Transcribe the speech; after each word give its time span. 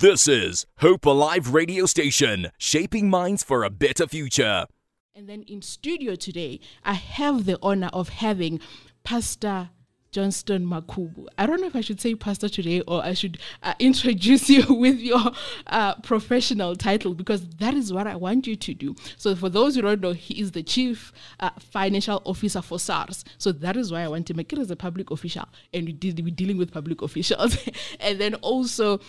This 0.00 0.28
is 0.28 0.64
Hope 0.76 1.06
Alive 1.06 1.52
Radio 1.52 1.84
Station, 1.84 2.52
shaping 2.56 3.10
minds 3.10 3.42
for 3.42 3.64
a 3.64 3.70
better 3.70 4.06
future. 4.06 4.66
And 5.12 5.28
then 5.28 5.42
in 5.42 5.60
studio 5.60 6.14
today, 6.14 6.60
I 6.84 6.92
have 6.92 7.46
the 7.46 7.58
honor 7.60 7.90
of 7.92 8.08
having 8.10 8.60
Pastor 9.02 9.70
Johnston 10.12 10.64
Makubu. 10.64 11.26
I 11.36 11.46
don't 11.46 11.60
know 11.60 11.66
if 11.66 11.74
I 11.74 11.80
should 11.80 12.00
say 12.00 12.14
pastor 12.14 12.48
today 12.48 12.80
or 12.82 13.04
I 13.04 13.12
should 13.12 13.38
uh, 13.64 13.74
introduce 13.80 14.48
you 14.48 14.64
with 14.72 15.00
your 15.00 15.32
uh, 15.66 15.96
professional 15.96 16.76
title 16.76 17.14
because 17.14 17.48
that 17.58 17.74
is 17.74 17.92
what 17.92 18.06
I 18.06 18.14
want 18.14 18.46
you 18.46 18.54
to 18.54 18.74
do. 18.74 18.94
So, 19.16 19.34
for 19.34 19.48
those 19.48 19.74
who 19.74 19.82
don't 19.82 20.00
know, 20.00 20.12
he 20.12 20.40
is 20.40 20.52
the 20.52 20.62
chief 20.62 21.12
uh, 21.40 21.50
financial 21.58 22.22
officer 22.24 22.62
for 22.62 22.78
SARS. 22.78 23.24
So, 23.38 23.50
that 23.50 23.76
is 23.76 23.90
why 23.90 24.02
I 24.02 24.08
want 24.08 24.28
to 24.28 24.34
make 24.34 24.52
it 24.52 24.60
as 24.60 24.70
a 24.70 24.76
public 24.76 25.10
official 25.10 25.48
and 25.74 25.86
we 25.86 26.14
we're 26.22 26.30
dealing 26.30 26.56
with 26.56 26.72
public 26.72 27.02
officials. 27.02 27.58
and 28.00 28.20
then 28.20 28.34
also, 28.36 29.00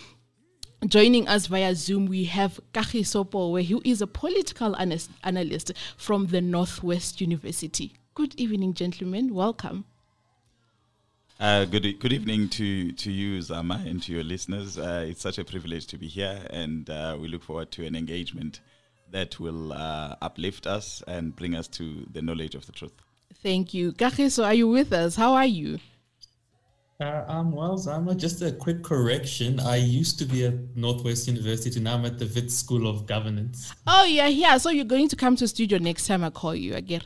Joining 0.86 1.28
us 1.28 1.46
via 1.46 1.74
Zoom, 1.74 2.06
we 2.06 2.24
have 2.24 2.58
Kagiso 2.72 3.28
Powe, 3.28 3.62
who 3.62 3.82
is 3.84 4.00
a 4.00 4.06
political 4.06 4.74
analyst 4.76 5.72
from 5.98 6.28
the 6.28 6.40
Northwest 6.40 7.20
University. 7.20 7.92
Good 8.14 8.34
evening, 8.40 8.72
gentlemen. 8.72 9.34
Welcome. 9.34 9.84
Uh, 11.38 11.66
good 11.66 12.00
good 12.00 12.14
evening 12.14 12.48
to 12.50 12.92
to 12.92 13.12
you, 13.12 13.42
Zama, 13.42 13.82
and 13.86 14.02
to 14.04 14.12
your 14.12 14.24
listeners. 14.24 14.78
Uh, 14.78 15.04
it's 15.06 15.20
such 15.20 15.36
a 15.36 15.44
privilege 15.44 15.86
to 15.88 15.98
be 15.98 16.08
here, 16.08 16.40
and 16.48 16.88
uh, 16.88 17.14
we 17.20 17.28
look 17.28 17.42
forward 17.42 17.70
to 17.72 17.84
an 17.84 17.94
engagement 17.94 18.60
that 19.10 19.38
will 19.38 19.74
uh, 19.74 20.16
uplift 20.22 20.66
us 20.66 21.02
and 21.06 21.36
bring 21.36 21.54
us 21.54 21.68
to 21.68 22.06
the 22.10 22.22
knowledge 22.22 22.54
of 22.54 22.64
the 22.64 22.72
truth. 22.72 22.92
Thank 23.42 23.74
you, 23.74 23.94
So, 24.30 24.44
Are 24.44 24.54
you 24.54 24.68
with 24.68 24.94
us? 24.94 25.16
How 25.16 25.34
are 25.34 25.46
you? 25.46 25.78
Uh, 27.00 27.24
I'm 27.28 27.50
well, 27.52 27.78
Zama. 27.78 28.14
Just 28.14 28.42
a 28.42 28.52
quick 28.52 28.82
correction. 28.82 29.58
I 29.58 29.76
used 29.76 30.18
to 30.18 30.26
be 30.26 30.44
at 30.44 30.54
Northwest 30.76 31.26
University. 31.28 31.80
Now 31.80 31.94
I'm 31.94 32.04
at 32.04 32.18
the 32.18 32.26
Wits 32.26 32.54
School 32.54 32.86
of 32.86 33.06
Governance. 33.06 33.72
Oh 33.86 34.04
yeah, 34.04 34.26
yeah. 34.26 34.58
So 34.58 34.68
you're 34.68 34.84
going 34.84 35.08
to 35.08 35.16
come 35.16 35.34
to 35.36 35.48
studio 35.48 35.78
next 35.78 36.06
time 36.06 36.22
I 36.22 36.28
call 36.28 36.54
you 36.54 36.74
again. 36.74 37.00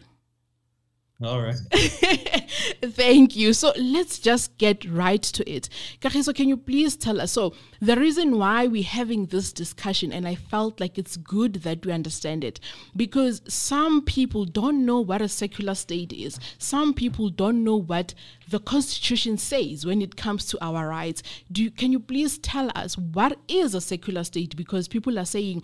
All 1.25 1.43
right. 1.43 1.57
Thank 2.83 3.35
you. 3.37 3.53
So 3.53 3.73
let's 3.77 4.19
just 4.19 4.57
get 4.59 4.85
right 4.85 5.23
to 5.23 5.51
it. 5.51 5.69
Kagiso, 6.01 6.35
can 6.35 6.49
you 6.49 6.57
please 6.57 6.97
tell 6.97 7.21
us? 7.21 7.33
So, 7.33 7.55
the 7.81 7.97
reason 7.97 8.39
why 8.39 8.67
we're 8.67 8.83
having 8.83 9.27
this 9.27 9.53
discussion, 9.53 10.13
and 10.13 10.27
I 10.27 10.35
felt 10.35 10.81
like 10.81 10.99
it's 10.99 11.17
good 11.17 11.55
that 11.63 11.85
we 11.85 11.93
understand 11.93 12.45
it, 12.45 12.61
because 12.97 13.43
some 13.49 14.03
people 14.03 14.45
don't 14.45 14.87
know 14.87 15.01
what 15.01 15.23
a 15.23 15.29
secular 15.29 15.75
state 15.75 16.13
is. 16.13 16.39
Some 16.59 16.95
people 16.95 17.29
don't 17.29 17.65
know 17.65 17.77
what 17.77 18.15
the 18.49 18.61
Constitution 18.61 19.39
says 19.39 19.85
when 19.85 20.03
it 20.03 20.17
comes 20.17 20.47
to 20.47 20.65
our 20.65 20.89
rights. 20.89 21.23
Do 21.51 21.63
you, 21.63 21.71
can 21.71 21.93
you 21.93 22.01
please 22.01 22.39
tell 22.39 22.71
us 22.75 22.97
what 22.97 23.39
is 23.49 23.75
a 23.75 23.81
secular 23.81 24.25
state? 24.25 24.57
Because 24.57 24.89
people 24.89 25.19
are 25.19 25.25
saying, 25.25 25.63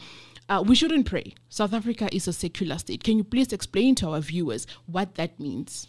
uh, 0.50 0.62
we 0.66 0.74
shouldn't 0.74 1.06
pray. 1.06 1.32
South 1.48 1.72
Africa 1.72 2.08
is 2.12 2.28
a 2.28 2.32
secular 2.32 2.76
state. 2.76 3.04
Can 3.04 3.16
you 3.16 3.24
please 3.24 3.52
explain 3.52 3.94
to 3.96 4.08
our 4.10 4.20
viewers 4.20 4.66
what 4.86 5.14
that 5.14 5.38
means? 5.38 5.86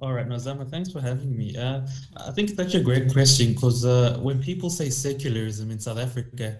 All 0.00 0.12
right, 0.12 0.28
Nazama, 0.28 0.68
thanks 0.68 0.90
for 0.90 1.00
having 1.00 1.36
me. 1.36 1.56
Uh, 1.56 1.82
I 2.16 2.30
think 2.32 2.50
it's 2.50 2.74
a 2.74 2.80
great 2.80 3.12
question 3.12 3.52
because 3.52 3.84
uh, 3.84 4.18
when 4.20 4.42
people 4.42 4.70
say 4.70 4.90
secularism 4.90 5.70
in 5.70 5.78
South 5.78 5.98
Africa, 5.98 6.58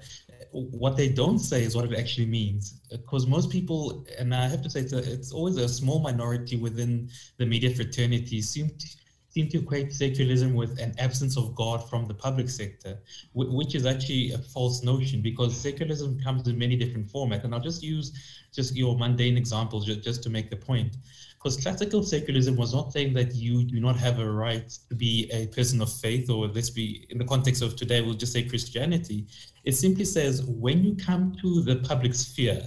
what 0.52 0.96
they 0.96 1.08
don't 1.08 1.38
say 1.38 1.62
is 1.62 1.74
what 1.74 1.90
it 1.90 1.98
actually 1.98 2.26
means. 2.26 2.80
Because 2.90 3.26
most 3.26 3.50
people, 3.50 4.06
and 4.18 4.34
I 4.34 4.46
have 4.46 4.62
to 4.62 4.70
say, 4.70 4.80
it's, 4.80 4.92
a, 4.92 4.98
it's 4.98 5.32
always 5.32 5.56
a 5.56 5.68
small 5.68 6.00
minority 6.00 6.56
within 6.56 7.08
the 7.38 7.46
media 7.46 7.74
fraternity, 7.74 8.42
seem 8.42 8.68
to, 8.68 8.86
seem 9.32 9.48
to 9.48 9.58
equate 9.58 9.92
secularism 9.92 10.54
with 10.54 10.78
an 10.78 10.94
absence 10.98 11.38
of 11.38 11.54
God 11.54 11.88
from 11.88 12.06
the 12.06 12.12
public 12.14 12.50
sector, 12.50 12.98
which 13.32 13.74
is 13.74 13.86
actually 13.86 14.32
a 14.32 14.38
false 14.38 14.82
notion 14.82 15.22
because 15.22 15.56
secularism 15.56 16.20
comes 16.20 16.46
in 16.46 16.58
many 16.58 16.76
different 16.76 17.10
formats. 17.10 17.44
And 17.44 17.54
I'll 17.54 17.60
just 17.60 17.82
use 17.82 18.12
just 18.52 18.76
your 18.76 18.96
mundane 18.98 19.38
example 19.38 19.80
just, 19.80 20.02
just 20.02 20.22
to 20.24 20.30
make 20.30 20.50
the 20.50 20.56
point. 20.56 20.96
Because 21.42 21.56
classical 21.56 22.02
secularism 22.02 22.56
was 22.56 22.74
not 22.74 22.92
saying 22.92 23.14
that 23.14 23.34
you 23.34 23.64
do 23.64 23.80
not 23.80 23.96
have 23.96 24.18
a 24.18 24.30
right 24.30 24.68
to 24.90 24.94
be 24.94 25.30
a 25.32 25.46
person 25.46 25.80
of 25.80 25.90
faith, 25.90 26.28
or 26.30 26.46
let's 26.48 26.70
be 26.70 27.06
in 27.08 27.18
the 27.18 27.24
context 27.24 27.62
of 27.62 27.74
today, 27.74 28.02
we'll 28.02 28.14
just 28.14 28.32
say 28.32 28.44
Christianity. 28.44 29.26
It 29.64 29.72
simply 29.72 30.04
says 30.04 30.44
when 30.44 30.84
you 30.84 30.94
come 30.94 31.34
to 31.40 31.62
the 31.62 31.76
public 31.76 32.14
sphere, 32.14 32.62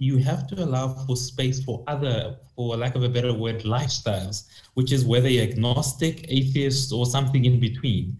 you 0.00 0.16
have 0.16 0.46
to 0.46 0.64
allow 0.64 0.88
for 0.88 1.14
space 1.14 1.62
for 1.62 1.84
other, 1.86 2.36
for 2.56 2.74
lack 2.74 2.96
of 2.96 3.02
a 3.02 3.08
better 3.08 3.34
word, 3.34 3.60
lifestyles, 3.60 4.48
which 4.72 4.92
is 4.92 5.04
whether 5.04 5.28
you're 5.28 5.44
agnostic, 5.44 6.24
atheist, 6.28 6.90
or 6.90 7.04
something 7.04 7.44
in 7.44 7.60
between. 7.60 8.16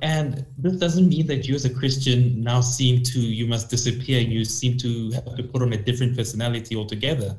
And 0.00 0.46
this 0.56 0.76
doesn't 0.76 1.06
mean 1.06 1.26
that 1.26 1.46
you 1.46 1.54
as 1.54 1.66
a 1.66 1.74
Christian 1.74 2.42
now 2.42 2.62
seem 2.62 3.02
to, 3.02 3.20
you 3.20 3.46
must 3.46 3.68
disappear, 3.68 4.20
you 4.20 4.46
seem 4.46 4.78
to 4.78 5.10
have 5.10 5.36
to 5.36 5.42
put 5.42 5.60
on 5.60 5.74
a 5.74 5.76
different 5.76 6.16
personality 6.16 6.74
altogether. 6.74 7.36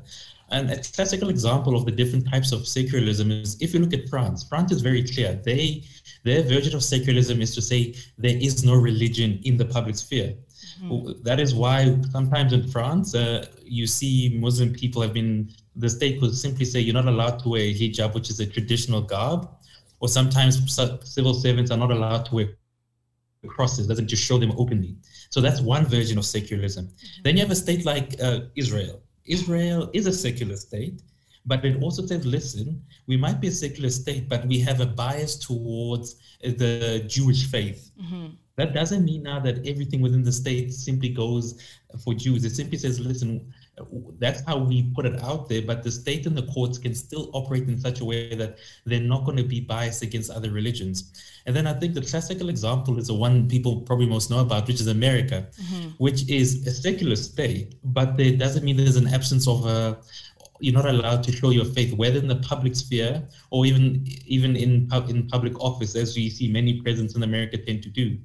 And 0.52 0.70
a 0.70 0.76
classical 0.76 1.28
example 1.28 1.74
of 1.74 1.84
the 1.84 1.90
different 1.90 2.30
types 2.30 2.52
of 2.52 2.68
secularism 2.68 3.32
is 3.32 3.60
if 3.60 3.74
you 3.74 3.80
look 3.80 3.92
at 3.92 4.08
France, 4.08 4.44
France 4.44 4.70
is 4.70 4.80
very 4.80 5.02
clear. 5.02 5.40
They 5.44 5.82
their 6.22 6.42
version 6.42 6.76
of 6.76 6.84
secularism 6.84 7.40
is 7.40 7.52
to 7.56 7.62
say 7.62 7.94
there 8.16 8.36
is 8.36 8.64
no 8.64 8.74
religion 8.74 9.40
in 9.42 9.56
the 9.56 9.64
public 9.64 9.96
sphere. 9.96 10.34
Mm-hmm. 10.82 11.22
That 11.22 11.40
is 11.40 11.54
why 11.54 11.96
sometimes 12.10 12.52
in 12.52 12.68
France, 12.68 13.14
uh, 13.14 13.46
you 13.64 13.86
see 13.86 14.38
Muslim 14.38 14.72
people 14.72 15.02
have 15.02 15.12
been, 15.12 15.50
the 15.74 15.88
state 15.88 16.20
could 16.20 16.34
simply 16.36 16.64
say 16.64 16.80
you're 16.80 16.94
not 16.94 17.06
allowed 17.06 17.38
to 17.40 17.48
wear 17.48 17.62
hijab, 17.62 18.14
which 18.14 18.30
is 18.30 18.40
a 18.40 18.46
traditional 18.46 19.00
garb, 19.00 19.48
or 20.00 20.08
sometimes 20.08 20.54
civil 21.04 21.34
servants 21.34 21.70
are 21.70 21.78
not 21.78 21.90
allowed 21.90 22.26
to 22.26 22.34
wear 22.34 22.48
crosses, 23.46 23.86
doesn't 23.86 24.08
just 24.08 24.22
show 24.22 24.38
them 24.38 24.52
openly. 24.58 24.96
So 25.30 25.40
that's 25.40 25.60
one 25.60 25.84
version 25.86 26.18
of 26.18 26.24
secularism. 26.24 26.86
Mm-hmm. 26.86 27.22
Then 27.22 27.36
you 27.36 27.42
have 27.42 27.50
a 27.50 27.56
state 27.56 27.84
like 27.84 28.16
uh, 28.22 28.40
Israel. 28.56 29.00
Israel 29.24 29.90
is 29.92 30.06
a 30.06 30.12
secular 30.12 30.56
state, 30.56 31.02
but 31.46 31.64
it 31.64 31.82
also 31.82 32.04
says, 32.04 32.26
listen, 32.26 32.82
we 33.06 33.16
might 33.16 33.40
be 33.40 33.48
a 33.48 33.52
secular 33.52 33.90
state, 33.90 34.28
but 34.28 34.46
we 34.46 34.58
have 34.60 34.80
a 34.80 34.86
bias 34.86 35.36
towards 35.36 36.16
the 36.42 37.04
Jewish 37.06 37.46
faith. 37.50 37.90
Mm-hmm. 38.02 38.26
That 38.56 38.72
doesn't 38.72 39.04
mean 39.04 39.22
now 39.22 39.38
that 39.40 39.66
everything 39.66 40.00
within 40.00 40.22
the 40.22 40.32
state 40.32 40.72
simply 40.72 41.10
goes 41.10 41.60
for 42.02 42.14
Jews. 42.14 42.44
It 42.44 42.54
simply 42.54 42.78
says, 42.78 42.98
listen, 42.98 43.52
that's 44.18 44.42
how 44.46 44.56
we 44.56 44.84
put 44.94 45.04
it 45.04 45.22
out 45.22 45.48
there, 45.48 45.60
but 45.60 45.82
the 45.82 45.90
state 45.90 46.24
and 46.26 46.36
the 46.36 46.46
courts 46.46 46.78
can 46.78 46.94
still 46.94 47.30
operate 47.34 47.68
in 47.68 47.78
such 47.78 48.00
a 48.00 48.04
way 48.04 48.34
that 48.34 48.58
they're 48.86 49.00
not 49.00 49.24
going 49.24 49.36
to 49.36 49.44
be 49.44 49.60
biased 49.60 50.02
against 50.02 50.30
other 50.30 50.50
religions. 50.50 51.12
And 51.44 51.54
then 51.54 51.66
I 51.66 51.74
think 51.74 51.94
the 51.94 52.00
classical 52.00 52.48
example 52.48 52.98
is 52.98 53.08
the 53.08 53.14
one 53.14 53.46
people 53.46 53.82
probably 53.82 54.06
most 54.06 54.30
know 54.30 54.38
about, 54.38 54.66
which 54.66 54.80
is 54.80 54.86
America, 54.86 55.46
mm-hmm. 55.60 55.90
which 55.98 56.28
is 56.28 56.66
a 56.66 56.70
secular 56.70 57.16
state, 57.16 57.74
but 57.84 58.18
it 58.18 58.38
doesn't 58.38 58.64
mean 58.64 58.78
there's 58.78 58.96
an 58.96 59.08
absence 59.08 59.46
of 59.46 59.66
a 59.66 59.98
you're 60.60 60.74
not 60.74 60.86
allowed 60.86 61.22
to 61.22 61.32
show 61.32 61.50
your 61.50 61.64
faith, 61.64 61.92
whether 61.94 62.18
in 62.18 62.28
the 62.28 62.36
public 62.36 62.74
sphere 62.74 63.22
or 63.50 63.66
even 63.66 64.06
even 64.26 64.56
in 64.56 64.88
in 65.08 65.28
public 65.28 65.58
office, 65.60 65.94
as 65.94 66.16
we 66.16 66.30
see 66.30 66.50
many 66.50 66.80
presidents 66.80 67.14
in 67.14 67.22
America 67.22 67.58
tend 67.58 67.82
to 67.82 67.90
do. 67.90 68.16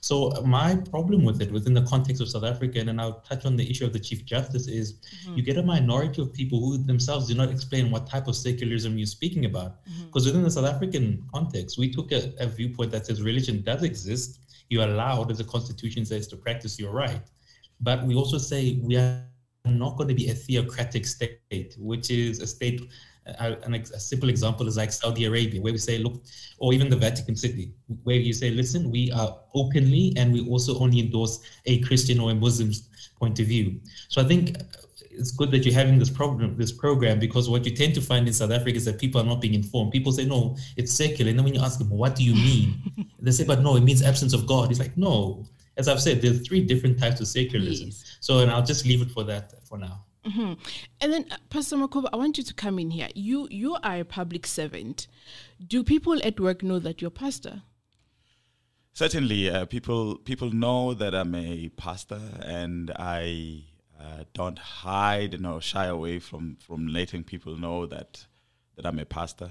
So 0.00 0.30
my 0.44 0.76
problem 0.76 1.24
with 1.24 1.42
it 1.42 1.50
within 1.50 1.74
the 1.74 1.82
context 1.82 2.22
of 2.22 2.28
South 2.28 2.44
Africa, 2.44 2.80
and 2.80 3.00
I'll 3.00 3.20
touch 3.20 3.44
on 3.44 3.56
the 3.56 3.68
issue 3.68 3.84
of 3.84 3.92
the 3.92 3.98
Chief 3.98 4.24
Justice, 4.24 4.68
is 4.68 4.94
mm-hmm. 4.94 5.36
you 5.36 5.42
get 5.42 5.58
a 5.58 5.62
minority 5.62 6.22
of 6.22 6.32
people 6.32 6.60
who 6.60 6.78
themselves 6.78 7.28
do 7.28 7.34
not 7.34 7.50
explain 7.50 7.90
what 7.90 8.06
type 8.06 8.28
of 8.28 8.36
secularism 8.36 8.96
you're 8.96 9.06
speaking 9.06 9.44
about. 9.44 9.84
Because 9.84 10.22
mm-hmm. 10.22 10.28
within 10.30 10.42
the 10.42 10.50
South 10.50 10.66
African 10.66 11.24
context, 11.32 11.78
we 11.78 11.90
took 11.90 12.12
a, 12.12 12.32
a 12.38 12.46
viewpoint 12.46 12.92
that 12.92 13.06
says 13.06 13.22
religion 13.22 13.62
does 13.62 13.82
exist. 13.82 14.40
You're 14.68 14.84
allowed, 14.84 15.30
as 15.30 15.38
the 15.38 15.44
Constitution 15.44 16.04
says, 16.04 16.28
to 16.28 16.36
practice 16.36 16.78
your 16.78 16.92
right. 16.92 17.22
But 17.80 18.04
we 18.04 18.14
also 18.14 18.38
say 18.38 18.80
we 18.82 18.96
are 18.96 19.24
not 19.64 19.96
going 19.96 20.08
to 20.08 20.14
be 20.14 20.30
a 20.30 20.34
theocratic 20.34 21.06
state, 21.06 21.74
which 21.78 22.10
is 22.10 22.40
a 22.40 22.46
state 22.46 22.82
a, 23.28 23.56
a, 23.72 24.00
simple 24.00 24.28
example 24.28 24.66
is 24.66 24.76
like 24.76 24.92
Saudi 24.92 25.24
Arabia, 25.24 25.60
where 25.60 25.72
we 25.72 25.78
say, 25.78 25.98
look, 25.98 26.22
or 26.58 26.72
even 26.72 26.88
the 26.88 26.96
Vatican 26.96 27.36
City, 27.36 27.72
where 28.04 28.16
you 28.16 28.32
say, 28.32 28.50
listen, 28.50 28.90
we 28.90 29.10
are 29.12 29.38
openly 29.54 30.12
and 30.16 30.32
we 30.32 30.48
also 30.48 30.78
only 30.78 31.00
endorse 31.00 31.40
a 31.66 31.80
Christian 31.80 32.20
or 32.20 32.30
a 32.30 32.34
Muslim 32.34 32.72
point 33.18 33.38
of 33.40 33.46
view. 33.46 33.80
So 34.08 34.22
I 34.22 34.24
think 34.24 34.56
it's 35.10 35.32
good 35.32 35.50
that 35.50 35.64
you're 35.64 35.74
having 35.74 35.98
this 35.98 36.10
program, 36.10 36.56
this 36.56 36.72
program, 36.72 37.18
because 37.18 37.48
what 37.48 37.64
you 37.64 37.74
tend 37.74 37.94
to 37.94 38.00
find 38.00 38.26
in 38.26 38.32
South 38.32 38.50
Africa 38.50 38.76
is 38.76 38.84
that 38.84 38.98
people 38.98 39.20
are 39.20 39.24
not 39.24 39.40
being 39.40 39.54
informed. 39.54 39.92
People 39.92 40.12
say, 40.12 40.24
no, 40.24 40.56
it's 40.76 40.92
secular. 40.92 41.30
And 41.30 41.38
then 41.38 41.44
when 41.44 41.54
you 41.54 41.60
ask 41.60 41.78
them, 41.78 41.90
what 41.90 42.14
do 42.14 42.24
you 42.24 42.34
mean? 42.34 43.10
they 43.20 43.30
say, 43.30 43.44
but 43.44 43.60
no, 43.60 43.76
it 43.76 43.82
means 43.82 44.02
absence 44.02 44.32
of 44.32 44.46
God. 44.46 44.70
It's 44.70 44.80
like, 44.80 44.96
no. 44.96 45.46
As 45.76 45.86
I've 45.86 46.00
said, 46.00 46.20
there's 46.20 46.46
three 46.46 46.60
different 46.64 46.98
types 46.98 47.20
of 47.20 47.28
secularism. 47.28 47.88
Yes. 47.88 48.16
So, 48.20 48.40
and 48.40 48.50
I'll 48.50 48.64
just 48.64 48.84
leave 48.84 49.02
it 49.02 49.10
for 49.10 49.22
that 49.24 49.52
for 49.66 49.78
now. 49.78 50.04
Mm-hmm. 50.26 50.54
And 51.00 51.12
then, 51.12 51.26
uh, 51.30 51.36
Pastor 51.48 51.76
Makuba, 51.76 52.08
I 52.12 52.16
want 52.16 52.38
you 52.38 52.44
to 52.44 52.54
come 52.54 52.78
in 52.78 52.90
here. 52.90 53.08
You 53.14 53.48
you 53.50 53.76
are 53.82 54.00
a 54.00 54.04
public 54.04 54.46
servant. 54.46 55.06
Do 55.64 55.82
people 55.84 56.20
at 56.24 56.40
work 56.40 56.62
know 56.62 56.78
that 56.78 57.00
you're 57.00 57.10
pastor? 57.10 57.62
Certainly, 58.92 59.50
uh, 59.50 59.64
people 59.66 60.16
people 60.18 60.50
know 60.50 60.92
that 60.94 61.14
I'm 61.14 61.34
a 61.34 61.68
pastor, 61.70 62.20
and 62.42 62.90
I 62.98 63.64
uh, 63.98 64.24
don't 64.34 64.58
hide 64.58 65.40
nor 65.40 65.60
shy 65.60 65.86
away 65.86 66.18
from 66.18 66.56
from 66.60 66.88
letting 66.88 67.24
people 67.24 67.56
know 67.56 67.86
that 67.86 68.26
that 68.76 68.86
I'm 68.86 68.98
a 68.98 69.04
pastor. 69.04 69.50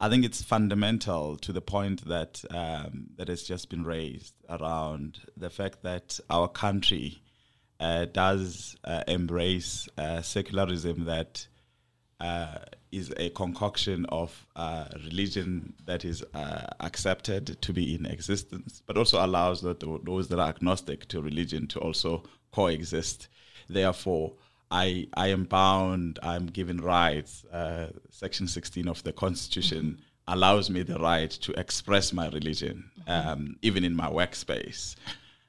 I 0.00 0.08
think 0.08 0.24
it's 0.24 0.42
fundamental 0.42 1.36
to 1.36 1.52
the 1.52 1.60
point 1.60 2.08
that 2.08 2.44
um, 2.50 3.10
that 3.16 3.28
has 3.28 3.44
just 3.44 3.70
been 3.70 3.84
raised 3.84 4.34
around 4.48 5.20
the 5.36 5.48
fact 5.48 5.82
that 5.84 6.18
our 6.28 6.48
country 6.48 7.21
does 8.12 8.76
uh, 8.84 9.02
embrace 9.08 9.88
uh, 9.98 10.22
secularism 10.22 11.04
that 11.04 11.46
uh, 12.20 12.58
is 12.92 13.12
a 13.16 13.30
concoction 13.30 14.06
of 14.10 14.46
uh, 14.54 14.84
religion 15.04 15.72
that 15.86 16.04
is 16.04 16.22
uh, 16.34 16.66
accepted 16.80 17.60
to 17.60 17.72
be 17.72 17.94
in 17.94 18.06
existence, 18.06 18.82
but 18.86 18.96
also 18.96 19.24
allows 19.24 19.62
that 19.62 19.80
those 20.04 20.28
that 20.28 20.38
are 20.38 20.48
agnostic 20.48 21.08
to 21.08 21.20
religion 21.20 21.66
to 21.66 21.80
also 21.80 22.22
coexist. 22.52 23.28
Therefore, 23.68 24.34
I, 24.70 25.08
I 25.14 25.28
am 25.28 25.44
bound, 25.44 26.18
I'm 26.22 26.46
given 26.46 26.78
rights. 26.78 27.44
Uh, 27.46 27.88
Section 28.10 28.46
16 28.46 28.86
of 28.88 29.02
the 29.02 29.12
Constitution 29.12 29.82
mm-hmm. 29.84 30.32
allows 30.32 30.70
me 30.70 30.82
the 30.82 30.98
right 30.98 31.30
to 31.30 31.52
express 31.58 32.12
my 32.12 32.28
religion, 32.28 32.90
mm-hmm. 33.08 33.28
um, 33.28 33.56
even 33.62 33.84
in 33.84 33.96
my 33.96 34.08
workspace. 34.08 34.94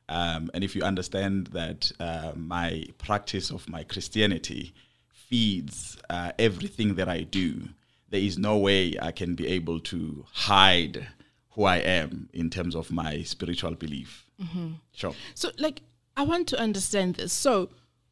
Um, 0.10 0.52
and 0.54 0.64
if 0.64 0.76
you 0.76 0.84
understand 0.84 1.48
that 1.48 1.92
uh, 2.00 2.34
my 2.36 2.86
practice 2.98 3.50
of 3.52 3.70
my 3.70 3.84
Christianity 3.84 4.74
feeds 5.10 5.98
uh, 6.10 6.32
everything 6.38 6.96
that 6.96 7.10
I 7.10 7.22
do, 7.22 7.70
there 8.10 8.22
is 8.22 8.38
no 8.38 8.58
way 8.58 8.96
I 9.02 9.12
can 9.12 9.36
be 9.36 9.48
able 9.48 9.80
to 9.80 10.26
hide 10.32 11.08
who 11.52 11.64
I 11.64 11.78
am 11.78 12.30
in 12.34 12.50
terms 12.50 12.76
of 12.76 12.92
my 12.92 13.24
spiritual 13.24 13.76
belief. 13.76 14.26
Mm-hmm. 14.42 14.74
Sure. 14.94 15.16
So, 15.36 15.52
like, 15.58 15.82
I 16.18 16.24
want 16.24 16.48
to 16.50 16.60
understand 16.60 17.16
this. 17.16 17.34
So, 17.34 17.70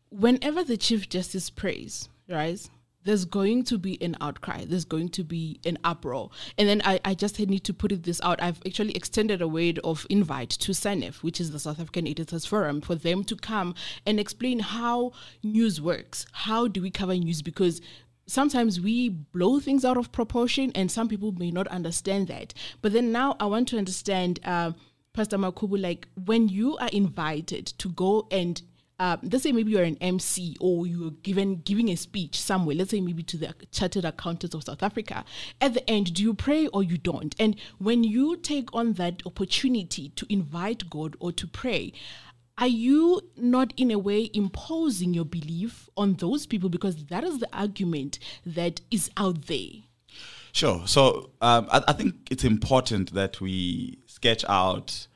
whenever 0.09 0.63
the 0.63 0.77
Chief 0.77 1.09
Justice 1.09 1.49
prays, 1.49 2.09
right, 2.27 2.67
there's 3.03 3.25
going 3.25 3.63
to 3.63 3.77
be 3.77 4.01
an 4.01 4.15
outcry. 4.21 4.65
There's 4.65 4.85
going 4.85 5.09
to 5.09 5.23
be 5.23 5.59
an 5.65 5.77
uproar. 5.83 6.29
And 6.57 6.67
then 6.67 6.81
I, 6.85 6.99
I 7.03 7.13
just 7.13 7.39
need 7.39 7.63
to 7.63 7.73
put 7.73 8.03
this 8.03 8.21
out. 8.21 8.41
I've 8.41 8.61
actually 8.65 8.95
extended 8.95 9.41
a 9.41 9.47
word 9.47 9.79
of 9.83 10.05
invite 10.09 10.51
to 10.51 10.73
SANEF, 10.73 11.23
which 11.23 11.41
is 11.41 11.51
the 11.51 11.59
South 11.59 11.79
African 11.79 12.07
Editors 12.07 12.45
Forum, 12.45 12.81
for 12.81 12.95
them 12.95 13.23
to 13.25 13.35
come 13.35 13.75
and 14.05 14.19
explain 14.19 14.59
how 14.59 15.13
news 15.43 15.81
works. 15.81 16.25
How 16.31 16.67
do 16.67 16.81
we 16.81 16.91
cover 16.91 17.15
news? 17.15 17.41
Because 17.41 17.81
sometimes 18.27 18.79
we 18.79 19.09
blow 19.09 19.59
things 19.59 19.83
out 19.83 19.97
of 19.97 20.11
proportion 20.11 20.71
and 20.75 20.91
some 20.91 21.09
people 21.09 21.31
may 21.33 21.51
not 21.51 21.67
understand 21.67 22.27
that. 22.27 22.53
But 22.81 22.93
then 22.93 23.11
now 23.11 23.35
I 23.39 23.45
want 23.45 23.67
to 23.69 23.77
understand, 23.77 24.39
uh, 24.45 24.71
Pastor 25.13 25.37
Makubu, 25.37 25.81
like 25.81 26.07
when 26.25 26.47
you 26.47 26.77
are 26.77 26.89
invited 26.89 27.65
to 27.79 27.89
go 27.89 28.27
and 28.31 28.61
uh, 29.01 29.17
let's 29.23 29.41
say 29.41 29.51
maybe 29.51 29.71
you're 29.71 29.81
an 29.81 29.97
MC 29.99 30.55
or 30.59 30.85
you're 30.85 31.09
given 31.23 31.55
giving 31.65 31.89
a 31.89 31.95
speech 31.95 32.39
somewhere, 32.39 32.75
let's 32.75 32.91
say 32.91 33.01
maybe 33.01 33.23
to 33.23 33.35
the 33.35 33.55
Chartered 33.71 34.05
Accountants 34.05 34.53
of 34.53 34.63
South 34.63 34.83
Africa. 34.83 35.25
At 35.59 35.73
the 35.73 35.89
end, 35.89 36.13
do 36.13 36.21
you 36.21 36.35
pray 36.35 36.67
or 36.67 36.83
you 36.83 36.99
don't? 36.99 37.33
And 37.39 37.55
when 37.79 38.03
you 38.03 38.37
take 38.37 38.69
on 38.75 38.93
that 38.93 39.23
opportunity 39.25 40.09
to 40.09 40.31
invite 40.31 40.87
God 40.91 41.17
or 41.19 41.31
to 41.31 41.47
pray, 41.47 41.93
are 42.59 42.67
you 42.67 43.21
not 43.35 43.73
in 43.75 43.89
a 43.89 43.97
way 43.97 44.29
imposing 44.35 45.15
your 45.15 45.25
belief 45.25 45.89
on 45.97 46.13
those 46.13 46.45
people 46.45 46.69
because 46.69 47.05
that 47.05 47.23
is 47.23 47.39
the 47.39 47.49
argument 47.51 48.19
that 48.45 48.81
is 48.91 49.09
out 49.17 49.47
there? 49.47 49.81
Sure. 50.51 50.83
So 50.85 51.31
um, 51.41 51.67
I, 51.71 51.81
I 51.87 51.93
think 51.93 52.27
it's 52.29 52.43
important 52.43 53.15
that 53.15 53.41
we 53.41 53.97
sketch 54.05 54.45
out 54.47 55.07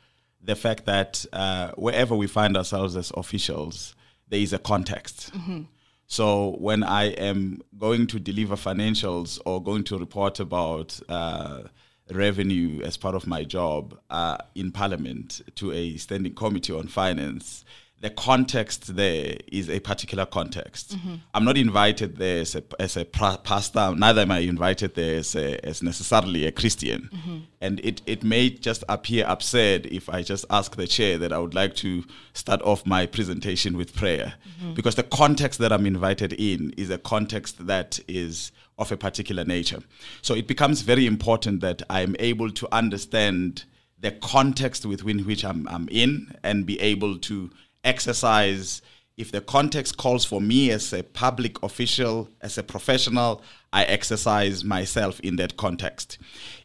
the 0.45 0.55
fact 0.55 0.85
that 0.85 1.25
uh, 1.33 1.71
wherever 1.71 2.15
we 2.15 2.27
find 2.27 2.55
ourselves 2.55 2.95
as 2.95 3.11
officials, 3.15 3.95
there 4.29 4.39
is 4.39 4.53
a 4.53 4.59
context. 4.59 5.33
Mm-hmm. 5.33 5.63
So 6.07 6.55
when 6.59 6.83
I 6.83 7.05
am 7.05 7.61
going 7.77 8.07
to 8.07 8.19
deliver 8.19 8.55
financials 8.55 9.39
or 9.45 9.61
going 9.61 9.83
to 9.85 9.97
report 9.97 10.39
about 10.39 10.99
uh, 11.09 11.63
revenue 12.11 12.81
as 12.83 12.95
part 12.95 13.15
of 13.15 13.25
my 13.25 13.43
job 13.43 13.97
uh, 14.09 14.37
in 14.53 14.71
Parliament 14.71 15.41
to 15.55 15.71
a 15.71 15.97
standing 15.97 16.35
committee 16.35 16.73
on 16.73 16.87
finance, 16.87 17.65
the 18.01 18.09
context 18.09 18.95
there 18.95 19.37
is 19.47 19.69
a 19.69 19.79
particular 19.79 20.25
context. 20.25 20.97
Mm-hmm. 20.97 21.15
I'm 21.33 21.45
not 21.45 21.57
invited 21.57 22.17
there 22.17 22.41
as 22.41 22.53
a, 22.53 22.63
as 22.77 22.97
a 22.97 23.05
pastor, 23.05 23.95
neither 23.95 24.21
am 24.21 24.31
I 24.31 24.39
invited 24.39 24.95
there 24.95 25.17
as, 25.17 25.35
a, 25.35 25.65
as 25.65 25.81
necessarily 25.81 26.45
a 26.45 26.51
Christian. 26.51 27.09
Mm-hmm. 27.11 27.37
And 27.61 27.79
it, 27.79 28.01
it 28.05 28.23
may 28.23 28.49
just 28.49 28.83
appear 28.89 29.25
absurd 29.27 29.85
if 29.87 30.09
I 30.09 30.23
just 30.23 30.45
ask 30.49 30.75
the 30.75 30.87
chair 30.87 31.17
that 31.17 31.31
I 31.31 31.39
would 31.39 31.55
like 31.55 31.73
to 31.77 32.03
start 32.33 32.61
off 32.63 32.85
my 32.85 33.05
presentation 33.05 33.77
with 33.77 33.95
prayer. 33.95 34.35
Mm-hmm. 34.59 34.73
Because 34.73 34.95
the 34.95 35.03
context 35.03 35.59
that 35.59 35.71
I'm 35.71 35.85
invited 35.85 36.33
in 36.33 36.73
is 36.77 36.89
a 36.89 36.97
context 36.97 37.65
that 37.65 37.99
is 38.07 38.51
of 38.77 38.91
a 38.91 38.97
particular 38.97 39.45
nature. 39.45 39.79
So 40.21 40.35
it 40.35 40.47
becomes 40.47 40.81
very 40.81 41.05
important 41.07 41.61
that 41.61 41.81
I'm 41.89 42.15
able 42.19 42.51
to 42.51 42.67
understand 42.75 43.63
the 43.99 44.11
context 44.11 44.85
within 44.85 45.25
which 45.25 45.45
I'm, 45.45 45.67
I'm 45.69 45.87
in 45.89 46.35
and 46.43 46.65
be 46.65 46.79
able 46.81 47.17
to 47.19 47.49
exercise 47.85 48.81
if 49.17 49.31
the 49.31 49.39
context 49.39 49.95
calls 49.97 50.25
for 50.25 50.41
me 50.41 50.71
as 50.71 50.91
a 50.91 51.01
public 51.01 51.61
official, 51.63 52.27
as 52.41 52.57
a 52.57 52.63
professional, 52.63 53.41
I 53.71 53.83
exercise 53.83 54.63
myself 54.63 55.19
in 55.21 55.37
that 55.37 55.55
context. 55.55 56.17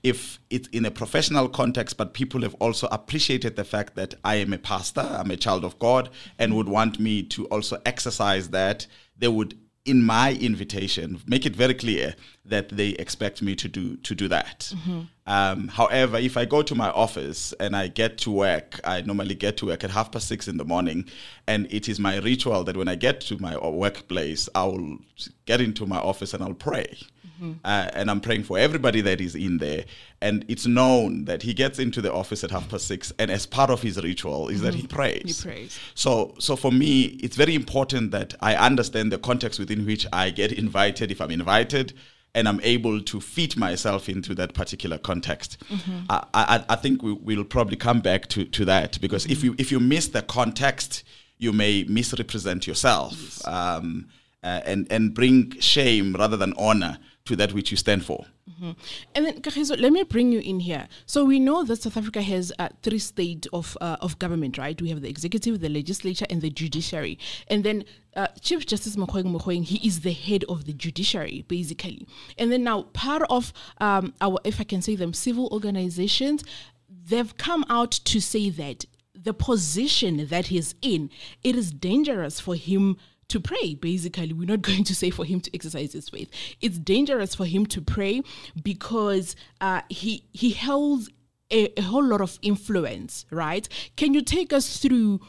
If 0.03 0.41
it's 0.51 0.69
in 0.69 0.85
a 0.85 0.91
professional 0.91 1.49
context, 1.49 1.97
but 1.97 2.13
people 2.13 2.43
have 2.43 2.55
also 2.55 2.89
appreciated 2.91 3.55
the 3.55 3.65
fact 3.65 3.95
that 3.95 4.15
I 4.25 4.37
am 4.37 4.53
a 4.53 4.59
pastor, 4.59 5.01
I'm 5.01 5.31
a 5.31 5.37
child 5.37 5.65
of 5.65 5.79
God, 5.79 6.11
and 6.39 6.57
would 6.57 6.69
want 6.69 6.99
me 6.99 7.23
to 7.25 7.47
also 7.47 7.81
exercise 7.87 8.49
that, 8.51 8.87
they 9.17 9.29
would 9.29 9.57
in 9.85 10.03
my 10.03 10.33
invitation 10.35 11.23
make 11.27 11.47
it 11.47 11.57
very 11.57 11.75
clear 11.75 12.15
that 12.45 12.69
they 12.69 12.91
expect 12.91 13.41
me 13.41 13.55
to 13.55 13.67
do 13.67 13.97
to 13.97 14.15
do 14.15 14.29
that 14.29 14.73
mm-hmm. 14.77 15.01
Um, 15.31 15.69
however 15.69 16.19
if 16.19 16.37
i 16.37 16.45
go 16.45 16.61
to 16.63 16.75
my 16.75 16.91
office 16.91 17.53
and 17.61 17.77
i 17.77 17.87
get 17.89 18.19
to 18.19 18.31
work 18.31 18.81
i 18.85 19.01
normally 19.03 19.35
get 19.35 19.57
to 19.57 19.67
work 19.67 19.85
at 19.85 19.91
half 19.91 20.11
past 20.13 20.27
six 20.29 20.49
in 20.49 20.57
the 20.57 20.65
morning 20.65 21.05
and 21.47 21.67
it 21.71 21.89
is 21.89 21.99
my 21.99 22.19
ritual 22.19 22.65
that 22.65 22.77
when 22.77 22.89
i 22.89 22.95
get 22.95 23.21
to 23.21 23.39
my 23.39 23.57
workplace 23.57 24.49
i 24.55 24.65
will 24.65 24.99
get 25.47 25.61
into 25.61 25.87
my 25.87 25.99
office 25.99 26.35
and 26.35 26.43
i'll 26.43 26.55
pray 26.55 26.97
Mm-hmm. 27.41 27.53
Uh, 27.65 27.89
and 27.95 28.11
I'm 28.11 28.21
praying 28.21 28.45
for 28.45 28.59
everybody 28.59 29.01
that 29.01 29.21
is 29.21 29.35
in 29.35 29.59
there. 29.59 29.85
And 30.21 30.45
it's 30.49 30.67
known 30.67 31.25
that 31.25 31.43
he 31.43 31.55
gets 31.55 31.79
into 31.79 32.03
the 32.03 32.13
office 32.13 32.45
at 32.45 32.51
half 32.51 32.69
past 32.69 32.87
six, 32.87 33.13
and 33.19 33.31
as 33.31 33.47
part 33.47 33.71
of 33.71 33.81
his 33.81 34.03
ritual 34.03 34.49
is 34.49 34.57
mm-hmm. 34.57 34.65
that 34.67 34.75
he 34.75 34.83
mm-hmm. 34.83 34.95
prays. 34.95 35.43
He 35.43 35.49
prays. 35.49 35.79
So, 35.95 36.35
so 36.39 36.57
for 36.57 36.71
me, 36.71 37.03
it's 37.23 37.37
very 37.37 37.55
important 37.55 38.11
that 38.11 38.35
I 38.41 38.55
understand 38.57 39.11
the 39.11 39.19
context 39.19 39.59
within 39.59 39.87
which 39.87 40.07
I 40.13 40.31
get 40.31 40.53
invited, 40.53 41.11
if 41.11 41.21
I'm 41.21 41.31
invited, 41.31 41.95
and 42.35 42.49
I'm 42.49 42.61
able 42.63 43.01
to 43.01 43.21
fit 43.21 43.57
myself 43.57 44.09
into 44.09 44.35
that 44.37 44.55
particular 44.55 44.99
context. 44.99 45.63
Mm-hmm. 45.69 46.07
I, 46.09 46.25
I, 46.35 46.65
I, 46.69 46.77
think 46.77 47.03
we, 47.03 47.13
will 47.13 47.45
probably 47.45 47.77
come 47.77 48.01
back 48.01 48.29
to, 48.29 48.45
to 48.45 48.65
that 48.67 49.01
because 49.01 49.27
if 49.27 49.43
you 49.43 49.55
if 49.59 49.73
you 49.73 49.81
miss 49.81 50.09
the 50.09 50.23
context, 50.23 51.03
you 51.39 51.53
may 51.53 51.85
misrepresent 51.85 52.67
yourself 52.67 53.13
yes. 53.13 53.47
um, 53.47 54.09
uh, 54.43 54.61
and 54.65 54.87
and 54.91 55.15
bring 55.15 55.59
shame 55.61 56.15
rather 56.15 56.37
than 56.37 56.55
honor 56.57 56.99
to 57.27 57.37
that 57.37 57.53
which 57.53 57.71
you 57.71 57.77
stand 57.77 58.05
for. 58.05 58.25
Mm-hmm. 58.51 58.71
And 59.15 59.27
then, 59.27 59.41
Kagiso, 59.41 59.81
let 59.81 59.93
me 59.93 60.03
bring 60.03 60.33
you 60.33 60.41
in 60.41 60.61
here. 60.61 60.89
So 61.07 61.25
we 61.25 61.39
know 61.39 61.63
that 61.65 61.83
South 61.83 61.97
Africa 61.97 62.23
has 62.23 62.53
uh, 62.59 62.69
three 62.83 62.99
states 62.99 63.47
of 63.53 63.77
uh, 63.81 63.97
of 64.01 64.19
government, 64.19 64.59
right? 64.59 64.81
We 64.81 64.89
have 64.89 65.03
the 65.03 65.09
executive, 65.09 65.61
the 65.61 65.69
legislature, 65.69 66.27
and 66.29 66.41
the 66.41 66.51
judiciary. 66.51 67.19
And 67.49 67.63
then 67.63 67.85
uh, 68.17 68.29
Chief 68.41 68.67
Justice 68.67 68.97
Mogoeng 68.97 69.33
Mogoeng, 69.35 69.65
he 69.65 69.87
is 69.87 70.01
the 70.01 70.13
head 70.13 70.45
of 70.49 70.65
the 70.65 70.73
judiciary, 70.73 71.45
basically. 71.47 72.07
And 72.39 72.51
then 72.51 72.65
now, 72.65 72.83
part 72.93 73.23
of 73.31 73.53
um, 73.79 74.15
our, 74.21 74.39
if 74.45 74.61
I 74.61 74.65
can 74.65 74.83
say 74.83 74.97
them, 74.97 75.13
civil 75.13 75.49
organizations, 75.53 76.43
they've 76.89 77.37
come 77.37 77.65
out 77.69 77.93
to 77.93 78.21
say 78.21 78.51
that 78.51 78.85
the 79.15 79.35
position 79.35 80.27
that 80.29 80.47
he's 80.47 80.75
in, 80.81 81.11
it 81.45 81.55
is 81.55 81.71
dangerous 81.71 82.41
for 82.41 82.55
him 82.55 82.97
to 83.31 83.41
pray, 83.41 83.75
basically. 83.75 84.33
We're 84.33 84.47
not 84.47 84.63
going 84.71 84.85
to 84.85 84.95
say 84.95 85.11
for 85.11 85.25
him 85.25 85.41
to 85.41 85.55
exercise 85.55 85.93
his 85.93 86.09
faith. 86.09 86.31
It's 86.61 86.79
dangerous 86.79 87.35
for 87.35 87.47
him 87.47 87.67
to 87.67 87.81
pray 87.81 88.23
because 88.63 89.37
uh, 89.61 89.83
he 89.89 90.25
he 90.33 90.53
holds 90.53 91.11
a, 91.51 91.79
a 91.79 91.83
whole 91.83 92.05
lot 92.05 92.21
of 92.21 92.39
influence, 92.43 93.27
right? 93.31 93.69
Can 93.97 94.15
you 94.15 94.23
take 94.23 94.53
us 94.53 94.79
through 94.79 95.21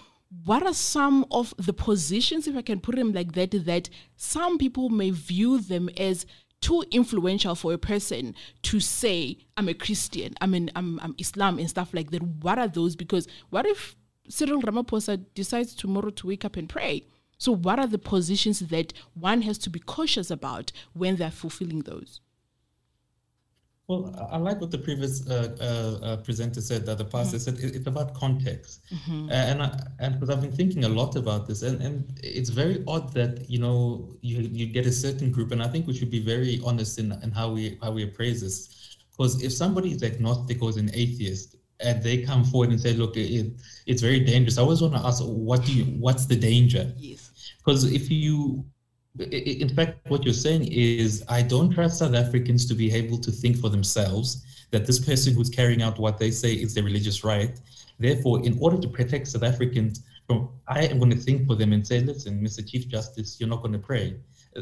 what 0.45 0.63
are 0.63 0.73
some 0.73 1.25
of 1.29 1.53
the 1.57 1.73
positions, 1.73 2.47
if 2.47 2.55
I 2.55 2.61
can 2.61 2.79
put 2.79 2.95
them 2.95 3.11
like 3.11 3.33
that, 3.33 3.51
that 3.65 3.89
some 4.15 4.57
people 4.57 4.89
may 4.89 5.09
view 5.09 5.59
them 5.59 5.89
as 5.97 6.25
too 6.61 6.83
influential 6.91 7.55
for 7.55 7.73
a 7.73 7.77
person 7.77 8.35
to 8.61 8.79
say, 8.79 9.37
I'm 9.57 9.67
a 9.67 9.73
Christian, 9.73 10.35
I'm, 10.39 10.53
an, 10.53 10.71
I'm, 10.75 10.99
I'm 11.01 11.15
Islam 11.17 11.59
and 11.59 11.69
stuff 11.69 11.93
like 11.93 12.11
that. 12.11 12.21
What 12.23 12.59
are 12.59 12.67
those? 12.67 12.95
Because 12.95 13.27
what 13.49 13.65
if 13.65 13.95
Cyril 14.29 14.61
Ramaphosa 14.61 15.25
decides 15.33 15.75
tomorrow 15.75 16.11
to 16.11 16.27
wake 16.27 16.45
up 16.45 16.55
and 16.55 16.69
pray? 16.69 17.03
So, 17.41 17.55
what 17.55 17.79
are 17.79 17.87
the 17.87 17.97
positions 17.97 18.59
that 18.59 18.93
one 19.15 19.41
has 19.41 19.57
to 19.65 19.71
be 19.71 19.79
cautious 19.79 20.29
about 20.29 20.71
when 20.93 21.15
they're 21.15 21.31
fulfilling 21.31 21.79
those? 21.79 22.21
Well, 23.87 24.15
I 24.31 24.37
like 24.37 24.61
what 24.61 24.69
the 24.69 24.77
previous 24.77 25.27
uh, 25.27 25.57
uh, 25.59 26.05
uh 26.05 26.17
presenter 26.17 26.61
said. 26.61 26.85
That 26.85 26.99
the 26.99 27.05
pastor 27.05 27.37
mm-hmm. 27.37 27.57
said 27.57 27.75
it's 27.75 27.87
about 27.87 28.13
context, 28.13 28.81
mm-hmm. 28.93 29.31
and 29.31 29.63
I, 29.63 29.69
and 29.97 30.13
because 30.13 30.29
I've 30.29 30.43
been 30.43 30.51
thinking 30.51 30.83
a 30.85 30.89
lot 30.89 31.15
about 31.15 31.47
this, 31.47 31.63
and, 31.63 31.81
and 31.81 32.19
it's 32.23 32.51
very 32.51 32.83
odd 32.87 33.11
that 33.15 33.49
you 33.49 33.57
know 33.57 34.15
you 34.21 34.41
you 34.59 34.67
get 34.67 34.85
a 34.85 34.91
certain 34.91 35.31
group, 35.31 35.51
and 35.51 35.63
I 35.63 35.67
think 35.67 35.87
we 35.87 35.95
should 35.95 36.11
be 36.11 36.23
very 36.33 36.61
honest 36.63 36.99
in 36.99 37.11
in 37.23 37.31
how 37.31 37.49
we 37.49 37.79
how 37.81 37.91
we 37.91 38.03
appraise 38.03 38.41
this. 38.41 38.97
Because 39.09 39.41
if 39.41 39.51
somebody 39.51 39.89
is 39.93 40.03
agnostic 40.03 40.61
or 40.61 40.69
is 40.69 40.77
an 40.77 40.91
atheist, 40.93 41.55
and 41.79 42.03
they 42.03 42.21
come 42.21 42.43
forward 42.43 42.69
and 42.69 42.79
say, 42.79 42.93
"Look, 42.93 43.17
it, 43.17 43.53
it's 43.87 44.01
very 44.01 44.19
dangerous," 44.19 44.59
I 44.59 44.61
always 44.61 44.81
want 44.81 44.93
to 44.93 44.99
ask, 44.99 45.23
"What 45.23 45.65
do 45.65 45.73
you? 45.73 45.85
What's 46.05 46.27
the 46.27 46.35
danger?" 46.35 46.93
Yes. 46.97 47.20
Because 47.63 47.91
if 47.91 48.09
you, 48.09 48.65
in 49.19 49.69
fact, 49.69 50.09
what 50.09 50.23
you're 50.23 50.33
saying 50.33 50.67
is, 50.71 51.23
I 51.29 51.41
don't 51.41 51.71
trust 51.71 51.99
South 51.99 52.15
Africans 52.15 52.65
to 52.67 52.73
be 52.73 52.93
able 52.93 53.17
to 53.19 53.31
think 53.31 53.57
for 53.57 53.69
themselves 53.69 54.43
that 54.71 54.85
this 54.85 54.99
person 54.99 55.33
who's 55.33 55.49
carrying 55.49 55.81
out 55.81 55.99
what 55.99 56.17
they 56.17 56.31
say 56.31 56.53
is 56.53 56.73
their 56.73 56.83
religious 56.83 57.23
right. 57.23 57.59
Therefore, 57.99 58.43
in 58.43 58.57
order 58.59 58.79
to 58.79 58.87
protect 58.87 59.27
South 59.27 59.43
Africans 59.43 60.01
from, 60.27 60.49
I 60.67 60.85
am 60.85 60.97
going 60.97 61.11
to 61.11 61.17
think 61.17 61.45
for 61.45 61.55
them 61.55 61.73
and 61.73 61.85
say, 61.85 61.99
listen, 61.99 62.41
Mr. 62.41 62.67
Chief 62.67 62.87
Justice, 62.87 63.37
you're 63.39 63.49
not 63.49 63.61
going 63.61 63.73
to 63.73 63.79
pray. 63.79 64.15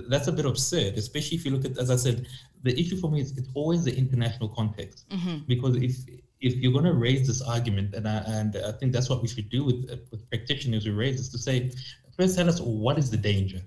That's 0.10 0.28
a 0.28 0.32
bit 0.32 0.46
absurd, 0.46 0.96
especially 0.98 1.38
if 1.38 1.46
you 1.46 1.52
look 1.52 1.66
at, 1.66 1.78
as 1.78 1.90
I 1.90 1.96
said, 1.96 2.28
the 2.64 2.78
issue 2.80 2.98
for 2.98 3.10
me 3.10 3.22
is 3.22 3.36
it's 3.38 3.50
always 3.54 3.84
the 3.84 3.96
international 3.96 4.50
context. 4.50 5.10
Mm-hmm. 5.10 5.38
Because 5.48 5.78
if 5.78 5.96
if 6.42 6.56
you're 6.56 6.72
going 6.72 6.86
to 6.86 6.94
raise 6.94 7.28
this 7.28 7.42
argument, 7.42 7.94
and 7.94 8.08
I, 8.08 8.18
and 8.26 8.56
I 8.56 8.72
think 8.74 8.94
that's 8.94 9.10
what 9.10 9.22
we 9.22 9.28
should 9.28 9.50
do 9.50 9.66
with, 9.66 9.90
with 10.12 10.30
practitioners 10.30 10.86
we 10.86 10.92
raise, 10.92 11.20
is 11.20 11.30
to 11.30 11.38
say, 11.38 11.72
first 12.20 12.36
tell 12.38 12.50
us 12.50 12.60
what 12.60 12.98
is 12.98 13.10
the 13.10 13.18
danger. 13.18 13.62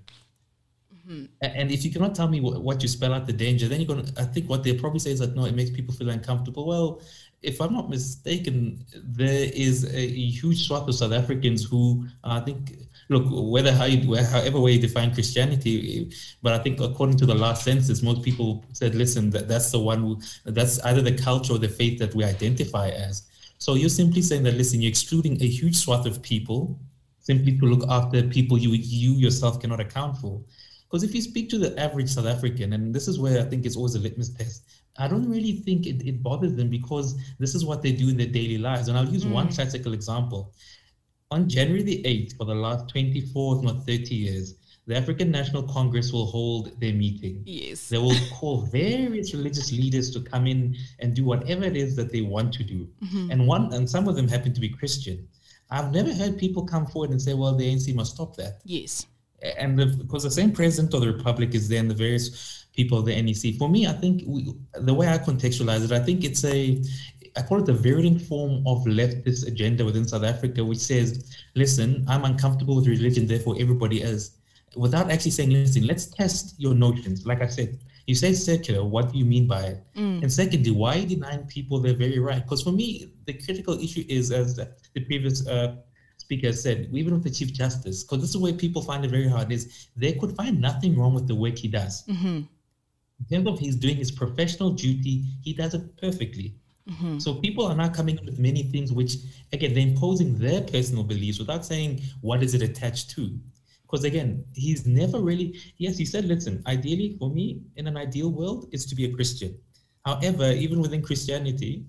Mm-hmm. 0.95 1.25
And 1.41 1.71
if 1.71 1.83
you 1.83 1.91
cannot 1.91 2.15
tell 2.15 2.29
me 2.29 2.39
what, 2.39 2.81
you 2.81 2.87
spell 2.87 3.13
out 3.13 3.25
the 3.27 3.33
danger, 3.33 3.67
then 3.67 3.81
you're 3.81 3.93
going 3.93 4.05
to, 4.05 4.21
I 4.21 4.25
think 4.25 4.49
what 4.49 4.63
they'll 4.63 4.79
probably 4.79 4.99
say 4.99 5.11
is 5.11 5.19
that, 5.19 5.35
no, 5.35 5.45
it 5.45 5.55
makes 5.55 5.71
people 5.71 5.93
feel 5.93 6.09
uncomfortable. 6.09 6.65
Well, 6.65 7.01
if 7.41 7.59
I'm 7.59 7.73
not 7.73 7.89
mistaken, 7.89 8.85
there 9.03 9.49
is 9.53 9.83
a, 9.83 9.99
a 9.99 10.27
huge 10.41 10.65
swath 10.65 10.87
of 10.87 10.95
South 10.95 11.11
Africans 11.11 11.61
who 11.69 12.05
I 12.23 12.39
think, 12.39 12.59
look, 13.09 13.25
whether 13.29 13.73
how 13.73 13.85
you, 13.85 14.15
however 14.15 14.59
way 14.61 14.73
you 14.73 14.79
define 14.79 15.13
Christianity, 15.13 16.09
but 16.41 16.53
I 16.53 16.59
think 16.59 16.79
according 16.79 17.17
to 17.17 17.25
the 17.25 17.35
last 17.35 17.65
census, 17.65 18.01
most 18.01 18.21
people 18.21 18.63
said, 18.71 18.95
listen, 18.95 19.29
that, 19.31 19.49
that's 19.49 19.71
the 19.71 19.79
one, 19.79 19.99
who, 19.99 20.21
that's 20.45 20.79
either 20.81 21.01
the 21.01 21.17
culture 21.17 21.53
or 21.53 21.59
the 21.59 21.67
faith 21.67 21.99
that 21.99 22.15
we 22.15 22.23
identify 22.23 22.87
as. 22.89 23.23
So 23.57 23.75
you're 23.75 23.89
simply 23.89 24.21
saying 24.21 24.43
that, 24.43 24.55
listen, 24.55 24.81
you're 24.81 24.89
excluding 24.89 25.41
a 25.41 25.47
huge 25.47 25.75
swath 25.75 26.05
of 26.05 26.21
people 26.21 26.79
simply 27.23 27.57
to 27.57 27.65
look 27.65 27.89
after 27.89 28.21
people 28.23 28.57
you 28.57 28.71
you 28.71 29.13
yourself 29.13 29.59
cannot 29.59 29.79
account 29.79 30.17
for. 30.17 30.41
Because 30.83 31.03
if 31.03 31.15
you 31.15 31.21
speak 31.21 31.49
to 31.49 31.57
the 31.57 31.77
average 31.79 32.09
South 32.09 32.27
African, 32.27 32.73
and 32.73 32.93
this 32.93 33.07
is 33.07 33.17
where 33.17 33.41
I 33.41 33.45
think 33.45 33.65
it's 33.65 33.75
always 33.75 33.95
a 33.95 33.99
litmus 33.99 34.29
test, 34.29 34.63
I 34.97 35.07
don't 35.07 35.27
really 35.27 35.53
think 35.53 35.87
it, 35.87 36.07
it 36.07 36.21
bothers 36.21 36.53
them 36.53 36.69
because 36.69 37.17
this 37.39 37.55
is 37.55 37.65
what 37.65 37.81
they 37.81 37.91
do 37.91 38.09
in 38.09 38.17
their 38.17 38.27
daily 38.27 38.59
lives. 38.59 38.89
And 38.89 38.97
I'll 38.97 39.09
use 39.09 39.25
mm. 39.25 39.31
one 39.31 39.51
classical 39.51 39.93
example. 39.93 40.53
On 41.31 41.49
January 41.49 41.81
the 41.81 42.03
8th, 42.03 42.37
for 42.37 42.45
the 42.45 42.53
last 42.53 42.89
24, 42.89 43.57
if 43.57 43.63
not 43.63 43.87
30 43.87 44.13
years, 44.13 44.53
the 44.85 44.95
African 44.95 45.31
National 45.31 45.63
Congress 45.63 46.11
will 46.11 46.25
hold 46.25 46.79
their 46.79 46.93
meeting. 46.93 47.41
Yes. 47.45 47.89
They 47.89 47.97
will 47.97 48.15
call 48.31 48.61
various 48.61 49.33
religious 49.33 49.71
leaders 49.71 50.11
to 50.11 50.21
come 50.21 50.45
in 50.45 50.75
and 50.99 51.15
do 51.15 51.23
whatever 51.23 51.63
it 51.63 51.77
is 51.77 51.95
that 51.95 52.11
they 52.11 52.21
want 52.21 52.53
to 52.55 52.63
do. 52.63 52.87
Mm-hmm. 53.03 53.31
And 53.31 53.47
one 53.47 53.73
and 53.73 53.89
some 53.89 54.07
of 54.07 54.15
them 54.15 54.27
happen 54.27 54.53
to 54.53 54.59
be 54.59 54.69
Christian. 54.69 55.27
I've 55.73 55.91
never 55.91 56.13
heard 56.13 56.37
people 56.37 56.63
come 56.65 56.85
forward 56.85 57.09
and 57.09 57.19
say, 57.19 57.33
well, 57.33 57.55
the 57.55 57.65
ANC 57.65 57.93
must 57.95 58.13
stop 58.13 58.35
that. 58.35 58.61
Yes. 58.63 59.07
And 59.57 59.77
the, 59.77 59.87
because 59.87 60.21
the 60.21 60.29
same 60.29 60.51
president 60.51 60.93
of 60.93 61.01
the 61.01 61.11
republic 61.11 61.55
is 61.55 61.67
there 61.67 61.79
and 61.79 61.89
the 61.89 61.95
various 61.95 62.67
people 62.75 62.99
of 62.99 63.05
the 63.05 63.21
NEC. 63.21 63.55
For 63.57 63.67
me, 63.67 63.87
I 63.87 63.93
think 63.93 64.21
we, 64.27 64.53
the 64.75 64.93
way 64.93 65.07
I 65.07 65.17
contextualize 65.17 65.83
it, 65.83 65.91
I 65.91 65.99
think 65.99 66.23
it's 66.23 66.45
a, 66.45 66.79
I 67.35 67.41
call 67.41 67.57
it 67.57 67.65
the 67.65 67.73
virulent 67.73 68.21
form 68.21 68.63
of 68.67 68.83
leftist 68.85 69.47
agenda 69.47 69.83
within 69.83 70.07
South 70.07 70.23
Africa, 70.23 70.63
which 70.63 70.77
says, 70.77 71.35
listen, 71.55 72.05
I'm 72.07 72.23
uncomfortable 72.23 72.75
with 72.75 72.87
religion, 72.87 73.25
therefore 73.25 73.55
everybody 73.59 74.03
is. 74.03 74.37
Without 74.75 75.09
actually 75.09 75.31
saying, 75.31 75.49
listen, 75.49 75.87
let's 75.87 76.05
test 76.05 76.53
your 76.59 76.75
notions. 76.75 77.25
Like 77.25 77.41
I 77.41 77.47
said, 77.47 77.79
you 78.05 78.15
say 78.15 78.33
secular, 78.33 78.83
what 78.83 79.11
do 79.11 79.17
you 79.17 79.25
mean 79.25 79.47
by 79.47 79.61
it? 79.61 79.83
Mm. 79.95 80.23
And 80.23 80.31
secondly, 80.31 80.71
why 80.71 80.95
are 80.95 80.97
you 80.99 81.07
denying 81.07 81.45
people 81.45 81.79
their 81.79 81.93
very 81.93 82.19
right? 82.19 82.43
Because 82.43 82.61
for 82.61 82.71
me, 82.71 83.13
the 83.25 83.33
critical 83.33 83.79
issue 83.79 84.03
is, 84.09 84.31
as 84.31 84.55
the 84.55 85.01
previous 85.05 85.47
uh, 85.47 85.75
speaker 86.17 86.51
said, 86.51 86.89
even 86.91 87.13
with 87.13 87.23
the 87.23 87.29
Chief 87.29 87.53
Justice, 87.53 88.03
because 88.03 88.21
this 88.21 88.31
is 88.31 88.37
where 88.37 88.53
people 88.53 88.81
find 88.81 89.05
it 89.05 89.11
very 89.11 89.29
hard, 89.29 89.51
is 89.51 89.87
they 89.95 90.13
could 90.13 90.35
find 90.35 90.59
nothing 90.59 90.97
wrong 90.97 91.13
with 91.13 91.27
the 91.27 91.35
work 91.35 91.57
he 91.57 91.67
does. 91.67 92.03
Mm-hmm. 92.07 92.41
In 93.19 93.25
terms 93.31 93.47
of 93.47 93.59
he's 93.59 93.77
doing 93.77 93.95
his 93.95 94.11
professional 94.11 94.71
duty, 94.71 95.23
he 95.41 95.53
does 95.53 95.73
it 95.73 95.95
perfectly. 95.97 96.55
Mm-hmm. 96.89 97.19
So 97.19 97.35
people 97.35 97.65
are 97.65 97.75
now 97.75 97.87
coming 97.87 98.19
up 98.19 98.25
with 98.25 98.39
many 98.39 98.63
things 98.63 98.91
which, 98.91 99.15
again, 99.53 99.73
they're 99.73 99.87
imposing 99.87 100.37
their 100.37 100.61
personal 100.61 101.03
beliefs 101.03 101.39
without 101.39 101.65
saying 101.65 102.01
what 102.19 102.43
is 102.43 102.53
it 102.53 102.61
attached 102.61 103.11
to. 103.11 103.39
Because 103.93 104.05
again, 104.05 104.43
he's 104.55 104.87
never 104.87 105.19
really, 105.19 105.59
yes, 105.77 105.99
he 105.99 106.05
said, 106.05 106.25
listen, 106.25 106.63
ideally 106.65 107.15
for 107.19 107.29
me, 107.29 107.61
in 107.75 107.85
an 107.85 107.95
ideal 107.95 108.31
world, 108.31 108.65
is 108.71 108.87
to 108.87 108.95
be 108.95 109.05
a 109.05 109.13
Christian. 109.13 109.55
However, 110.03 110.51
even 110.51 110.81
within 110.81 111.03
Christianity, 111.03 111.85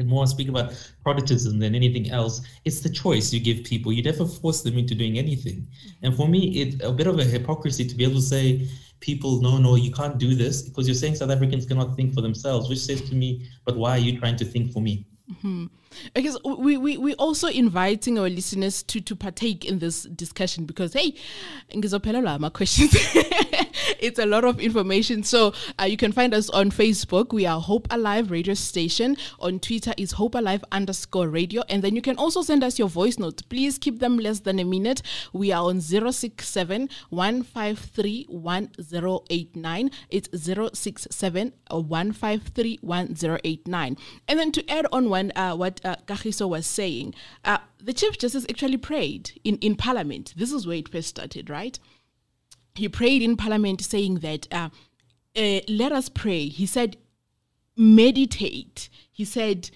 and 0.00 0.08
more 0.08 0.26
speak 0.26 0.48
about 0.48 0.72
Protestantism 1.04 1.60
than 1.60 1.76
anything 1.76 2.10
else, 2.10 2.40
it's 2.64 2.80
the 2.80 2.90
choice 2.90 3.32
you 3.32 3.38
give 3.38 3.62
people. 3.62 3.92
You 3.92 4.02
never 4.02 4.26
force 4.26 4.62
them 4.62 4.76
into 4.76 4.96
doing 4.96 5.18
anything. 5.18 5.68
And 6.02 6.16
for 6.16 6.26
me, 6.26 6.62
it's 6.62 6.84
a 6.84 6.90
bit 6.90 7.06
of 7.06 7.16
a 7.20 7.24
hypocrisy 7.24 7.86
to 7.86 7.94
be 7.94 8.02
able 8.02 8.16
to 8.16 8.22
say, 8.22 8.68
people, 8.98 9.40
no, 9.40 9.56
no, 9.56 9.76
you 9.76 9.92
can't 9.92 10.18
do 10.18 10.34
this 10.34 10.62
because 10.62 10.88
you're 10.88 10.96
saying 10.96 11.14
South 11.14 11.30
Africans 11.30 11.64
cannot 11.64 11.94
think 11.94 12.12
for 12.12 12.22
themselves, 12.22 12.68
which 12.68 12.80
says 12.80 13.02
to 13.02 13.14
me, 13.14 13.46
but 13.64 13.76
why 13.76 13.90
are 13.92 13.98
you 13.98 14.18
trying 14.18 14.34
to 14.34 14.44
think 14.44 14.72
for 14.72 14.80
me? 14.80 15.06
Mm-hmm. 15.30 15.66
Because 16.14 16.38
we, 16.44 16.76
we, 16.76 16.96
we 16.96 17.14
also 17.14 17.48
inviting 17.48 18.18
our 18.18 18.28
listeners 18.28 18.82
to, 18.84 19.00
to 19.00 19.16
partake 19.16 19.64
in 19.64 19.78
this 19.78 20.04
discussion 20.04 20.64
because, 20.64 20.92
hey, 20.92 21.14
my 21.74 22.48
questions. 22.48 22.94
it's 24.00 24.18
a 24.18 24.26
lot 24.26 24.44
of 24.44 24.60
information. 24.60 25.22
So 25.22 25.52
uh, 25.80 25.84
you 25.84 25.96
can 25.96 26.12
find 26.12 26.34
us 26.34 26.48
on 26.50 26.70
Facebook. 26.70 27.32
We 27.32 27.46
are 27.46 27.60
Hope 27.60 27.86
Alive 27.90 28.30
Radio 28.30 28.54
Station. 28.54 29.16
On 29.40 29.58
Twitter 29.58 29.92
is 29.96 30.12
Hope 30.12 30.34
Alive 30.34 30.64
underscore 30.72 31.28
radio. 31.28 31.62
And 31.68 31.82
then 31.82 31.94
you 31.94 32.02
can 32.02 32.16
also 32.16 32.42
send 32.42 32.64
us 32.64 32.78
your 32.78 32.88
voice 32.88 33.18
notes. 33.18 33.42
Please 33.42 33.78
keep 33.78 33.98
them 33.98 34.18
less 34.18 34.40
than 34.40 34.58
a 34.58 34.64
minute. 34.64 35.02
We 35.32 35.52
are 35.52 35.64
on 35.64 35.80
067 35.80 36.88
153 37.10 38.26
1089. 38.28 39.90
It's 40.10 40.28
067 40.32 41.52
153 41.70 42.78
1089. 42.80 43.96
And 44.28 44.38
then 44.38 44.52
to 44.52 44.70
add 44.70 44.86
on 44.92 45.10
one, 45.10 45.32
uh, 45.36 45.54
what 45.54 45.79
uh, 45.84 45.96
Kagiso 46.06 46.48
was 46.48 46.66
saying, 46.66 47.14
uh, 47.44 47.58
the 47.82 47.92
Chief 47.92 48.18
Justice 48.18 48.46
actually 48.48 48.76
prayed 48.76 49.32
in, 49.44 49.56
in 49.58 49.76
Parliament. 49.76 50.34
This 50.36 50.52
is 50.52 50.66
where 50.66 50.76
it 50.76 50.88
first 50.88 51.08
started, 51.08 51.50
right? 51.50 51.78
He 52.74 52.88
prayed 52.88 53.22
in 53.22 53.36
Parliament 53.36 53.80
saying 53.82 54.16
that, 54.16 54.46
uh, 54.52 54.70
uh, 55.36 55.60
let 55.68 55.92
us 55.92 56.08
pray. 56.08 56.48
He 56.48 56.66
said, 56.66 56.96
meditate. 57.76 58.88
He 59.20 59.26
said, 59.26 59.70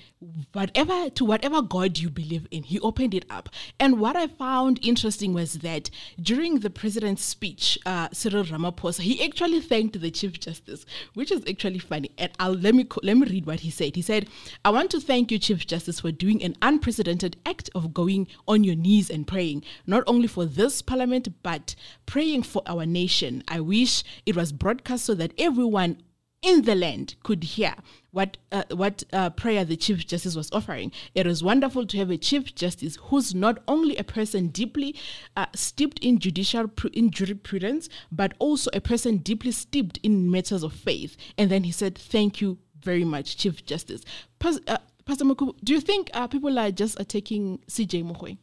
whatever 0.55 1.11
to 1.11 1.23
whatever 1.23 1.61
God 1.61 1.99
you 1.99 2.09
believe 2.09 2.49
in, 2.51 2.63
he 2.63 2.81
opened 2.81 3.13
it 3.13 3.27
up. 3.29 3.51
And 3.79 4.01
what 4.01 4.17
I 4.17 4.27
found 4.27 4.81
interesting 4.83 5.35
was 5.35 5.59
that 5.59 5.91
during 6.19 6.61
the 6.61 6.71
president's 6.71 7.23
speech, 7.23 7.79
uh, 7.85 8.09
Cyril 8.11 8.45
Ramaphosa, 8.45 9.01
he 9.01 9.23
actually 9.23 9.61
thanked 9.61 10.01
the 10.01 10.11
Chief 10.11 10.41
Justice, 10.41 10.87
which 11.13 11.31
is 11.31 11.43
actually 11.47 11.79
funny. 11.79 12.11
And 12.17 12.33
I'll 12.41 12.55
let 12.55 12.75
me 12.75 12.87
let 13.03 13.19
me 13.19 13.27
read 13.27 13.45
what 13.45 13.61
he 13.61 13.71
said. 13.71 13.97
He 13.97 14.01
said, 14.01 14.31
"I 14.65 14.71
want 14.71 14.91
to 14.93 14.99
thank 14.99 15.31
you, 15.31 15.39
Chief 15.39 15.67
Justice, 15.67 16.01
for 16.01 16.11
doing 16.11 16.43
an 16.43 16.57
unprecedented 16.63 17.37
act 17.45 17.69
of 17.75 17.93
going 17.93 18.29
on 18.49 18.65
your 18.65 18.77
knees 18.77 19.11
and 19.11 19.27
praying, 19.27 19.63
not 19.87 20.05
only 20.07 20.27
for 20.27 20.47
this 20.47 20.81
Parliament 20.81 21.29
but 21.43 21.75
praying 22.07 22.45
for 22.45 22.63
our 22.65 22.87
nation. 22.87 23.43
I 23.47 23.61
wish 23.61 24.05
it 24.25 24.37
was 24.37 24.53
broadcast 24.53 25.05
so 25.05 25.13
that 25.17 25.35
everyone." 25.37 25.99
In 26.45 26.63
the 26.63 26.75
land 26.75 27.15
could 27.23 27.43
hear 27.43 27.75
what 28.13 28.37
uh, 28.53 28.63
what 28.71 29.03
uh, 29.13 29.31
prayer 29.31 29.65
the 29.65 29.77
chief 29.77 30.07
justice 30.07 30.37
was 30.37 30.53
offering. 30.53 30.93
It 31.15 31.27
is 31.27 31.43
wonderful 31.43 31.87
to 31.87 31.97
have 31.99 32.11
a 32.11 32.19
chief 32.19 32.55
justice 32.55 32.97
who's 33.05 33.35
not 33.35 33.63
only 33.67 33.97
a 33.97 34.05
person 34.05 34.49
deeply 34.49 34.95
uh, 35.37 35.47
steeped 35.55 35.99
in 36.01 36.19
judicial 36.19 36.69
pr- 36.69 36.89
in 36.89 37.11
jurisprudence, 37.11 37.89
but 38.13 38.35
also 38.39 38.71
a 38.75 38.81
person 38.81 39.17
deeply 39.17 39.51
steeped 39.51 39.99
in 40.03 40.31
matters 40.31 40.63
of 40.63 40.75
faith. 40.75 41.17
And 41.39 41.51
then 41.51 41.65
he 41.65 41.73
said, 41.73 41.97
"Thank 41.97 42.41
you 42.41 42.59
very 42.81 43.05
much, 43.05 43.37
Chief 43.37 43.65
Justice." 43.65 44.03
Pas- 44.39 44.61
uh, 44.69 44.79
Pastor 45.07 45.25
Muku, 45.25 45.55
do 45.65 45.73
you 45.73 45.81
think 45.81 46.11
uh, 46.15 46.29
people 46.29 46.59
are 46.59 46.71
just 46.71 47.01
attacking 47.01 47.59
CJ 47.69 48.05
Mogoeng, 48.05 48.39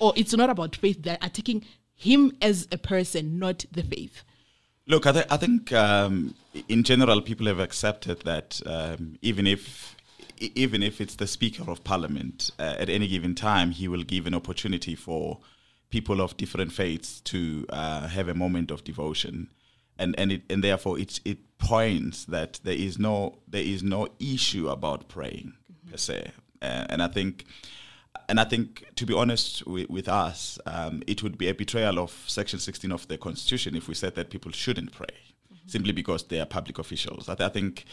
or 0.00 0.12
it's 0.16 0.34
not 0.34 0.50
about 0.50 0.74
faith? 0.76 1.02
They're 1.02 1.18
attacking 1.22 1.64
him 1.94 2.36
as 2.42 2.66
a 2.72 2.78
person, 2.78 3.38
not 3.38 3.64
the 3.70 3.82
faith. 3.82 4.24
Look, 4.86 5.06
I, 5.06 5.12
th- 5.12 5.26
I 5.30 5.38
think 5.38 5.72
um, 5.72 6.34
in 6.68 6.82
general 6.82 7.22
people 7.22 7.46
have 7.46 7.58
accepted 7.58 8.20
that 8.22 8.60
um, 8.66 9.18
even 9.22 9.46
if 9.46 9.96
even 10.40 10.82
if 10.82 11.00
it's 11.00 11.14
the 11.14 11.28
Speaker 11.28 11.70
of 11.70 11.84
Parliament, 11.84 12.50
uh, 12.58 12.74
at 12.78 12.90
any 12.90 13.06
given 13.06 13.34
time 13.34 13.70
he 13.70 13.88
will 13.88 14.02
give 14.02 14.26
an 14.26 14.34
opportunity 14.34 14.94
for 14.94 15.38
people 15.90 16.20
of 16.20 16.36
different 16.36 16.72
faiths 16.72 17.20
to 17.20 17.64
uh, 17.70 18.08
have 18.08 18.28
a 18.28 18.34
moment 18.34 18.70
of 18.70 18.84
devotion, 18.84 19.48
and 19.98 20.14
and 20.18 20.32
it, 20.32 20.42
and 20.50 20.62
therefore 20.62 20.98
it 20.98 21.20
it 21.24 21.38
points 21.56 22.24
that 22.26 22.60
there 22.64 22.74
is 22.74 22.98
no 22.98 23.38
there 23.48 23.62
is 23.62 23.82
no 23.82 24.08
issue 24.18 24.68
about 24.68 25.08
praying 25.08 25.54
mm-hmm. 25.72 25.92
per 25.92 25.96
se, 25.96 26.30
uh, 26.60 26.84
and 26.90 27.02
I 27.02 27.08
think 27.08 27.46
and 28.28 28.40
I 28.40 28.44
think, 28.44 28.84
to 28.96 29.06
be 29.06 29.14
honest 29.14 29.66
with, 29.66 29.88
with 29.90 30.08
us, 30.08 30.58
um, 30.66 31.02
it 31.06 31.22
would 31.22 31.36
be 31.38 31.48
a 31.48 31.54
betrayal 31.54 31.98
of 31.98 32.10
Section 32.26 32.58
16 32.58 32.92
of 32.92 33.06
the 33.08 33.18
Constitution 33.18 33.76
if 33.76 33.88
we 33.88 33.94
said 33.94 34.14
that 34.14 34.30
people 34.30 34.52
shouldn't 34.52 34.92
pray 34.92 35.06
mm-hmm. 35.06 35.68
simply 35.68 35.92
because 35.92 36.24
they 36.24 36.40
are 36.40 36.46
public 36.46 36.78
officials. 36.78 37.28
I, 37.28 37.34
th- 37.34 37.50
I 37.50 37.52
think 37.52 37.84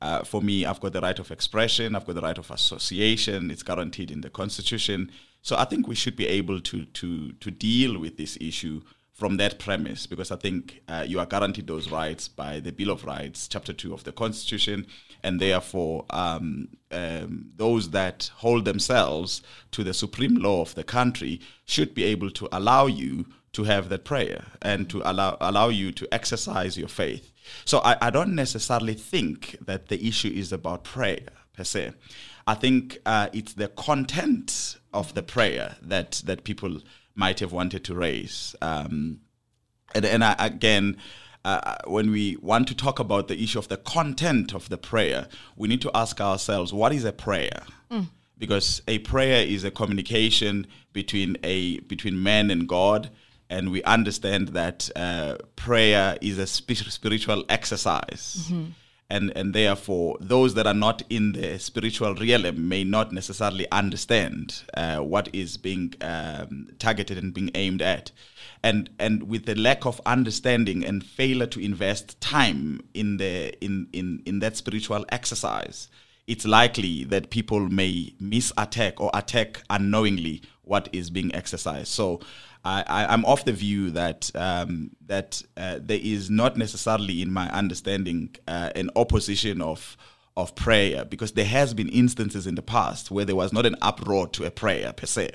Uh, 0.00 0.22
for 0.22 0.40
me, 0.40 0.64
I've 0.64 0.80
got 0.80 0.92
the 0.92 1.00
right 1.00 1.18
of 1.18 1.30
expression, 1.32 1.96
I've 1.96 2.06
got 2.06 2.14
the 2.14 2.20
right 2.20 2.38
of 2.38 2.50
association, 2.50 3.50
it's 3.50 3.64
guaranteed 3.64 4.10
in 4.10 4.20
the 4.20 4.30
Constitution. 4.30 5.10
So 5.42 5.56
I 5.56 5.64
think 5.64 5.88
we 5.88 5.96
should 5.96 6.14
be 6.14 6.26
able 6.26 6.60
to, 6.60 6.84
to, 6.84 7.32
to 7.32 7.50
deal 7.50 7.98
with 7.98 8.16
this 8.16 8.38
issue 8.40 8.82
from 9.18 9.36
that 9.36 9.58
premise 9.58 10.06
because 10.06 10.30
I 10.30 10.36
think 10.36 10.80
uh, 10.86 11.04
you 11.04 11.18
are 11.18 11.26
guaranteed 11.26 11.66
those 11.66 11.90
rights 11.90 12.28
by 12.28 12.60
the 12.60 12.70
Bill 12.70 12.90
of 12.90 13.04
Rights, 13.04 13.48
Chapter 13.48 13.72
2 13.72 13.92
of 13.92 14.04
the 14.04 14.12
Constitution, 14.12 14.86
and 15.24 15.40
therefore 15.40 16.04
um, 16.10 16.68
um, 16.92 17.50
those 17.56 17.90
that 17.90 18.30
hold 18.36 18.64
themselves 18.64 19.42
to 19.72 19.82
the 19.82 19.92
supreme 19.92 20.36
law 20.36 20.62
of 20.62 20.76
the 20.76 20.84
country 20.84 21.40
should 21.64 21.96
be 21.96 22.04
able 22.04 22.30
to 22.30 22.48
allow 22.52 22.86
you 22.86 23.26
to 23.54 23.64
have 23.64 23.88
that 23.88 24.04
prayer 24.04 24.44
and 24.62 24.88
to 24.88 25.02
allow, 25.04 25.36
allow 25.40 25.68
you 25.68 25.90
to 25.90 26.06
exercise 26.14 26.78
your 26.78 26.86
faith. 26.86 27.32
So 27.64 27.80
I, 27.80 27.96
I 28.00 28.10
don't 28.10 28.36
necessarily 28.36 28.94
think 28.94 29.56
that 29.66 29.88
the 29.88 30.06
issue 30.06 30.30
is 30.32 30.52
about 30.52 30.84
prayer 30.84 31.26
per 31.56 31.64
se. 31.64 31.90
I 32.46 32.54
think 32.54 32.98
uh, 33.04 33.30
it's 33.32 33.54
the 33.54 33.66
content 33.66 34.76
of 34.94 35.14
the 35.14 35.24
prayer 35.24 35.74
that, 35.82 36.22
that 36.24 36.44
people 36.44 36.80
might 37.18 37.40
have 37.40 37.52
wanted 37.52 37.84
to 37.84 37.94
raise. 37.94 38.54
Um, 38.62 39.20
and, 39.94 40.04
and 40.04 40.24
I, 40.24 40.36
again, 40.38 40.96
uh, 41.44 41.76
when 41.86 42.10
we 42.10 42.36
want 42.36 42.68
to 42.68 42.74
talk 42.74 42.98
about 42.98 43.28
the 43.28 43.42
issue 43.42 43.58
of 43.58 43.68
the 43.68 43.76
content 43.76 44.54
of 44.54 44.68
the 44.68 44.78
prayer, 44.78 45.28
we 45.56 45.68
need 45.68 45.82
to 45.82 45.90
ask 45.94 46.20
ourselves, 46.20 46.72
what 46.72 46.92
is 46.92 47.04
a 47.04 47.12
prayer? 47.12 47.64
Mm. 47.90 48.06
Because 48.38 48.82
a 48.86 49.00
prayer 49.00 49.44
is 49.44 49.64
a 49.64 49.70
communication 49.70 50.66
between 50.92 51.36
a 51.42 51.80
between 51.80 52.22
man 52.22 52.52
and 52.52 52.68
God, 52.68 53.10
and 53.50 53.70
we 53.70 53.82
understand 53.82 54.48
that 54.48 54.88
uh, 54.94 55.38
prayer 55.56 56.16
is 56.20 56.38
a 56.38 56.46
spiritual 56.46 57.44
exercise. 57.48 58.46
Mm-hmm 58.48 58.70
and 59.10 59.32
and 59.34 59.54
therefore 59.54 60.16
those 60.20 60.54
that 60.54 60.66
are 60.66 60.74
not 60.74 61.02
in 61.08 61.32
the 61.32 61.58
spiritual 61.58 62.14
realm 62.14 62.68
may 62.68 62.84
not 62.84 63.12
necessarily 63.12 63.70
understand 63.70 64.62
uh, 64.74 64.98
what 64.98 65.28
is 65.32 65.56
being 65.56 65.94
um, 66.00 66.68
targeted 66.78 67.18
and 67.18 67.32
being 67.32 67.50
aimed 67.54 67.82
at. 67.82 68.10
And 68.62 68.90
and 68.98 69.24
with 69.24 69.46
the 69.46 69.54
lack 69.54 69.86
of 69.86 70.00
understanding 70.04 70.84
and 70.84 71.04
failure 71.04 71.46
to 71.46 71.60
invest 71.60 72.20
time 72.20 72.80
in 72.94 73.16
the 73.16 73.56
in 73.64 73.88
in 73.92 74.22
in 74.26 74.40
that 74.40 74.56
spiritual 74.56 75.04
exercise 75.10 75.88
it's 76.28 76.44
likely 76.44 77.04
that 77.04 77.30
people 77.30 77.70
may 77.70 78.12
miss 78.20 78.52
attack 78.58 79.00
or 79.00 79.10
attack 79.14 79.62
unknowingly 79.70 80.42
what 80.62 80.88
is 80.92 81.08
being 81.08 81.34
exercised. 81.34 81.88
So 81.88 82.20
I, 82.86 83.14
am 83.14 83.24
of 83.24 83.44
the 83.44 83.52
view 83.52 83.90
that 83.90 84.30
um, 84.34 84.90
that 85.06 85.42
uh, 85.56 85.78
there 85.80 86.00
is 86.00 86.30
not 86.30 86.56
necessarily, 86.56 87.22
in 87.22 87.32
my 87.32 87.48
understanding, 87.50 88.34
uh, 88.46 88.70
an 88.74 88.90
opposition 88.96 89.62
of 89.62 89.96
of 90.36 90.54
prayer 90.54 91.04
because 91.04 91.32
there 91.32 91.44
has 91.44 91.74
been 91.74 91.88
instances 91.88 92.46
in 92.46 92.54
the 92.54 92.62
past 92.62 93.10
where 93.10 93.24
there 93.24 93.34
was 93.34 93.52
not 93.52 93.66
an 93.66 93.74
uproar 93.82 94.28
to 94.28 94.44
a 94.44 94.50
prayer 94.50 94.92
per 94.92 95.06
se, 95.06 95.30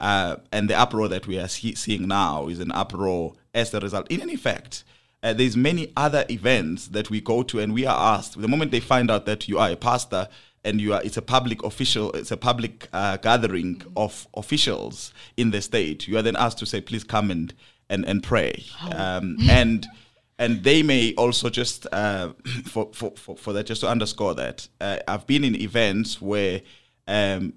uh, 0.00 0.36
and 0.52 0.68
the 0.70 0.78
uproar 0.78 1.08
that 1.08 1.26
we 1.26 1.38
are 1.38 1.48
see- 1.48 1.74
seeing 1.74 2.06
now 2.06 2.48
is 2.48 2.60
an 2.60 2.72
uproar 2.72 3.34
as 3.54 3.74
a 3.74 3.80
result. 3.80 4.06
In 4.10 4.28
effect, 4.30 4.84
uh, 5.22 5.32
there's 5.32 5.56
many 5.56 5.92
other 5.96 6.24
events 6.30 6.88
that 6.88 7.10
we 7.10 7.20
go 7.20 7.42
to 7.42 7.58
and 7.58 7.74
we 7.74 7.84
are 7.84 8.16
asked 8.16 8.40
the 8.40 8.48
moment 8.48 8.70
they 8.70 8.80
find 8.80 9.10
out 9.10 9.26
that 9.26 9.48
you 9.48 9.58
are 9.58 9.70
a 9.70 9.76
pastor 9.76 10.28
and 10.68 10.80
you 10.80 10.92
are 10.94 11.02
it's 11.02 11.16
a 11.16 11.22
public 11.22 11.62
official 11.62 12.12
it's 12.12 12.30
a 12.30 12.36
public 12.36 12.88
uh, 12.92 13.16
gathering 13.16 13.76
mm-hmm. 13.76 13.92
of 13.96 14.28
officials 14.34 15.12
in 15.36 15.50
the 15.50 15.60
state 15.60 16.06
you 16.06 16.16
are 16.16 16.22
then 16.22 16.36
asked 16.36 16.58
to 16.58 16.66
say 16.66 16.80
please 16.80 17.04
come 17.04 17.30
and 17.30 17.54
and, 17.90 18.04
and 18.04 18.22
pray 18.22 18.64
oh. 18.84 18.92
um, 18.96 19.36
and 19.48 19.86
and 20.38 20.62
they 20.62 20.82
may 20.82 21.14
also 21.14 21.50
just 21.50 21.86
uh, 21.90 22.32
for, 22.64 22.90
for, 22.92 23.10
for, 23.16 23.36
for 23.36 23.52
that 23.52 23.64
just 23.64 23.80
to 23.80 23.88
underscore 23.88 24.34
that 24.34 24.68
uh, 24.80 24.98
i've 25.08 25.26
been 25.26 25.44
in 25.44 25.56
events 25.56 26.20
where 26.20 26.60
um, 27.06 27.54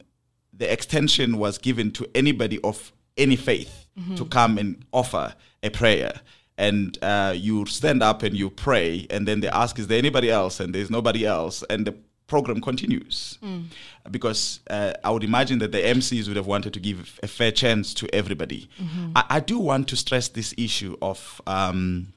the 0.54 0.72
extension 0.72 1.38
was 1.38 1.58
given 1.58 1.92
to 1.92 2.10
anybody 2.16 2.60
of 2.64 2.94
any 3.18 3.36
faith 3.36 3.88
mm-hmm. 4.00 4.16
to 4.16 4.26
come 4.26 4.58
and 4.58 4.86
offer 4.94 5.36
a 5.64 5.70
prayer 5.70 6.14
and 6.58 6.98
uh, 7.02 7.34
you 7.36 7.66
stand 7.66 8.02
up 8.04 8.24
and 8.24 8.38
you 8.38 8.50
pray 8.50 9.06
and 9.10 9.28
then 9.28 9.42
they 9.42 9.50
ask 9.50 9.78
is 9.80 9.88
there 9.88 9.98
anybody 9.98 10.30
else 10.30 10.60
and 10.60 10.74
there's 10.74 10.90
nobody 10.90 11.26
else 11.26 11.64
and 11.70 11.88
the 11.88 11.96
program 12.32 12.62
continues. 12.62 13.38
Mm. 13.44 13.66
Because 14.10 14.62
uh, 14.70 14.94
I 15.04 15.10
would 15.12 15.26
imagine 15.26 15.60
that 15.60 15.74
the 15.74 15.80
MCs 15.98 16.28
would 16.30 16.38
have 16.38 16.48
wanted 16.48 16.74
to 16.74 16.80
give 16.80 17.20
a 17.22 17.28
fair 17.28 17.52
chance 17.52 17.94
to 17.96 18.06
everybody. 18.16 18.70
Mm-hmm. 18.82 19.12
I, 19.18 19.24
I, 19.38 19.40
do 19.42 19.60
want 19.60 19.90
to 19.90 19.98
stress 19.98 20.30
this 20.30 20.54
issue 20.58 20.96
of 21.02 21.42
um, 21.46 22.14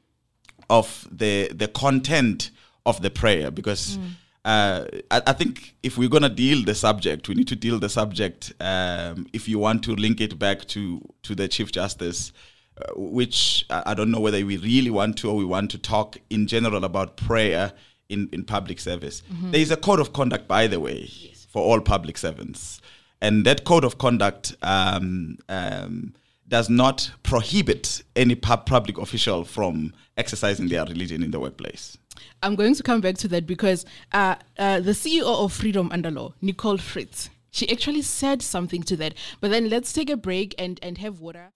of 0.71 1.09
the 1.11 1.51
the 1.63 1.69
content 1.69 2.51
of 2.87 3.03
the 3.03 3.11
prayer 3.11 3.51
because. 3.51 3.99
Mm. 3.99 4.11
Uh, 4.47 4.85
I, 5.11 5.23
I, 5.29 5.33
think 5.33 5.75
if 5.83 5.97
we're 5.97 6.11
gonna 6.11 6.29
deal 6.29 6.63
the 6.67 6.75
subject, 6.75 7.29
we 7.29 7.35
need 7.35 7.49
to 7.49 7.57
deal 7.57 7.79
the 7.79 7.89
subject. 7.89 8.53
Um, 8.61 9.27
if 9.33 9.49
you 9.49 9.59
want 9.59 9.83
to 9.85 9.93
link 9.97 10.21
it 10.21 10.39
back 10.39 10.67
to 10.75 11.01
to 11.23 11.35
the 11.35 11.49
Chief 11.49 11.73
Justice, 11.73 12.31
uh, 12.77 12.93
which 12.95 13.65
I, 13.71 13.83
I 13.91 13.95
don't 13.95 14.11
know 14.11 14.21
whether 14.21 14.45
we 14.45 14.59
really 14.59 14.91
want 14.91 15.17
to 15.21 15.31
or 15.31 15.37
we 15.37 15.47
want 15.47 15.71
to 15.71 15.79
talk 15.79 16.19
in 16.29 16.47
general 16.47 16.85
about 16.85 17.17
prayer 17.17 17.73
in, 18.09 18.29
in 18.33 18.45
public 18.45 18.81
service. 18.81 19.23
Mm-hmm. 19.33 19.51
There 19.53 19.61
is 19.61 19.71
a 19.71 19.77
code 19.77 20.01
of 20.01 20.13
conduct, 20.13 20.49
by 20.49 20.67
the 20.67 20.81
way, 20.81 21.09
yes. 21.11 21.47
for 21.51 21.63
all 21.63 21.81
public 21.81 22.19
servants. 22.19 22.81
And 23.21 23.45
that 23.47 23.65
code 23.65 23.85
of 23.85 23.99
conduct 23.99 24.55
um, 24.63 25.39
um, 25.49 26.15
does 26.47 26.69
not 26.69 27.11
prohibit 27.23 28.03
any 28.15 28.35
pub- 28.35 28.67
public 28.67 28.99
official 28.99 29.45
from 29.45 29.95
exercising 30.17 30.69
their 30.69 30.85
religion 30.85 31.23
in 31.23 31.31
the 31.31 31.41
workplace. 31.41 31.97
I'm 32.43 32.55
going 32.55 32.75
to 32.75 32.83
come 32.83 33.01
back 33.01 33.17
to 33.19 33.29
that 33.29 33.47
because 33.47 33.87
uh, 34.13 34.37
uh, 34.59 34.81
the 34.81 34.93
CEO 34.93 35.25
of 35.25 35.53
Freedom 35.53 35.89
Under 35.91 36.11
Law, 36.11 36.35
Nicole 36.41 36.79
Fritz, 36.79 37.31
she 37.51 37.71
actually 37.71 38.03
said 38.03 38.43
something 38.43 38.83
to 38.85 38.97
that. 38.97 39.15
But 39.41 39.51
then 39.51 39.69
let's 39.71 39.93
take 39.93 40.11
a 40.11 40.17
break 40.17 40.55
and, 40.59 40.79
and 40.83 40.99
have 40.99 41.21
water. 41.21 41.51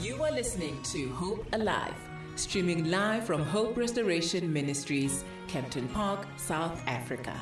You 0.00 0.22
are 0.22 0.30
listening 0.30 0.80
to 0.84 1.10
Hope 1.10 1.46
Alive 1.52 1.94
streaming 2.42 2.90
live 2.90 3.24
from 3.24 3.40
Hope 3.40 3.76
Restoration 3.76 4.52
Ministries, 4.52 5.24
Kempton 5.46 5.86
Park, 5.88 6.26
South 6.36 6.82
Africa. 6.88 7.32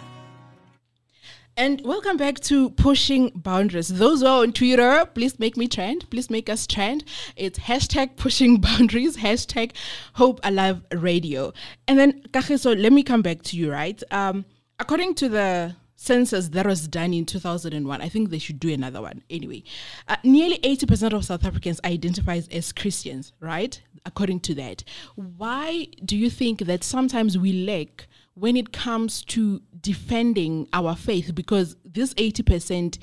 And 1.57 1.81
welcome 1.87 2.19
back 2.19 2.39
to 2.41 2.69
Pushing 2.69 3.31
Boundaries. 3.35 3.89
Those 3.89 4.21
who 4.21 4.27
are 4.27 4.43
on 4.43 4.53
Twitter, 4.53 5.07
please 5.15 5.39
make 5.39 5.57
me 5.57 5.69
trend. 5.69 6.09
Please 6.11 6.29
make 6.29 6.51
us 6.51 6.67
trend. 6.67 7.05
It's 7.35 7.59
hashtag 7.61 8.17
pushing 8.17 8.61
boundaries, 8.61 9.17
hashtag 9.17 9.73
Hope 10.15 10.39
Alive 10.45 10.83
Radio. 10.93 11.55
And 11.89 11.99
then, 11.99 12.23
Kagiso, 12.33 12.79
let 12.79 12.93
me 12.93 13.03
come 13.03 13.23
back 13.23 13.41
to 13.45 13.57
you, 13.57 13.73
right? 13.73 14.03
Um, 14.11 14.45
according 14.79 15.15
to 15.15 15.31
the 15.31 15.77
census 16.01 16.49
that 16.49 16.65
was 16.65 16.89
done 16.89 17.13
in 17.13 17.27
2001. 17.27 18.01
I 18.01 18.09
think 18.09 18.31
they 18.31 18.39
should 18.39 18.59
do 18.59 18.73
another 18.73 19.03
one. 19.03 19.23
Anyway, 19.29 19.63
uh, 20.09 20.17
nearly 20.25 20.57
80% 20.61 21.13
of 21.13 21.27
South 21.27 21.45
Africans 21.45 21.79
identify 21.85 22.41
as 22.51 22.73
Christians, 22.73 23.35
right? 23.39 23.79
According 24.07 24.41
to 24.41 24.55
that. 24.55 24.85
Why 25.15 25.89
do 26.05 26.17
you 26.17 26.31
think 26.31 26.61
that 26.61 26.83
sometimes 26.85 27.37
we 27.37 27.65
lack 27.65 28.07
when 28.35 28.57
it 28.57 28.73
comes 28.73 29.25
to 29.27 29.61
defending 29.81 30.69
our 30.73 30.97
faith? 30.97 31.35
Because 31.35 31.77
this 31.85 32.15
80% 32.15 32.99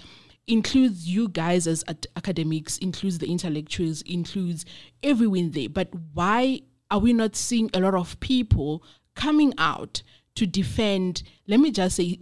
includes 0.48 1.08
you 1.08 1.30
guys 1.30 1.68
as 1.68 1.84
academics, 2.16 2.78
includes 2.78 3.20
the 3.20 3.30
intellectuals, 3.30 4.02
includes 4.04 4.66
everyone 5.04 5.52
there. 5.52 5.70
But 5.70 5.90
why 6.14 6.62
are 6.90 7.00
we 7.00 7.14
not 7.14 7.36
seeing 7.36 7.70
a 7.74 7.80
lot 7.80 7.94
of 7.94 8.20
people 8.20 8.84
coming 9.16 9.54
out 9.58 10.02
to 10.38 10.46
defend, 10.46 11.24
let 11.48 11.60
me 11.60 11.72
just 11.72 11.96
say, 11.96 12.18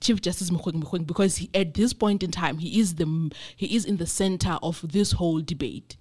Chief 0.00 0.20
Justice 0.20 0.50
Mogoeng 0.50 1.06
because 1.06 1.38
he, 1.38 1.50
at 1.54 1.72
this 1.72 1.94
point 1.94 2.22
in 2.22 2.30
time, 2.30 2.58
he 2.58 2.78
is 2.78 2.96
the 2.96 3.32
he 3.56 3.74
is 3.74 3.86
in 3.86 3.96
the 3.96 4.06
center 4.06 4.58
of 4.62 4.84
this 4.92 5.12
whole 5.12 5.40
debate. 5.40 5.96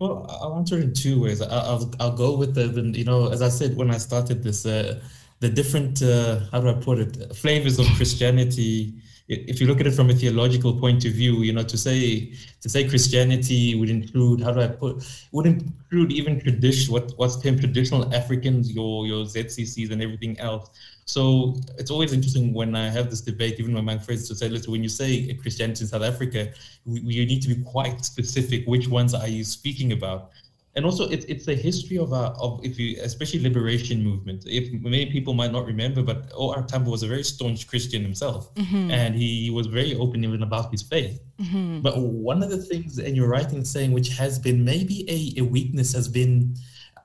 Well, 0.00 0.26
I'll 0.28 0.56
answer 0.56 0.78
in 0.78 0.94
two 0.94 1.22
ways. 1.22 1.42
I'll, 1.42 1.92
I'll 2.00 2.16
go 2.16 2.36
with 2.36 2.54
the, 2.54 2.68
the, 2.68 2.82
you 2.98 3.04
know, 3.04 3.28
as 3.28 3.42
I 3.42 3.50
said 3.50 3.76
when 3.76 3.90
I 3.90 3.98
started 3.98 4.42
this, 4.42 4.64
uh, 4.64 5.00
the 5.40 5.48
different, 5.48 6.02
uh, 6.02 6.40
how 6.50 6.60
do 6.60 6.70
I 6.70 6.72
put 6.72 6.98
it, 6.98 7.36
flavors 7.36 7.78
of 7.78 7.86
Christianity 7.96 8.94
if 9.30 9.60
you 9.60 9.68
look 9.68 9.80
at 9.80 9.86
it 9.86 9.92
from 9.92 10.10
a 10.10 10.12
theological 10.12 10.76
point 10.76 11.04
of 11.04 11.12
view, 11.12 11.42
you 11.42 11.52
know, 11.52 11.62
to 11.62 11.78
say 11.78 12.32
to 12.60 12.68
say 12.68 12.88
Christianity 12.88 13.76
would 13.76 13.88
include 13.88 14.40
how 14.40 14.50
do 14.50 14.60
I 14.60 14.66
put 14.66 15.04
would 15.30 15.46
include 15.46 16.10
even 16.12 16.40
tradition 16.40 16.92
what 16.92 17.12
what's 17.16 17.40
termed 17.40 17.60
traditional 17.60 18.12
Africans, 18.12 18.72
your 18.72 19.06
your 19.06 19.24
ZCCs 19.24 19.92
and 19.92 20.02
everything 20.02 20.38
else. 20.40 20.70
So 21.10 21.56
it's 21.78 21.90
always 21.90 22.12
interesting 22.12 22.54
when 22.54 22.76
I 22.76 22.88
have 22.88 23.10
this 23.10 23.20
debate, 23.20 23.58
even 23.58 23.76
among 23.76 23.98
friends, 24.00 24.28
to 24.28 24.34
say, 24.34 24.48
listen, 24.48 24.70
when 24.70 24.82
you 24.82 24.88
say 24.88 25.32
Christianity 25.34 25.82
in 25.82 25.88
South 25.88 26.02
Africa, 26.02 26.52
we, 26.84 27.00
we 27.00 27.26
need 27.26 27.42
to 27.42 27.48
be 27.48 27.62
quite 27.62 28.04
specific. 28.04 28.64
Which 28.66 28.86
ones 28.88 29.12
are 29.14 29.28
you 29.28 29.44
speaking 29.44 29.92
about? 29.92 30.30
and 30.76 30.84
also 30.84 31.08
it's 31.08 31.24
it's 31.24 31.46
the 31.46 31.54
history 31.54 31.98
of 31.98 32.12
our 32.12 32.30
of 32.44 32.60
if 32.62 32.78
you 32.78 32.96
especially 33.02 33.40
liberation 33.40 34.04
movement. 34.04 34.44
If 34.46 34.72
many 34.72 35.06
people 35.06 35.34
might 35.34 35.50
not 35.50 35.66
remember, 35.66 36.02
but 36.02 36.30
O.R. 36.32 36.62
Tambo 36.62 36.92
was 36.92 37.02
a 37.02 37.08
very 37.08 37.24
staunch 37.24 37.66
Christian 37.66 38.02
himself, 38.02 38.54
mm-hmm. 38.54 38.90
and 38.90 39.14
he 39.16 39.50
was 39.50 39.66
very 39.66 39.96
open 39.96 40.22
even 40.22 40.44
about 40.44 40.70
his 40.70 40.82
faith. 40.82 41.20
Mm-hmm. 41.40 41.80
But 41.80 41.98
one 41.98 42.42
of 42.42 42.50
the 42.50 42.58
things, 42.58 42.98
and 42.98 43.16
you're 43.16 43.28
right 43.28 43.52
in 43.52 43.64
saying, 43.64 43.90
which 43.92 44.10
has 44.10 44.38
been 44.38 44.64
maybe 44.64 45.04
a, 45.10 45.40
a 45.40 45.44
weakness, 45.44 45.92
has 45.92 46.06
been, 46.06 46.54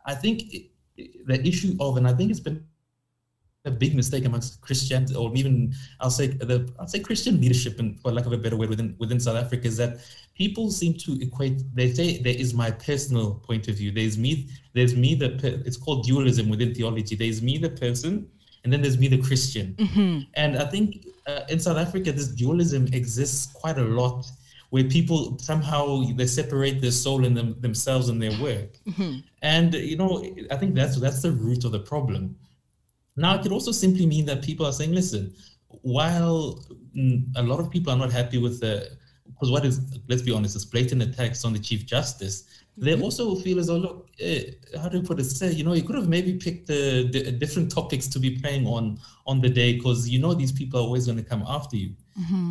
I 0.05 0.13
think, 0.13 0.43
the 0.95 1.41
issue 1.43 1.75
of, 1.79 1.97
and 1.97 2.07
I 2.07 2.13
think 2.13 2.29
it's 2.29 2.39
been 2.39 2.63
a 3.65 3.71
big 3.71 3.95
mistake 3.95 4.25
amongst 4.25 4.62
Christians, 4.62 5.15
or 5.15 5.34
even 5.36 5.73
I'll 5.99 6.10
say 6.10 6.28
the 6.28 6.71
I'll 6.80 6.88
say 6.88 6.99
Christian 6.99 7.41
leadership, 7.41 7.80
and 7.80 7.99
for 7.99 8.12
lack 8.12 8.25
of 8.25 8.34
a 8.34 8.38
better 8.38 8.56
word, 8.56 8.69
within 8.69 8.95
within 8.99 9.19
South 9.19 9.38
Africa, 9.38 9.67
is 9.67 9.78
that 9.78 9.99
people 10.36 10.71
seem 10.71 10.93
to 11.06 11.19
equate. 11.21 11.62
They 11.73 11.91
say 11.93 12.21
there 12.21 12.36
is 12.36 12.54
my 12.54 12.71
personal 12.71 13.36
point 13.36 13.67
of 13.67 13.75
view. 13.75 13.91
There's 13.91 14.17
me. 14.17 14.49
There's 14.73 14.95
me. 14.95 15.15
The 15.15 15.62
it's 15.65 15.78
called 15.78 16.06
dualism 16.06 16.49
within 16.49 16.73
theology. 16.73 17.15
There's 17.15 17.41
me, 17.41 17.58
the 17.58 17.69
person, 17.69 18.28
and 18.63 18.71
then 18.71 18.82
there's 18.82 18.97
me, 18.97 19.08
the 19.08 19.21
Christian. 19.21 19.75
Mm-hmm. 19.78 20.19
And 20.36 20.58
I 20.58 20.65
think 20.65 21.08
uh, 21.28 21.41
in 21.49 21.60
South 21.60 21.78
Africa, 21.78 22.12
this 22.12 22.28
dualism 22.28 22.88
exists 22.93 23.51
quite 23.51 23.78
a 23.78 23.84
lot, 23.84 24.25
where 24.69 24.84
people 24.84 25.38
somehow 25.39 26.04
they 26.15 26.28
separate 26.28 26.82
their 26.82 26.91
soul 26.91 27.25
and 27.25 27.36
them, 27.36 27.56
themselves 27.62 28.10
and 28.10 28.21
their 28.21 28.39
work. 28.41 28.78
And 29.41 29.73
you 29.73 29.97
know, 29.97 30.23
I 30.51 30.56
think 30.58 30.75
that's 30.75 30.99
that's 30.99 31.21
the 31.21 31.32
root 31.32 31.65
of 31.65 31.71
the 31.71 31.80
problem. 31.80 32.36
Now, 33.17 33.36
it 33.36 33.41
could 33.43 33.51
also 33.51 33.71
simply 33.71 34.06
mean 34.06 34.25
that 34.25 34.43
people 34.43 34.65
are 34.65 34.73
saying, 34.73 34.91
listen, 34.93 35.34
while 35.82 36.63
mm, 36.95 37.23
a 37.36 37.43
lot 37.43 37.60
of 37.60 37.69
people 37.71 37.91
are 37.93 37.97
not 37.97 38.12
happy 38.12 38.38
with 38.38 38.60
the, 38.60 38.89
because 39.28 39.51
what 39.51 39.65
is, 39.65 39.80
let's 40.08 40.21
be 40.21 40.32
honest, 40.32 40.56
is 40.56 40.65
blatant 40.65 41.01
attacks 41.01 41.45
on 41.45 41.54
the 41.54 41.60
Chief 41.60 41.86
Justice, 41.86 42.43
they 42.78 42.99
also 42.99 43.36
feel 43.36 43.60
as 43.60 43.67
though, 43.67 43.78
look, 43.78 44.10
eh, 44.19 44.51
how 44.82 44.89
do 44.89 44.97
you 44.97 45.04
put 45.04 45.19
it? 45.19 45.23
Say, 45.25 45.51
you 45.51 45.63
know, 45.63 45.73
you 45.73 45.84
could 45.84 45.95
have 45.95 46.10
maybe 46.10 46.34
picked 46.34 46.67
the, 46.67 47.08
the 47.10 47.32
different 47.32 47.71
topics 47.71 48.08
to 48.10 48.19
be 48.19 48.32
playing 48.39 48.67
on 48.67 48.99
on 49.25 49.39
the 49.39 49.49
day 49.49 49.75
because 49.78 50.10
you 50.10 50.19
know 50.19 50.34
these 50.34 50.51
people 50.51 50.80
are 50.80 50.84
always 50.84 51.06
going 51.06 51.17
to 51.17 51.23
come 51.23 51.43
after 51.47 51.78
you. 51.78 51.91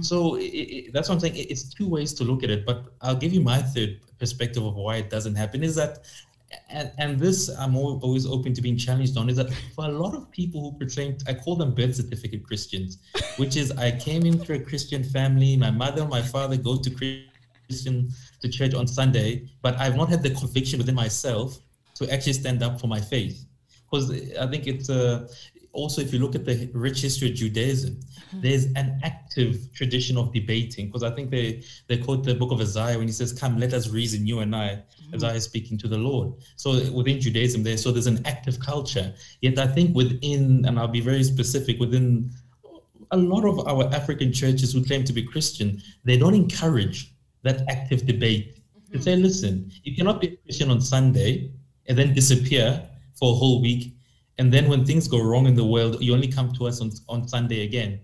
So 0.03 0.37
i 0.37 0.41
i 0.41 0.89
that's 0.95 1.09
what 1.09 1.17
I'm 1.17 1.21
saying. 1.21 1.37
It- 1.37 1.51
It's 1.51 1.65
two 1.79 1.89
ways 1.89 2.15
to 2.15 2.25
look 2.25 2.43
at 2.43 2.51
it, 2.51 2.65
but 2.65 2.79
I'll 3.03 3.17
give 3.25 3.33
you 3.35 3.43
my 3.43 3.61
third 3.61 4.01
perspective 4.19 4.65
of 4.65 4.75
why 4.77 4.97
it 4.97 5.11
doesn't 5.11 5.35
happen. 5.35 5.63
Is 5.63 5.75
that 5.77 5.93
and, 6.71 6.93
and 6.99 7.19
this 7.19 7.49
I'm 7.49 7.75
al- 7.75 8.01
always 8.03 8.27
open 8.27 8.55
to 8.55 8.63
being 8.63 8.77
challenged 8.77 9.17
on 9.17 9.29
is 9.29 9.37
that 9.37 9.53
for 9.75 9.85
a 9.87 9.89
lot 9.89 10.15
of 10.15 10.31
people 10.31 10.61
who 10.61 10.79
proclaim, 10.79 11.17
I 11.27 11.35
call 11.35 11.57
them 11.57 11.75
birth 11.75 11.97
certificate 11.97 12.45
Christians, 12.45 12.99
which 13.37 13.57
is 13.57 13.71
I 13.73 13.91
came 13.93 14.25
into 14.25 14.55
a 14.55 14.59
Christian 14.59 15.03
family, 15.03 15.57
my 15.57 15.71
mother 15.71 16.07
my 16.07 16.23
father 16.23 16.57
go 16.57 16.77
to 16.77 16.91
Christian 17.69 18.11
to 18.41 18.49
church 18.49 18.75
on 18.75 18.87
Sunday, 18.87 19.49
but 19.63 19.79
I've 19.79 19.97
not 19.97 20.09
had 20.09 20.23
the 20.23 20.31
conviction 20.31 20.79
within 20.79 20.95
myself 20.95 21.59
to 21.97 22.11
actually 22.13 22.35
stand 22.35 22.63
up 22.63 22.81
for 22.81 22.87
my 22.87 23.01
faith. 23.01 23.45
Because 23.85 24.11
I 24.37 24.47
think 24.49 24.67
it's 24.67 24.91
uh, 24.91 25.29
also 25.75 26.01
if 26.01 26.13
you 26.13 26.21
look 26.21 26.35
at 26.35 26.45
the 26.45 26.71
rich 26.73 27.03
history 27.03 27.31
of 27.31 27.35
Judaism, 27.35 27.95
mm-hmm. 27.95 28.41
there's 28.41 28.67
an 28.77 28.99
active 29.03 29.73
tradition 29.75 30.17
of 30.17 30.33
debating. 30.33 30.87
Because 30.87 31.03
I 31.03 31.11
think 31.11 31.31
they 31.31 31.63
they 31.89 31.99
quote 31.99 32.25
the 32.25 32.35
book 32.35 32.53
of 32.53 32.61
Isaiah 32.61 32.97
when 32.97 33.09
he 33.09 33.13
says, 33.13 33.33
"Come, 33.33 33.59
let 33.59 33.75
us 33.75 33.89
reason, 33.89 34.27
you 34.27 34.41
and 34.41 34.55
I." 34.55 34.69
Mm-hmm. 34.69 35.17
Isaiah 35.17 35.35
is 35.35 35.45
speaking 35.45 35.77
to 35.79 35.89
the 35.89 35.99
Lord. 35.99 36.33
So 36.57 36.91
within 36.93 37.21
Judaism, 37.21 37.63
there 37.63 37.77
so 37.77 37.93
there's 37.93 38.07
an 38.07 38.25
active 38.25 38.59
culture. 38.61 39.13
Yet 39.41 39.59
I 39.59 39.67
think 39.67 39.95
within, 39.95 40.65
and 40.67 40.79
I'll 40.79 40.89
be 40.89 41.01
very 41.01 41.25
specific, 41.25 41.79
within 41.79 42.31
a 43.11 43.17
lot 43.17 43.45
of 43.45 43.67
our 43.69 43.93
African 43.93 44.33
churches 44.33 44.73
who 44.73 44.85
claim 44.85 45.05
to 45.05 45.13
be 45.13 45.23
Christian, 45.23 45.83
they 46.05 46.17
don't 46.17 46.35
encourage 46.35 47.13
that 47.43 47.63
active 47.69 48.07
debate. 48.07 48.61
They 48.91 48.99
mm-hmm. 48.99 49.03
say, 49.03 49.17
listen, 49.17 49.71
you 49.83 49.95
cannot 49.95 50.21
be 50.21 50.29
a 50.29 50.37
Christian 50.37 50.71
on 50.71 50.81
Sunday 50.81 51.51
and 51.87 51.99
then 51.99 52.15
disappear 52.15 52.89
for 53.19 53.33
a 53.33 53.35
whole 53.35 53.61
week. 53.61 53.94
And 54.39 54.53
then 54.53 54.69
when 54.69 54.85
things 54.85 55.07
go 55.09 55.23
wrong 55.23 55.47
in 55.47 55.55
the 55.55 55.65
world, 55.65 56.03
you 56.03 56.13
only 56.13 56.29
come 56.29 56.53
to 56.55 56.67
us 56.67 56.81
on, 56.81 56.91
on 57.09 57.29
Sunday 57.29 57.65
again. 57.65 58.01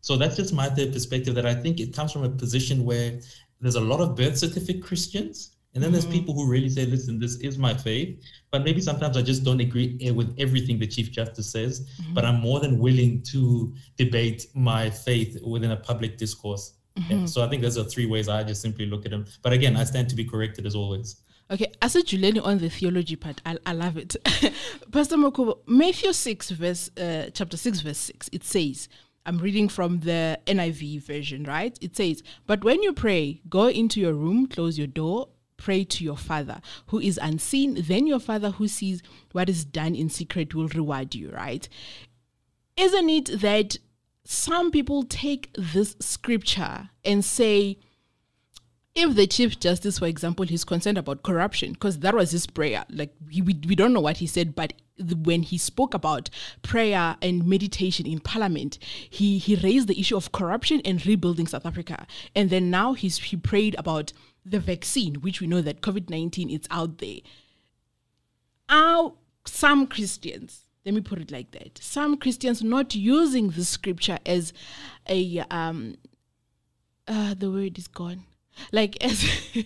So 0.00 0.16
that's 0.16 0.36
just 0.36 0.52
my 0.52 0.68
third 0.68 0.92
perspective 0.92 1.34
that 1.34 1.46
I 1.46 1.54
think 1.54 1.80
it 1.80 1.94
comes 1.94 2.12
from 2.12 2.24
a 2.24 2.28
position 2.28 2.84
where 2.84 3.20
there's 3.60 3.76
a 3.76 3.80
lot 3.80 4.00
of 4.00 4.16
birth 4.16 4.38
certificate 4.38 4.82
Christians. 4.82 5.56
And 5.74 5.82
then 5.82 5.90
there's 5.90 6.04
mm-hmm. 6.04 6.14
people 6.14 6.34
who 6.34 6.48
really 6.48 6.68
say, 6.68 6.86
listen, 6.86 7.18
this 7.18 7.36
is 7.36 7.58
my 7.58 7.74
faith. 7.74 8.22
But 8.52 8.62
maybe 8.62 8.80
sometimes 8.80 9.16
I 9.16 9.22
just 9.22 9.44
don't 9.44 9.60
agree 9.60 9.98
eh, 10.02 10.10
with 10.10 10.34
everything 10.38 10.78
the 10.78 10.86
Chief 10.86 11.10
Justice 11.10 11.50
says. 11.50 11.80
Mm-hmm. 11.80 12.14
But 12.14 12.24
I'm 12.24 12.40
more 12.40 12.60
than 12.60 12.78
willing 12.78 13.22
to 13.32 13.74
debate 13.96 14.46
my 14.54 14.88
faith 14.88 15.36
within 15.44 15.72
a 15.72 15.76
public 15.76 16.16
discourse. 16.16 16.74
Yeah, 17.10 17.26
so 17.26 17.44
I 17.44 17.48
think 17.48 17.62
those 17.62 17.76
are 17.76 17.82
three 17.82 18.06
ways 18.06 18.28
I 18.28 18.44
just 18.44 18.62
simply 18.62 18.86
look 18.86 19.04
at 19.04 19.10
them. 19.10 19.26
But 19.42 19.52
again, 19.52 19.76
I 19.76 19.82
stand 19.82 20.08
to 20.10 20.14
be 20.14 20.24
corrected 20.24 20.64
as 20.64 20.76
always. 20.76 21.22
Okay, 21.54 21.70
as 21.80 21.94
a 21.94 22.02
Juleni 22.02 22.44
on 22.44 22.58
the 22.58 22.68
theology 22.68 23.14
part, 23.14 23.40
I, 23.46 23.56
I 23.64 23.74
love 23.74 23.96
it. 23.96 24.16
Pastor 24.90 25.16
Mokubo, 25.16 25.58
Matthew 25.68 26.12
6, 26.12 26.50
verse, 26.50 26.90
uh, 26.98 27.30
chapter 27.32 27.56
6, 27.56 27.78
verse 27.78 27.98
6, 27.98 28.30
it 28.32 28.42
says, 28.42 28.88
I'm 29.24 29.38
reading 29.38 29.68
from 29.68 30.00
the 30.00 30.40
NIV 30.48 31.02
version, 31.02 31.44
right? 31.44 31.78
It 31.80 31.94
says, 31.94 32.24
But 32.48 32.64
when 32.64 32.82
you 32.82 32.92
pray, 32.92 33.40
go 33.48 33.68
into 33.68 34.00
your 34.00 34.14
room, 34.14 34.48
close 34.48 34.76
your 34.78 34.88
door, 34.88 35.28
pray 35.56 35.84
to 35.84 36.02
your 36.02 36.16
Father 36.16 36.60
who 36.88 36.98
is 36.98 37.20
unseen. 37.22 37.80
Then 37.86 38.08
your 38.08 38.18
Father 38.18 38.50
who 38.50 38.66
sees 38.66 39.00
what 39.30 39.48
is 39.48 39.64
done 39.64 39.94
in 39.94 40.08
secret 40.08 40.56
will 40.56 40.66
reward 40.66 41.14
you, 41.14 41.30
right? 41.30 41.68
Isn't 42.76 43.08
it 43.08 43.40
that 43.42 43.76
some 44.24 44.72
people 44.72 45.04
take 45.04 45.50
this 45.56 45.94
scripture 46.00 46.90
and 47.04 47.24
say, 47.24 47.78
if 48.94 49.14
the 49.16 49.26
chief 49.26 49.58
justice 49.58 49.98
for 49.98 50.06
example 50.06 50.44
he's 50.46 50.64
concerned 50.64 50.98
about 50.98 51.22
corruption 51.22 51.72
because 51.72 51.98
that 51.98 52.14
was 52.14 52.30
his 52.30 52.46
prayer 52.46 52.84
like 52.88 53.12
we, 53.26 53.42
we, 53.42 53.60
we 53.66 53.74
don't 53.74 53.92
know 53.92 54.00
what 54.00 54.18
he 54.18 54.26
said 54.26 54.54
but 54.54 54.72
when 54.98 55.42
he 55.42 55.58
spoke 55.58 55.94
about 55.94 56.30
prayer 56.62 57.16
and 57.20 57.44
meditation 57.46 58.06
in 58.06 58.20
parliament 58.20 58.78
he 59.10 59.38
he 59.38 59.56
raised 59.56 59.88
the 59.88 59.98
issue 59.98 60.16
of 60.16 60.30
corruption 60.32 60.80
and 60.84 61.04
rebuilding 61.06 61.46
south 61.46 61.66
africa. 61.66 62.06
And 62.34 62.50
then 62.50 62.70
now 62.70 62.92
he's 62.92 63.18
he 63.18 63.36
prayed 63.36 63.74
about 63.78 64.12
the 64.44 64.60
vaccine 64.60 65.16
which 65.16 65.40
we 65.40 65.46
know 65.46 65.60
that 65.62 65.80
covid-19 65.80 66.54
is 66.54 66.66
out 66.70 66.98
there. 66.98 67.18
Are 68.68 69.12
some 69.46 69.86
christians 69.86 70.62
let 70.86 70.94
me 70.94 71.00
put 71.00 71.18
it 71.18 71.30
like 71.30 71.50
that 71.50 71.78
some 71.78 72.16
christians 72.16 72.62
not 72.62 72.94
using 72.94 73.50
the 73.50 73.64
scripture 73.64 74.18
as 74.24 74.54
a 75.08 75.40
um 75.50 75.96
uh 77.06 77.34
the 77.34 77.50
word 77.50 77.76
is 77.76 77.86
gone 77.88 78.24
like 78.72 79.02
as 79.02 79.24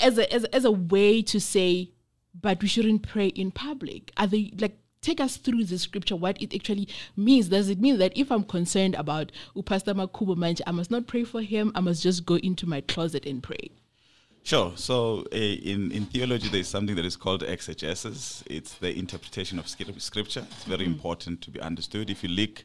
as 0.00 0.18
a, 0.18 0.32
as, 0.32 0.44
as 0.46 0.64
a 0.64 0.70
way 0.70 1.22
to 1.22 1.40
say 1.40 1.90
but 2.38 2.60
we 2.62 2.68
shouldn't 2.68 3.02
pray 3.02 3.28
in 3.28 3.50
public 3.50 4.12
are 4.16 4.26
they 4.26 4.52
like 4.58 4.76
take 5.00 5.20
us 5.20 5.36
through 5.36 5.64
the 5.64 5.78
scripture 5.78 6.16
what 6.16 6.40
it 6.42 6.54
actually 6.54 6.88
means 7.16 7.48
does 7.48 7.68
it 7.68 7.80
mean 7.80 7.98
that 7.98 8.16
if 8.16 8.30
i'm 8.30 8.44
concerned 8.44 8.94
about 8.94 9.32
upastor 9.56 9.94
makubo 9.94 10.36
manje 10.36 10.60
i 10.66 10.72
must 10.72 10.90
not 10.90 11.06
pray 11.06 11.24
for 11.24 11.42
him 11.42 11.72
i 11.74 11.80
must 11.80 12.02
just 12.02 12.26
go 12.26 12.36
into 12.36 12.66
my 12.66 12.80
closet 12.82 13.24
and 13.26 13.42
pray 13.42 13.70
Sure. 14.42 14.72
So, 14.74 15.26
uh, 15.32 15.36
in, 15.36 15.92
in 15.92 16.06
theology, 16.06 16.48
there's 16.48 16.68
something 16.68 16.96
that 16.96 17.04
is 17.04 17.16
called 17.16 17.42
exegesis. 17.42 18.42
It's 18.46 18.74
the 18.74 18.96
interpretation 18.96 19.58
of 19.58 19.68
scripture. 19.68 20.46
It's 20.50 20.64
very 20.64 20.86
important 20.86 21.42
to 21.42 21.50
be 21.50 21.60
understood. 21.60 22.08
If 22.08 22.22
you 22.22 22.30
look 22.30 22.64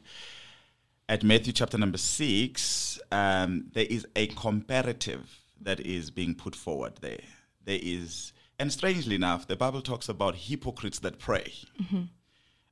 at 1.08 1.22
Matthew 1.22 1.52
chapter 1.52 1.78
number 1.78 1.98
six, 1.98 2.98
um, 3.12 3.66
there 3.74 3.86
is 3.88 4.06
a 4.16 4.26
comparative 4.28 5.28
that 5.60 5.80
is 5.80 6.10
being 6.10 6.34
put 6.34 6.54
forward 6.54 6.94
there. 7.00 7.20
There 7.64 7.78
is, 7.82 8.32
and 8.58 8.72
strangely 8.72 9.14
enough, 9.14 9.46
the 9.46 9.56
Bible 9.56 9.82
talks 9.82 10.08
about 10.08 10.36
hypocrites 10.36 10.98
that 11.00 11.18
pray 11.18 11.52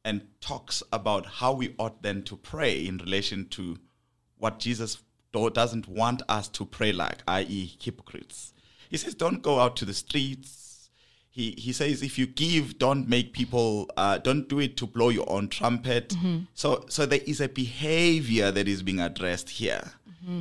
and 0.05 0.23
talks 0.40 0.83
about 0.92 1.27
how 1.27 1.53
we 1.53 1.75
ought 1.79 2.03
then 2.03 2.23
to 2.25 2.37
pray 2.37 2.87
in 2.87 2.99
relation 2.99 3.49
to 3.51 3.79
what 4.38 4.59
Jesus 4.59 4.99
doesn't 5.53 5.88
want 5.88 6.23
us 6.29 6.47
to 6.49 6.64
pray 6.64 6.92
like, 6.92 7.23
i.e., 7.27 7.77
hypocrites. 7.81 8.53
He 8.88 8.97
says, 8.97 9.14
don't 9.14 9.42
go 9.42 9.59
out 9.59 9.75
to 9.77 9.85
the 9.85 9.94
streets. 9.94 10.90
He, 11.31 11.55
he 11.59 11.73
says, 11.73 12.03
if 12.03 12.16
you 12.18 12.27
give, 12.27 12.79
don't 12.79 13.09
make 13.09 13.33
people, 13.33 13.90
uh, 13.97 14.18
don't 14.18 14.49
do 14.49 14.61
it 14.61 14.77
to 14.77 14.87
blow 14.87 15.09
your 15.09 15.29
own 15.29 15.49
trumpet. 15.49 16.14
So, 16.55 16.85
so 16.88 17.05
there 17.07 17.20
is 17.27 17.40
a 17.40 17.49
behavior 17.49 18.53
that 18.53 18.68
is 18.68 18.83
being 18.85 19.01
addressed 19.01 19.51
here. 19.51 19.90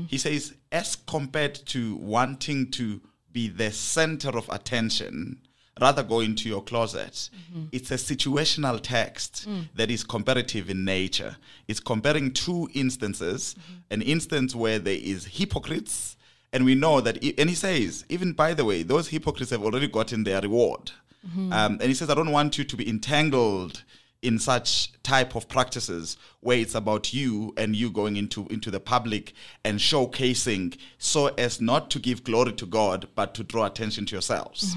He 0.08 0.18
says, 0.20 0.54
as 0.74 0.96
compared 0.96 1.56
to 1.68 1.96
wanting 1.96 2.70
to 2.72 3.00
be 3.32 3.48
the 3.48 3.72
center 3.72 4.30
of 4.38 4.50
attention, 4.50 5.38
rather 5.80 6.04
go 6.04 6.20
into 6.20 6.50
your 6.50 6.64
closet. 6.64 7.30
Mm-hmm. 7.52 7.64
It's 7.72 7.92
a 7.92 7.96
situational 7.96 8.80
text 8.82 9.48
mm. 9.48 9.70
that 9.76 9.90
is 9.90 10.04
comparative 10.04 10.70
in 10.70 10.84
nature. 10.86 11.38
It's 11.68 11.80
comparing 11.80 12.32
two 12.34 12.70
instances 12.74 13.56
mm-hmm. 13.56 13.94
an 13.94 14.02
instance 14.02 14.54
where 14.56 14.80
there 14.80 15.00
is 15.02 15.26
hypocrites, 15.26 16.18
and 16.52 16.66
we 16.66 16.76
know 16.76 17.02
that, 17.02 17.18
i- 17.24 17.34
and 17.38 17.50
he 17.50 17.56
says, 17.56 18.06
even 18.10 18.34
by 18.34 18.54
the 18.54 18.66
way, 18.66 18.84
those 18.84 19.08
hypocrites 19.10 19.52
have 19.52 19.64
already 19.64 19.88
gotten 19.88 20.24
their 20.24 20.42
reward. 20.42 20.92
Mm-hmm. 21.28 21.54
Um, 21.54 21.74
and 21.74 21.84
he 21.84 21.94
says, 21.94 22.10
I 22.10 22.16
don't 22.16 22.32
want 22.32 22.58
you 22.58 22.64
to 22.66 22.76
be 22.76 22.88
entangled 22.88 23.84
in 24.24 24.40
such 24.40 24.92
type 25.04 25.36
of 25.36 25.48
practices 25.50 26.18
where 26.40 26.58
it's 26.58 26.76
about 26.76 27.14
you 27.14 27.54
and 27.58 27.76
you 27.76 27.90
going 27.90 28.16
into 28.16 28.48
into 28.48 28.72
the 28.72 28.80
public 28.80 29.34
and 29.66 29.80
showcasing 29.80 30.76
so 30.98 31.28
as 31.38 31.60
not 31.62 31.90
to 31.92 32.00
give 32.00 32.24
glory 32.24 32.54
to 32.54 32.66
God 32.66 33.08
but 33.16 33.34
to 33.36 33.44
draw 33.44 33.66
attention 33.66 34.06
to 34.08 34.16
yourselves. 34.16 34.76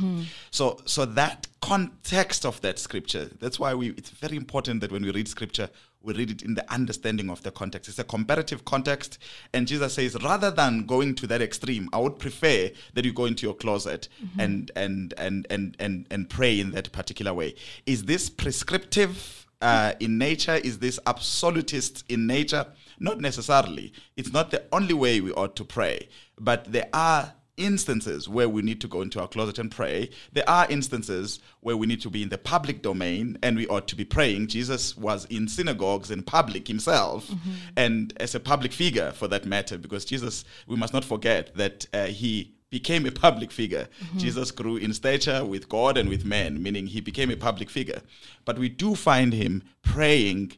So 0.50 0.78
so 0.85 1.04
that 1.06 1.46
context 1.62 2.44
of 2.44 2.61
that 2.61 2.78
scripture 2.78 3.30
that's 3.40 3.59
why 3.59 3.72
we 3.74 3.90
it's 3.90 4.11
very 4.11 4.37
important 4.37 4.80
that 4.80 4.92
when 4.92 5.02
we 5.02 5.11
read 5.12 5.28
scripture 5.28 5.70
we 6.02 6.14
read 6.14 6.30
it 6.30 6.42
in 6.42 6.54
the 6.54 6.72
understanding 6.72 7.30
of 7.30 7.42
the 7.42 7.50
context. 7.50 7.88
It's 7.88 7.98
a 7.98 8.04
comparative 8.04 8.64
context. 8.64 9.18
And 9.52 9.66
Jesus 9.66 9.94
says, 9.94 10.16
rather 10.22 10.50
than 10.50 10.87
going 10.87 11.14
to 11.16 11.26
that 11.26 11.42
extreme, 11.42 11.88
I 11.92 11.98
would 11.98 12.18
prefer 12.18 12.70
that 12.94 13.04
you 13.04 13.12
go 13.12 13.24
into 13.24 13.46
your 13.46 13.54
closet 13.54 14.09
and, 14.38 14.70
and, 14.76 15.14
and, 15.18 15.46
and, 15.50 15.76
and, 15.80 16.06
and 16.11 16.30
pray 16.30 16.61
in 16.61 16.70
that 16.72 16.92
particular 16.92 17.35
way. 17.35 17.56
Is 17.87 18.04
this 18.04 18.30
prescriptive? 18.30 19.46
uh, 19.61 19.92
in 20.00 20.18
nature? 20.18 20.56
Is 20.56 20.78
this 20.78 20.98
absolutist 21.06 22.04
in 22.09 22.26
nature? 22.26 22.66
Not 22.98 23.20
necessarily. 23.20 23.92
It's 24.16 24.32
not 24.32 24.50
the 24.50 24.64
only 24.72 24.94
way 24.94 25.20
we 25.20 25.32
ought 25.32 25.56
to 25.56 25.64
pray, 25.64 26.09
but 26.38 26.70
there 26.72 26.88
are 26.92 27.32
instances 27.56 28.28
where 28.28 28.48
we 28.48 28.62
need 28.62 28.80
to 28.82 28.88
go 28.88 29.02
into 29.02 29.20
our 29.20 29.28
closet 29.28 29.58
and 29.58 29.70
pray. 29.70 30.10
There 30.32 30.48
are 30.48 30.66
instances 30.70 31.40
where 31.60 31.76
we 31.76 31.86
need 31.86 32.00
to 32.02 32.10
be 32.10 32.22
in 32.22 32.28
the 32.28 32.38
public 32.38 32.82
domain 32.82 33.38
and 33.42 33.56
we 33.56 33.66
ought 33.68 33.88
to 33.88 33.96
be 33.96 34.04
praying. 34.04 34.48
Jesus 34.48 34.96
was 34.96 35.24
in 35.26 35.48
synagogues 35.48 36.10
in 36.10 36.22
public 36.22 36.68
himself 36.68 37.30
and 37.76 38.12
as 38.18 38.34
a 38.34 38.40
public 38.40 38.72
figure 38.72 39.12
for 39.12 39.28
that 39.28 39.46
matter, 39.46 39.78
because 39.78 40.04
Jesus, 40.04 40.44
we 40.66 40.76
must 40.76 40.92
not 40.92 41.04
forget 41.04 41.54
that 41.56 41.86
uh, 41.94 42.06
he 42.06 42.52
became 42.70 43.06
a 43.06 43.12
public 43.12 43.50
figure. 43.52 43.88
Jesus 44.16 44.50
grew 44.50 44.76
in 44.76 44.92
stature 44.92 45.44
with 45.44 45.68
God 45.68 45.96
and 45.96 46.08
with 46.08 46.24
men, 46.24 46.62
meaning 46.62 46.86
he 46.88 47.00
became 47.00 47.30
a 47.30 47.36
public 47.36 47.70
figure. 47.70 48.02
But 48.44 48.58
we 48.58 48.68
do 48.68 48.94
find 48.94 49.32
him 49.32 49.62
praying 49.82 50.52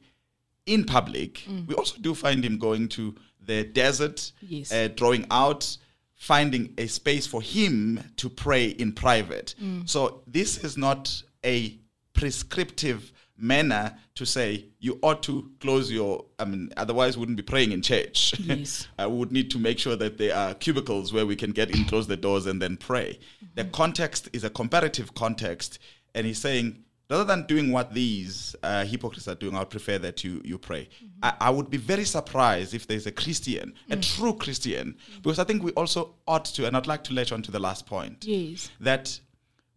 in 0.67 0.85
public. 0.85 1.45
We 1.67 1.75
also 1.75 1.97
do 2.01 2.15
find 2.15 2.45
him 2.45 2.59
going 2.59 2.89
to 2.91 3.15
the 3.45 3.65
desert, 3.65 4.33
Yes. 4.43 4.73
uh, 4.73 4.89
drawing 4.95 5.27
out, 5.31 5.77
finding 6.19 6.75
a 6.77 6.87
space 6.87 7.27
for 7.27 7.41
him 7.41 8.03
to 8.17 8.29
pray 8.29 8.67
in 8.67 8.93
private. 8.93 9.55
Mm. 9.63 9.89
So 9.89 10.23
this 10.27 10.63
is 10.63 10.77
not 10.77 11.23
a 11.45 11.79
prescriptive 12.13 13.13
manner 13.41 13.97
to 14.17 14.27
say 14.27 14.67
you 14.81 14.99
ought 15.01 15.23
to 15.23 15.49
close 15.61 15.93
your 15.93 16.25
i 16.41 16.45
mean 16.45 16.73
otherwise 16.77 17.17
we 17.17 17.21
wouldn't 17.21 17.37
be 17.37 17.43
praying 17.43 17.71
in 17.71 17.81
church 17.81 18.35
Yes. 18.41 18.89
Uh, 18.99 19.03
I 19.03 19.07
would 19.07 19.31
need 19.31 19.49
to 19.53 19.59
make 19.61 19.79
sure 19.79 19.95
that 19.95 20.19
there 20.19 20.35
are 20.35 20.55
cubicles 20.55 21.13
where 21.13 21.25
we 21.25 21.37
can 21.37 21.53
get 21.53 21.71
in, 21.71 21.85
close 21.85 22.09
the 22.09 22.17
doors, 22.17 22.47
and 22.47 22.61
then 22.61 22.77
pray. 22.77 23.21
The 23.55 23.63
mm-hmm. 23.63 23.71
context 23.71 24.29
is 24.33 24.43
a 24.43 24.51
comparative 24.51 25.15
context, 25.15 25.79
and 26.15 26.27
he's 26.27 26.41
saying 26.41 26.83
rather 27.11 27.25
than 27.25 27.47
doing 27.47 27.73
what 27.73 27.95
these 27.95 28.55
uh, 28.63 28.85
hypocrites 28.85 29.29
are 29.29 29.35
doing, 29.35 29.55
I 29.55 29.61
would 29.61 29.71
prefer 29.71 29.99
that 29.99 30.25
you 30.25 30.41
you 30.45 30.59
pray. 30.59 30.85
Mm-hmm. 30.85 31.07
I, 31.23 31.35
I 31.41 31.51
would 31.51 31.71
be 31.71 31.79
very 31.79 32.05
surprised 32.05 32.75
if 32.75 32.87
there's 32.87 33.07
a 33.07 33.13
Christian, 33.13 33.75
a 33.91 33.97
mm. 33.97 34.17
true 34.17 34.35
Christian, 34.35 34.95
mm. 34.95 35.23
because 35.23 35.39
I 35.39 35.45
think 35.45 35.63
we 35.63 35.73
also 35.73 36.15
ought 36.27 36.45
to, 36.47 36.67
and 36.67 36.77
I'd 36.77 36.87
like 36.87 37.05
to 37.05 37.15
latch 37.15 37.33
on 37.33 37.43
to 37.43 37.51
the 37.51 37.59
last 37.59 37.87
point 37.87 38.25
Yes. 38.27 38.71
that 38.81 39.21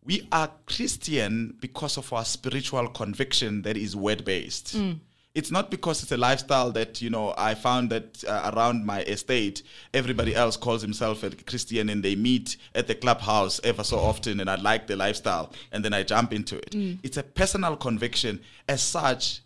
we 0.04 0.28
are 0.32 0.50
Christian 0.66 1.56
because 1.60 1.98
of 1.98 2.12
our 2.12 2.26
spiritual 2.26 2.88
conviction 2.90 3.62
that 3.62 3.78
is 3.78 3.96
word 3.96 4.26
based. 4.26 4.76
Mm. 4.76 5.00
It's 5.34 5.50
not 5.52 5.72
because 5.72 6.04
it's 6.04 6.12
a 6.12 6.18
lifestyle 6.18 6.72
that, 6.74 7.02
you 7.02 7.10
know, 7.10 7.34
I 7.38 7.56
found 7.56 7.90
that 7.92 8.24
uh, 8.28 8.52
around 8.54 8.86
my 8.86 9.02
estate, 9.04 9.64
everybody 9.94 10.36
else 10.36 10.58
calls 10.58 10.82
himself 10.82 11.24
a 11.24 11.30
Christian 11.30 11.88
and 11.90 12.04
they 12.04 12.16
meet 12.16 12.58
at 12.76 12.88
the 12.88 12.96
clubhouse 12.96 13.62
ever 13.64 13.84
so 13.84 13.98
often 13.98 14.42
and 14.42 14.50
I 14.50 14.56
like 14.56 14.88
the 14.88 14.98
lifestyle 14.98 15.54
and 15.72 15.86
then 15.86 15.94
I 15.94 16.04
jump 16.04 16.34
into 16.34 16.58
it. 16.58 16.76
It's 17.04 17.16
a 17.18 17.24
personal 17.24 17.78
conviction. 17.78 18.42
As 18.68 18.82
such, 18.82 19.42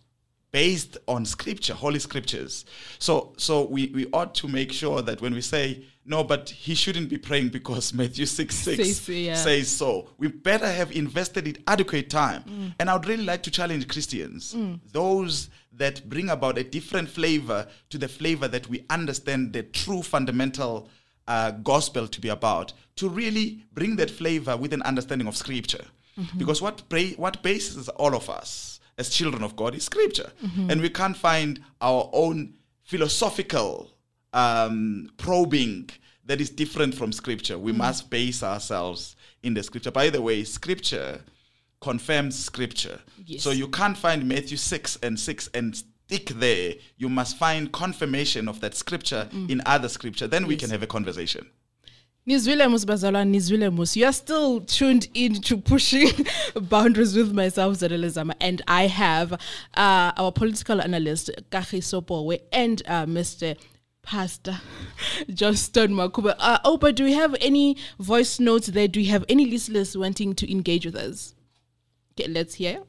based 0.52 0.96
on 1.06 1.26
scripture 1.26 1.74
holy 1.74 1.98
scriptures 1.98 2.64
so 2.98 3.34
so 3.36 3.64
we 3.66 3.88
we 3.88 4.06
ought 4.12 4.32
to 4.34 4.46
make 4.48 4.72
sure 4.72 5.02
that 5.02 5.20
when 5.20 5.34
we 5.34 5.40
say 5.40 5.84
no 6.06 6.22
but 6.24 6.48
he 6.48 6.74
shouldn't 6.74 7.10
be 7.10 7.18
praying 7.18 7.48
because 7.48 7.92
matthew 8.00 8.24
6 8.24 8.54
6 8.64 8.76
Says 8.76 9.00
so, 9.00 9.12
yeah. 9.12 9.34
says 9.34 9.68
so 9.68 10.08
we 10.18 10.28
better 10.28 10.70
have 10.70 10.92
invested 10.92 11.46
it 11.48 11.58
adequate 11.66 12.08
time 12.08 12.42
Mm. 12.44 12.74
and 12.78 12.88
i 12.88 12.94
would 12.94 13.06
really 13.06 13.24
like 13.24 13.42
to 13.42 13.50
challenge 13.50 13.86
christians 13.88 14.56
those 14.92 15.50
that 15.76 16.08
bring 16.08 16.28
about 16.30 16.58
a 16.58 16.64
different 16.64 17.08
flavor 17.08 17.66
to 17.90 17.98
the 17.98 18.08
flavor 18.08 18.48
that 18.48 18.68
we 18.68 18.84
understand 18.90 19.52
the 19.52 19.62
true 19.62 20.02
fundamental 20.02 20.88
uh, 21.28 21.50
gospel 21.50 22.06
to 22.08 22.20
be 22.20 22.28
about 22.28 22.72
to 22.96 23.08
really 23.08 23.64
bring 23.72 23.96
that 23.96 24.10
flavor 24.10 24.56
with 24.56 24.72
an 24.72 24.82
understanding 24.82 25.28
of 25.28 25.36
scripture 25.36 25.84
Mm-hmm. 26.18 26.38
because 26.38 26.62
what 26.62 26.88
pra- 26.88 27.14
what 27.18 27.42
bases 27.42 27.90
all 27.90 28.14
of 28.14 28.30
us 28.30 28.80
as 28.96 29.10
children 29.10 29.42
of 29.42 29.54
God 29.54 29.74
is 29.74 29.84
scripture. 29.84 30.30
Mm-hmm. 30.42 30.70
And 30.70 30.80
we 30.80 30.88
can't 30.88 31.14
find 31.16 31.60
our 31.82 32.08
own 32.12 32.54
philosophical 32.84 33.90
um, 34.32 35.10
probing 35.18 35.90
that 36.24 36.40
is 36.40 36.50
different 36.50 36.94
from 36.94 37.12
scripture. 37.12 37.58
We 37.58 37.72
must 37.72 38.08
base 38.10 38.42
ourselves 38.42 39.14
in 39.42 39.54
the 39.54 39.62
scripture. 39.62 39.90
By 39.90 40.08
the 40.10 40.22
way, 40.22 40.44
scripture 40.44 41.20
confirms 41.86 42.36
scripture. 42.36 42.98
Yes. 43.24 43.44
So 43.44 43.52
you 43.52 43.68
can't 43.68 43.96
find 43.96 44.26
Matthew 44.26 44.56
6 44.56 44.98
and 45.04 45.20
6 45.20 45.50
and 45.54 45.76
stick 45.76 46.30
there. 46.30 46.74
You 46.96 47.08
must 47.08 47.38
find 47.38 47.70
confirmation 47.70 48.48
of 48.48 48.60
that 48.62 48.74
scripture 48.74 49.28
in 49.48 49.62
other 49.66 49.88
scripture. 49.88 50.26
Then 50.26 50.48
we 50.48 50.56
can 50.56 50.70
have 50.70 50.82
a 50.82 50.88
conversation. 50.88 51.46
Nizwile 52.28 52.66
Musbazala, 52.72 53.22
Nizwile 53.24 53.72
Mus. 53.72 53.96
You 53.96 54.06
are 54.06 54.12
still 54.12 54.62
tuned 54.62 55.06
in 55.14 55.34
to 55.42 55.58
pushing 55.58 56.10
boundaries 56.60 57.14
with 57.14 57.32
myself, 57.32 57.76
Zadelezama, 57.76 58.34
and 58.40 58.62
I 58.66 58.88
have 58.88 59.34
uh, 59.34 60.10
our 60.16 60.32
political 60.32 60.82
analyst, 60.82 61.30
Kagiso 61.52 62.04
Powe, 62.04 62.36
and 62.50 62.82
uh, 62.88 63.06
Mr. 63.06 63.56
Pastor 64.02 64.60
Johnston 65.32 65.92
Makuba. 65.92 66.34
Uh, 66.40 66.76
but 66.78 66.96
do 66.96 67.04
we 67.04 67.12
have 67.12 67.36
any 67.40 67.76
voice 68.00 68.40
notes 68.40 68.66
there? 68.66 68.88
Do 68.88 68.98
we 68.98 69.06
have 69.06 69.24
any 69.28 69.46
listeners 69.46 69.96
wanting 69.96 70.34
to 70.34 70.50
engage 70.50 70.84
with 70.84 70.96
us? 70.96 71.35
Let's 72.24 72.54
hear. 72.54 72.82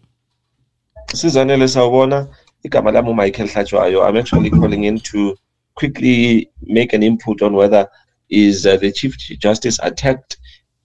Sizanele 1.13 1.67
sawubona 1.67 2.29
igama 2.63 2.91
lami 2.93 3.09
uMichael 3.09 3.49
Hlatshwayo 3.49 4.07
I'm 4.07 4.15
actually 4.15 4.49
calling 4.49 4.85
in 4.85 4.99
to 4.99 5.35
quickly 5.75 6.49
make 6.61 6.93
an 6.93 7.03
input 7.03 7.41
on 7.41 7.53
whether 7.53 7.89
is 8.29 8.65
uh, 8.65 8.77
the 8.77 8.91
chief 8.91 9.17
justice 9.17 9.79
attacked 9.83 10.37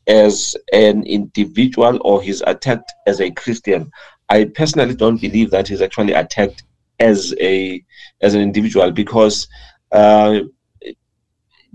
as 0.08 0.56
an 0.72 1.04
individual 1.04 2.00
or 2.04 2.20
he's 2.20 2.42
attacked 2.42 2.92
as 3.06 3.20
a 3.20 3.30
Christian 3.30 3.90
I 4.28 4.46
personally 4.46 4.94
don't 4.94 5.20
believe 5.20 5.50
that 5.52 5.68
he's 5.68 5.82
actually 5.82 6.12
attacked 6.12 6.64
as 6.98 7.34
a 7.40 7.82
as 8.22 8.34
an 8.34 8.40
individual 8.40 8.90
because 8.90 9.46
uh, 9.92 10.40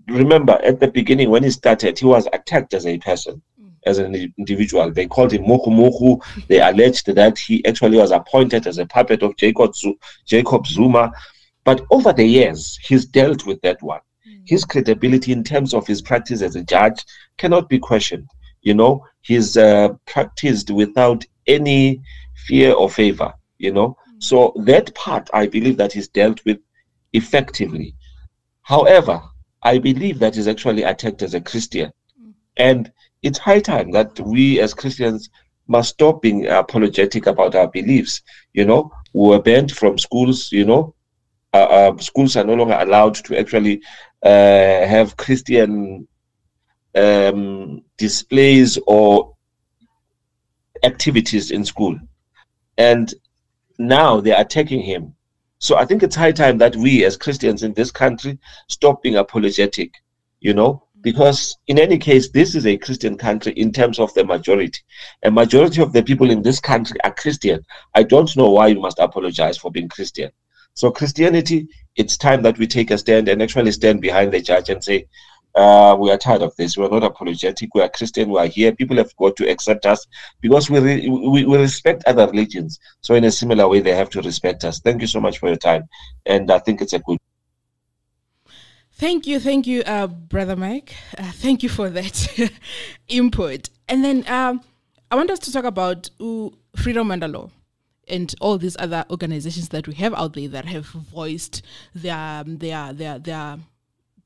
remember 0.08 0.60
at 0.64 0.82
the 0.82 0.90
beginning 0.90 1.30
when 1.30 1.44
he 1.44 1.50
started 1.50 1.98
he 1.98 2.06
was 2.06 2.28
attacked 2.34 2.74
as 2.74 2.86
a 2.86 2.98
person 2.98 3.42
as 3.88 3.98
an 3.98 4.34
individual 4.38 4.92
they 4.92 5.08
called 5.08 5.32
him 5.32 5.44
moku 5.44 5.68
moku 5.68 6.22
they 6.48 6.60
alleged 6.60 7.08
that 7.16 7.38
he 7.38 7.66
actually 7.66 7.98
was 7.98 8.12
appointed 8.12 8.68
as 8.68 8.78
a 8.78 8.86
puppet 8.86 9.24
of 9.24 9.36
Jacob, 9.38 9.76
Zu- 9.76 9.98
Jacob 10.26 10.66
Zuma. 10.68 11.12
But 11.64 11.86
over 11.92 12.14
the 12.14 12.26
years, 12.26 12.78
he's 12.82 13.06
dealt 13.06 13.46
with 13.46 13.62
that 13.62 13.82
one. 13.82 14.00
Hmm. 14.26 14.42
His 14.46 14.66
credibility 14.66 15.32
in 15.32 15.44
terms 15.44 15.74
of 15.74 15.86
his 15.88 16.02
practice 16.02 16.42
as 16.42 16.56
a 16.56 16.64
judge 16.64 17.04
cannot 17.38 17.70
be 17.70 17.80
questioned. 17.80 18.28
You 18.62 18.74
know, 18.74 19.06
he's 19.22 19.58
uh, 19.58 19.90
practiced 20.06 20.72
without 20.72 21.26
any 21.46 22.02
fear 22.48 22.74
or 22.74 22.90
favor, 22.90 23.34
you 23.58 23.72
know. 23.72 23.98
Hmm. 24.06 24.20
So 24.20 24.54
that 24.66 24.94
part, 24.96 25.30
I 25.34 25.48
believe 25.48 25.78
that 25.78 25.94
he's 25.94 26.08
dealt 26.08 26.44
with 26.46 26.60
effectively. 27.14 27.96
However, 28.62 29.22
I 29.64 29.78
believe 29.78 30.20
that 30.20 30.36
he's 30.36 30.48
actually 30.48 30.84
attacked 30.84 31.22
as 31.22 31.34
a 31.34 31.42
Christian. 31.42 31.92
Hmm. 32.20 32.32
And 32.58 32.92
it's 33.24 33.40
high 33.40 33.60
time 33.60 33.92
that 33.92 34.20
we 34.20 34.60
as 34.60 34.74
Christians 34.74 35.30
must 35.68 35.90
stop 35.90 36.22
being 36.22 36.48
apologetic 36.48 37.28
about 37.28 37.56
our 37.56 37.68
beliefs. 37.68 38.22
You 38.54 38.66
know, 38.66 38.92
we 39.14 39.30
were 39.30 39.42
banned 39.42 39.72
from 39.72 39.98
schools, 39.98 40.52
you 40.52 40.66
know, 40.66 40.96
uh, 41.54 41.58
uh, 41.58 41.98
schools 41.98 42.36
are 42.36 42.44
no 42.44 42.54
longer 42.54 42.78
allowed 42.80 43.16
to 43.16 43.40
actually 43.40 43.82
uh, 44.24 44.86
have 44.86 45.18
Christian 45.18 46.08
um, 46.96 47.82
displays 47.98 48.78
or 48.86 49.36
activities 50.84 51.52
in 51.52 51.64
school. 51.66 51.98
And 52.78 53.14
now 53.80 54.22
they're 54.22 54.40
attacking 54.40 54.82
him. 54.82 55.14
So 55.60 55.78
I 55.78 55.86
think 55.86 56.04
it's 56.04 56.16
high 56.16 56.32
time 56.32 56.58
that 56.60 56.76
we 56.76 57.04
as 57.06 57.18
Christians 57.18 57.64
in 57.64 57.74
this 57.74 57.92
country 57.92 58.38
stop 58.68 59.02
being 59.02 59.16
apologetic, 59.16 59.92
you 60.40 60.54
know, 60.54 60.84
because 61.02 61.58
in 61.68 61.80
any 61.80 61.98
case, 61.98 62.30
this 62.30 62.56
is 62.56 62.66
a 62.66 62.78
Christian 62.78 63.18
country 63.18 63.54
in 63.54 63.72
terms 63.72 64.00
of 64.00 64.14
the 64.14 64.26
majority. 64.26 64.80
A 65.24 65.32
majority 65.32 65.82
of 65.82 65.94
the 65.94 66.04
people 66.04 66.32
in 66.32 66.42
this 66.42 66.60
country 66.60 66.98
are 67.04 67.14
Christian. 67.14 67.66
I 67.96 68.04
don't 68.04 68.36
know 68.36 68.52
why 68.52 68.68
you 68.68 68.80
must 68.80 69.00
apologize 69.00 69.58
for 69.58 69.72
being 69.72 69.90
Christian. 69.90 70.32
So 70.74 70.92
Christianity, 70.92 71.68
it's 71.96 72.18
time 72.18 72.42
that 72.44 72.58
we 72.58 72.68
take 72.68 72.92
a 72.92 72.98
stand 72.98 73.28
and 73.30 73.42
actually 73.42 73.72
stand 73.72 74.02
behind 74.02 74.32
the 74.32 74.42
judge 74.42 74.70
and 74.70 74.84
say, 74.84 75.08
uh, 75.56 75.96
we 76.00 76.12
are 76.12 76.18
tired 76.18 76.44
of 76.44 76.56
this. 76.56 76.78
We're 76.78 76.90
not 76.90 77.04
apologetic. 77.04 77.74
We 77.74 77.82
are 77.82 77.90
Christian. 77.90 78.30
We 78.30 78.40
are 78.40 78.46
here. 78.46 78.72
People 78.76 78.98
have 78.98 79.16
got 79.16 79.36
to 79.38 79.50
accept 79.50 79.88
us 79.88 80.06
because 80.40 80.70
we, 80.70 80.80
re- 80.80 81.10
we 81.10 81.46
we 81.46 81.58
respect 81.58 82.04
other 82.06 82.28
religions. 82.28 82.80
So 83.02 83.16
in 83.16 83.24
a 83.24 83.32
similar 83.32 83.68
way, 83.68 83.80
they 83.80 83.96
have 83.96 84.12
to 84.12 84.22
respect 84.22 84.64
us. 84.66 84.80
Thank 84.80 85.02
you 85.02 85.08
so 85.08 85.20
much 85.20 85.40
for 85.40 85.48
your 85.48 85.58
time, 85.58 85.86
and 86.28 86.52
I 86.52 86.60
think 86.60 86.82
it's 86.82 86.94
a 86.94 87.00
good. 87.00 87.18
Thank 88.98 89.28
you, 89.28 89.40
thank 89.40 89.68
you, 89.68 89.84
uh, 89.86 90.08
brother 90.08 90.56
Mike. 90.56 90.96
Uh, 91.16 91.32
thank 91.32 91.62
you 91.62 91.70
for 91.70 91.88
that 91.92 92.52
input. 93.08 93.70
And 93.88 94.04
then 94.04 94.28
um, 94.28 94.62
I 95.12 95.16
want 95.16 95.30
us 95.30 95.38
to 95.40 95.52
talk 95.52 95.66
about 95.66 96.10
freedom 96.76 97.10
the 97.10 97.28
law 97.28 97.52
and 98.08 98.34
all 98.42 98.58
these 98.58 98.76
other 98.80 99.06
organizations 99.12 99.70
that 99.70 99.88
we 99.88 99.94
have 99.96 100.16
out 100.16 100.34
there 100.34 100.48
that 100.48 100.66
have 100.66 100.88
voiced 100.88 101.62
their 101.94 102.44
their 102.48 102.92
their 102.92 103.20
their 103.20 103.60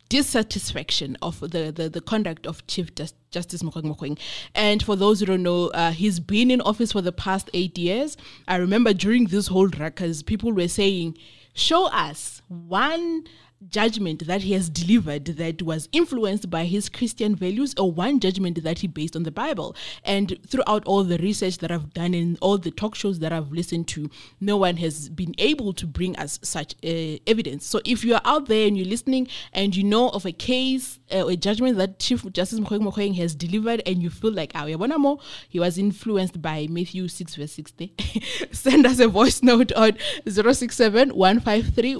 dissatisfaction 0.07 1.17
of 1.21 1.41
the, 1.41 1.71
the, 1.75 1.89
the 1.89 2.01
conduct 2.01 2.45
of 2.45 2.65
Chief 2.67 2.93
Just, 2.95 3.15
Justice 3.29 3.63
Mogoeng 3.63 3.93
Mogoeng. 3.93 4.19
And 4.55 4.81
for 4.83 4.95
those 4.95 5.19
who 5.19 5.25
don't 5.25 5.43
know, 5.43 5.67
uh, 5.67 5.91
he's 5.91 6.19
been 6.19 6.49
in 6.49 6.61
office 6.61 6.93
for 6.93 7.01
the 7.01 7.13
past 7.13 7.49
eight 7.53 7.77
years. 7.77 8.17
I 8.47 8.57
remember 8.57 8.93
during 8.93 9.25
this 9.25 9.47
whole 9.47 9.67
ruckus, 9.67 10.21
people 10.21 10.51
were 10.51 10.67
saying, 10.67 11.17
show 11.53 11.87
us 11.87 12.41
one 12.49 13.23
judgment 13.69 14.27
that 14.27 14.41
he 14.41 14.53
has 14.53 14.69
delivered 14.69 15.25
that 15.25 15.61
was 15.61 15.89
influenced 15.91 16.49
by 16.49 16.65
his 16.65 16.89
Christian 16.89 17.35
values 17.35 17.73
or 17.77 17.91
one 17.91 18.19
judgment 18.19 18.63
that 18.63 18.79
he 18.79 18.87
based 18.87 19.15
on 19.15 19.23
the 19.23 19.31
Bible. 19.31 19.75
And 20.03 20.37
throughout 20.47 20.85
all 20.85 21.03
the 21.03 21.17
research 21.17 21.59
that 21.59 21.71
I've 21.71 21.93
done 21.93 22.13
and 22.13 22.37
all 22.41 22.57
the 22.57 22.71
talk 22.71 22.95
shows 22.95 23.19
that 23.19 23.31
I've 23.31 23.51
listened 23.51 23.87
to, 23.89 24.09
no 24.39 24.57
one 24.57 24.77
has 24.77 25.09
been 25.09 25.35
able 25.37 25.73
to 25.73 25.85
bring 25.85 26.15
us 26.17 26.39
such 26.41 26.75
uh, 26.83 27.17
evidence. 27.27 27.65
So 27.65 27.81
if 27.85 28.03
you 28.03 28.15
are 28.15 28.21
out 28.25 28.47
there 28.47 28.67
and 28.67 28.77
you're 28.77 28.87
listening 28.87 29.27
and 29.53 29.75
you 29.75 29.83
know 29.83 30.09
of 30.09 30.25
a 30.25 30.31
case 30.31 30.99
uh, 31.11 31.27
a 31.27 31.35
judgment 31.35 31.77
that 31.77 31.99
Chief 31.99 32.23
Justice 32.31 32.59
Mogoeng 32.59 32.81
Mogoeng 32.81 33.15
has 33.15 33.35
delivered 33.35 33.81
and 33.85 34.01
you 34.01 34.09
feel 34.09 34.31
like, 34.31 34.53
yeah, 34.53 34.75
more, 34.77 35.19
he 35.49 35.59
was 35.59 35.77
influenced 35.77 36.41
by 36.41 36.67
Matthew 36.69 37.07
6 37.07 37.35
verse 37.35 37.51
60, 37.51 37.93
send 38.51 38.85
us 38.85 38.99
a 38.99 39.07
voice 39.07 39.43
note 39.43 39.71
on 39.73 39.97
067 40.27 41.09
153 41.09 41.95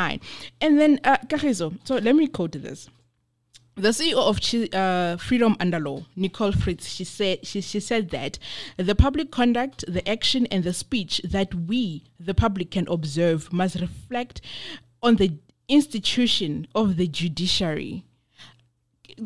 1089. 0.00 0.20
And 0.60 0.80
then, 0.80 1.00
uh, 1.04 1.18
Kagiso, 1.26 1.78
so 1.84 1.96
let 1.96 2.14
me 2.14 2.26
quote 2.26 2.52
this. 2.52 2.88
The 3.76 3.90
CEO 3.90 4.16
of 4.16 4.74
uh, 4.74 5.16
Freedom 5.16 5.56
Under 5.58 5.78
Law, 5.78 6.04
Nicole 6.14 6.52
Fritz, 6.52 6.86
she 6.86 7.04
said 7.04 7.46
she, 7.46 7.60
she 7.62 7.80
said 7.80 8.10
that 8.10 8.38
the 8.76 8.94
public 8.94 9.30
conduct, 9.30 9.84
the 9.88 10.06
action, 10.06 10.46
and 10.46 10.64
the 10.64 10.74
speech 10.74 11.20
that 11.24 11.54
we, 11.54 12.04
the 12.18 12.34
public, 12.34 12.72
can 12.72 12.86
observe 12.88 13.52
must 13.52 13.76
reflect 13.80 14.42
on 15.02 15.16
the 15.16 15.38
institution 15.68 16.66
of 16.74 16.96
the 16.96 17.06
judiciary 17.06 18.04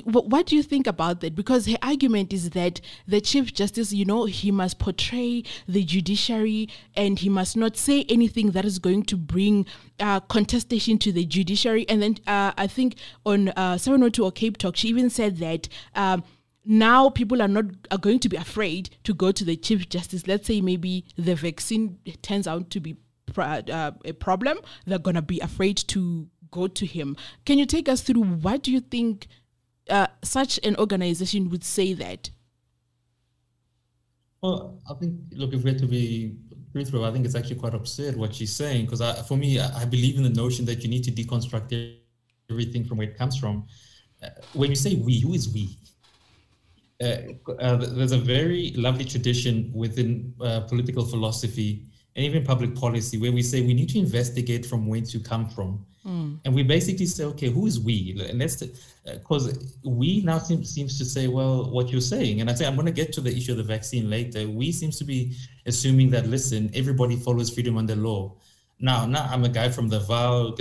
what 0.05 0.47
do 0.47 0.57
you 0.57 0.63
think 0.63 0.87
about 0.87 1.21
that? 1.21 1.35
Because 1.35 1.67
her 1.67 1.79
argument 1.83 2.33
is 2.33 2.51
that 2.51 2.81
the 3.07 3.21
Chief 3.21 3.53
Justice, 3.53 3.93
you 3.93 4.05
know, 4.05 4.25
he 4.25 4.51
must 4.51 4.79
portray 4.79 5.45
the 5.69 5.85
judiciary 5.85 6.69
and 6.95 7.19
he 7.19 7.29
must 7.29 7.57
not 7.57 7.77
say 7.77 8.05
anything 8.09 8.51
that 8.53 8.65
is 8.65 8.79
going 8.79 9.05
to 9.05 9.17
bring 9.17 9.67
uh, 10.01 10.21
contestation 10.21 10.99
to 10.99 11.13
the 11.13 11.25
judiciary. 11.25 11.89
And 11.89 12.03
then 12.03 12.17
uh, 12.27 12.53
I 12.57 12.67
think 12.67 12.97
on 13.25 13.49
uh, 13.51 13.79
702 13.79 14.25
or 14.25 14.33
Cape 14.33 14.59
Talk, 14.59 14.77
she 14.77 14.89
even 14.89 15.11
said 15.11 15.39
that. 15.39 15.69
Um, 15.95 16.25
now 16.65 17.11
people 17.11 17.43
are 17.43 17.49
not 17.49 17.67
are 17.91 17.99
going 17.99 18.19
to 18.19 18.29
be 18.29 18.37
afraid 18.37 18.89
to 19.05 19.13
go 19.13 19.31
to 19.31 19.45
the 19.45 19.55
chief 19.55 19.87
justice 19.89 20.27
let's 20.27 20.47
say 20.47 20.63
maybe 20.63 21.05
the 21.17 21.35
vaccine 21.35 21.99
turns 22.23 22.47
out 22.47 22.71
to 22.71 22.81
be 22.81 22.97
uh, 23.37 23.91
a 24.05 24.13
problem 24.13 24.59
they're 24.87 24.99
going 24.99 25.15
to 25.15 25.21
be 25.21 25.41
afraid 25.41 25.77
to 25.77 26.27
go 26.51 26.67
to 26.67 26.87
him 26.87 27.17
can 27.45 27.59
you 27.59 27.67
take 27.67 27.87
us 27.87 28.01
through 28.01 28.23
what 28.23 28.63
do 28.63 28.73
you 28.73 28.81
think 28.81 29.27
uh, 29.91 30.07
such 30.23 30.59
an 30.63 30.77
organization 30.77 31.51
would 31.51 31.65
say 31.65 31.93
that? 31.95 32.31
Well, 34.43 34.79
I 34.91 34.95
think, 34.95 35.15
look, 35.33 35.55
if 35.55 35.65
we're 35.65 35.79
to 35.79 35.87
be 35.87 36.37
truthful, 36.73 37.05
I 37.05 37.13
think 37.13 37.25
it's 37.25 37.35
actually 37.35 37.57
quite 37.57 37.75
absurd 37.75 38.17
what 38.17 38.35
she's 38.35 38.55
saying. 38.55 38.87
Because 38.87 39.01
for 39.27 39.37
me, 39.37 39.59
I, 39.59 39.83
I, 39.83 39.85
believe 39.85 40.17
in 40.17 40.23
the 40.23 40.37
notion 40.45 40.65
that 40.67 40.83
you 40.83 40.89
need 40.91 41.05
to 41.05 41.13
deconstruct 41.13 41.97
everything 42.51 42.85
from 42.85 42.99
where 42.99 43.09
it 43.09 43.17
comes 43.17 43.37
from. 43.39 43.65
Uh, 44.23 44.29
when 44.53 44.71
you 44.71 44.77
say 44.77 44.97
we, 44.97 45.21
who 45.21 45.33
is 45.35 45.53
we? 45.53 45.79
Uh, 47.03 47.53
uh, 47.61 47.77
there's 47.77 48.13
a 48.13 48.19
very 48.19 48.73
lovely 48.77 49.05
tradition 49.05 49.71
within 49.75 50.33
uh, 50.41 50.61
political 50.61 51.05
philosophy 51.05 51.87
and 52.17 52.25
even 52.25 52.45
public 52.45 52.75
policy 52.75 53.19
where 53.19 53.33
we 53.33 53.43
say 53.43 53.61
we 53.61 53.75
need 53.75 53.89
to 53.89 53.99
investigate 53.99 54.65
from 54.65 54.87
whence 54.87 55.13
you 55.13 55.21
come 55.21 55.49
from. 55.49 55.85
Mm. 56.07 56.24
And 56.45 56.55
we 56.55 56.63
basically 56.63 57.07
say, 57.07 57.25
okay, 57.25 57.49
who 57.49 57.67
is 57.67 57.81
we? 57.81 58.21
And 58.29 58.41
that's 58.41 58.63
because 59.07 59.49
uh, 59.49 59.57
we 59.83 60.21
now 60.21 60.39
seem, 60.39 60.63
seems 60.63 60.99
to 60.99 61.05
say, 61.05 61.27
well, 61.27 61.71
what 61.71 61.89
you're 61.89 62.03
saying. 62.03 62.41
And 62.41 62.51
I 62.51 62.55
say, 62.55 62.67
I'm 62.67 62.75
going 62.75 62.87
to 62.87 62.93
get 62.93 63.13
to 63.15 63.23
the 63.23 63.35
issue 63.35 63.53
of 63.53 63.59
the 63.59 63.65
vaccine 63.65 64.11
later. 64.11 64.47
We 64.49 64.71
seems 64.71 64.99
to 64.99 65.05
be 65.05 65.37
assuming 65.65 66.11
that, 66.11 66.27
listen, 66.27 66.71
everybody 66.75 67.17
follows 67.17 67.49
freedom 67.49 67.79
under 67.79 67.97
law. 67.97 68.35
Now, 68.79 69.07
now 69.07 69.27
I'm 69.31 69.45
a 69.45 69.49
guy 69.49 69.71
from 69.71 69.89
the 69.89 70.01
Vaal, 70.01 70.55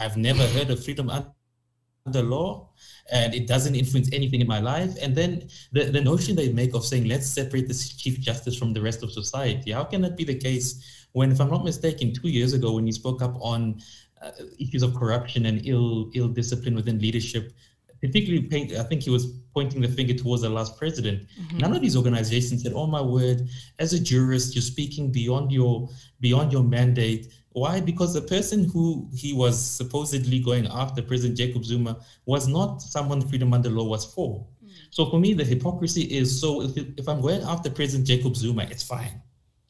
I've 0.00 0.16
never 0.16 0.42
heard 0.48 0.70
of 0.70 0.84
freedom 0.84 1.10
under 1.10 2.22
law 2.22 2.68
and 3.10 3.34
it 3.34 3.46
doesn't 3.46 3.74
influence 3.74 4.10
anything 4.12 4.40
in 4.40 4.46
my 4.46 4.60
life. 4.60 4.94
And 5.00 5.14
then 5.14 5.48
the, 5.72 5.84
the 5.84 6.00
notion 6.00 6.36
they 6.36 6.52
make 6.52 6.74
of 6.74 6.84
saying, 6.84 7.06
let's 7.06 7.26
separate 7.26 7.68
the 7.68 7.74
Chief 7.74 8.20
Justice 8.20 8.56
from 8.56 8.72
the 8.72 8.82
rest 8.82 9.02
of 9.02 9.12
society. 9.12 9.72
How 9.72 9.84
can 9.84 10.02
that 10.02 10.16
be 10.16 10.24
the 10.24 10.34
case 10.34 11.06
when, 11.12 11.32
if 11.32 11.40
I'm 11.40 11.50
not 11.50 11.64
mistaken, 11.64 12.12
two 12.12 12.28
years 12.28 12.52
ago, 12.52 12.72
when 12.74 12.86
he 12.86 12.92
spoke 12.92 13.22
up 13.22 13.36
on 13.40 13.80
uh, 14.22 14.30
issues 14.58 14.82
of 14.82 14.94
corruption 14.94 15.46
and 15.46 15.60
ill 15.64 16.10
ill 16.14 16.28
discipline 16.28 16.74
within 16.74 16.98
leadership, 16.98 17.52
particularly 18.00 18.76
I 18.76 18.82
think 18.82 19.02
he 19.02 19.10
was 19.10 19.26
pointing 19.54 19.80
the 19.80 19.88
finger 19.88 20.14
towards 20.14 20.42
the 20.42 20.50
last 20.50 20.78
president. 20.78 21.26
Mm-hmm. 21.40 21.58
None 21.58 21.74
of 21.74 21.82
these 21.82 21.96
organizations 21.96 22.62
said, 22.62 22.72
"Oh 22.74 22.86
my 22.86 23.00
word, 23.00 23.48
as 23.78 23.92
a 23.92 24.00
jurist, 24.00 24.54
you're 24.54 24.62
speaking 24.62 25.10
beyond 25.10 25.52
your 25.52 25.88
beyond 26.20 26.52
your 26.52 26.62
mandate." 26.62 27.32
Why? 27.52 27.80
Because 27.80 28.14
the 28.14 28.22
person 28.22 28.64
who 28.64 29.08
he 29.14 29.32
was 29.32 29.58
supposedly 29.58 30.38
going 30.38 30.68
after, 30.68 31.02
President 31.02 31.36
Jacob 31.36 31.64
Zuma, 31.64 31.98
was 32.24 32.46
not 32.46 32.80
someone 32.82 33.20
freedom 33.20 33.52
under 33.52 33.68
law 33.70 33.84
was 33.84 34.04
for. 34.04 34.46
Mm. 34.64 34.70
So 34.90 35.10
for 35.10 35.18
me, 35.18 35.34
the 35.34 35.44
hypocrisy 35.44 36.02
is 36.02 36.40
so 36.40 36.62
if, 36.62 36.76
if 36.76 37.08
I'm 37.08 37.20
going 37.20 37.42
after 37.42 37.70
President 37.70 38.06
Jacob 38.06 38.36
Zuma, 38.36 38.64
it's 38.70 38.82
fine. 38.82 39.20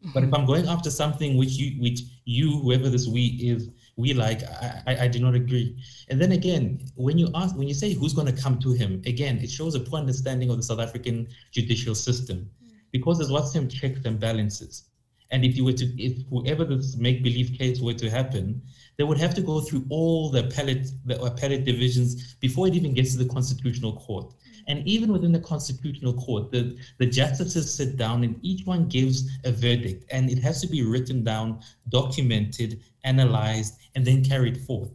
Mm-hmm. 0.02 0.10
But 0.12 0.24
if 0.24 0.34
I'm 0.34 0.44
going 0.44 0.68
after 0.68 0.90
something 0.90 1.36
which 1.36 1.52
you, 1.52 1.80
which 1.80 2.02
you, 2.24 2.58
whoever 2.58 2.88
this 2.88 3.06
we 3.06 3.26
is, 3.26 3.70
we 3.98 4.14
like, 4.14 4.44
I, 4.44 4.82
I, 4.86 4.96
I 5.04 5.08
do 5.08 5.18
not 5.18 5.34
agree. 5.34 5.76
And 6.08 6.20
then 6.20 6.32
again, 6.32 6.80
when 6.94 7.18
you 7.18 7.28
ask, 7.34 7.56
when 7.56 7.66
you 7.66 7.74
say 7.74 7.92
who's 7.94 8.14
going 8.14 8.32
to 8.32 8.42
come 8.42 8.58
to 8.60 8.72
him, 8.72 9.02
again, 9.04 9.38
it 9.38 9.50
shows 9.50 9.74
a 9.74 9.80
poor 9.80 9.98
understanding 9.98 10.50
of 10.50 10.56
the 10.56 10.62
South 10.62 10.78
African 10.78 11.26
judicial 11.50 11.96
system, 11.96 12.48
mm. 12.64 12.70
because 12.92 13.18
there's 13.18 13.30
lots 13.30 13.56
of 13.56 13.68
checks 13.68 14.00
and 14.04 14.20
balances. 14.20 14.84
And 15.32 15.44
if 15.44 15.56
you 15.56 15.64
were 15.64 15.72
to, 15.72 15.86
if 16.02 16.24
whoever 16.30 16.64
this 16.64 16.96
make 16.96 17.24
believe 17.24 17.58
case 17.58 17.80
were 17.80 17.92
to 17.94 18.08
happen, 18.08 18.62
they 18.96 19.04
would 19.04 19.18
have 19.18 19.34
to 19.34 19.42
go 19.42 19.60
through 19.60 19.84
all 19.90 20.30
the 20.30 20.46
appellate, 20.46 20.86
the 21.04 21.20
appellate 21.20 21.64
divisions 21.64 22.34
before 22.36 22.68
it 22.68 22.74
even 22.74 22.94
gets 22.94 23.12
to 23.12 23.18
the 23.18 23.28
constitutional 23.28 23.96
court. 23.96 24.32
And 24.68 24.86
even 24.86 25.10
within 25.10 25.32
the 25.32 25.40
constitutional 25.40 26.12
court, 26.12 26.52
the, 26.52 26.78
the 26.98 27.06
justices 27.06 27.74
sit 27.74 27.96
down 27.96 28.22
and 28.22 28.38
each 28.42 28.66
one 28.66 28.86
gives 28.86 29.26
a 29.44 29.50
verdict, 29.50 30.04
and 30.10 30.30
it 30.30 30.38
has 30.40 30.60
to 30.60 30.66
be 30.66 30.82
written 30.82 31.24
down, 31.24 31.60
documented, 31.88 32.80
analyzed, 33.04 33.78
and 33.94 34.04
then 34.04 34.22
carried 34.22 34.58
forth. 34.58 34.90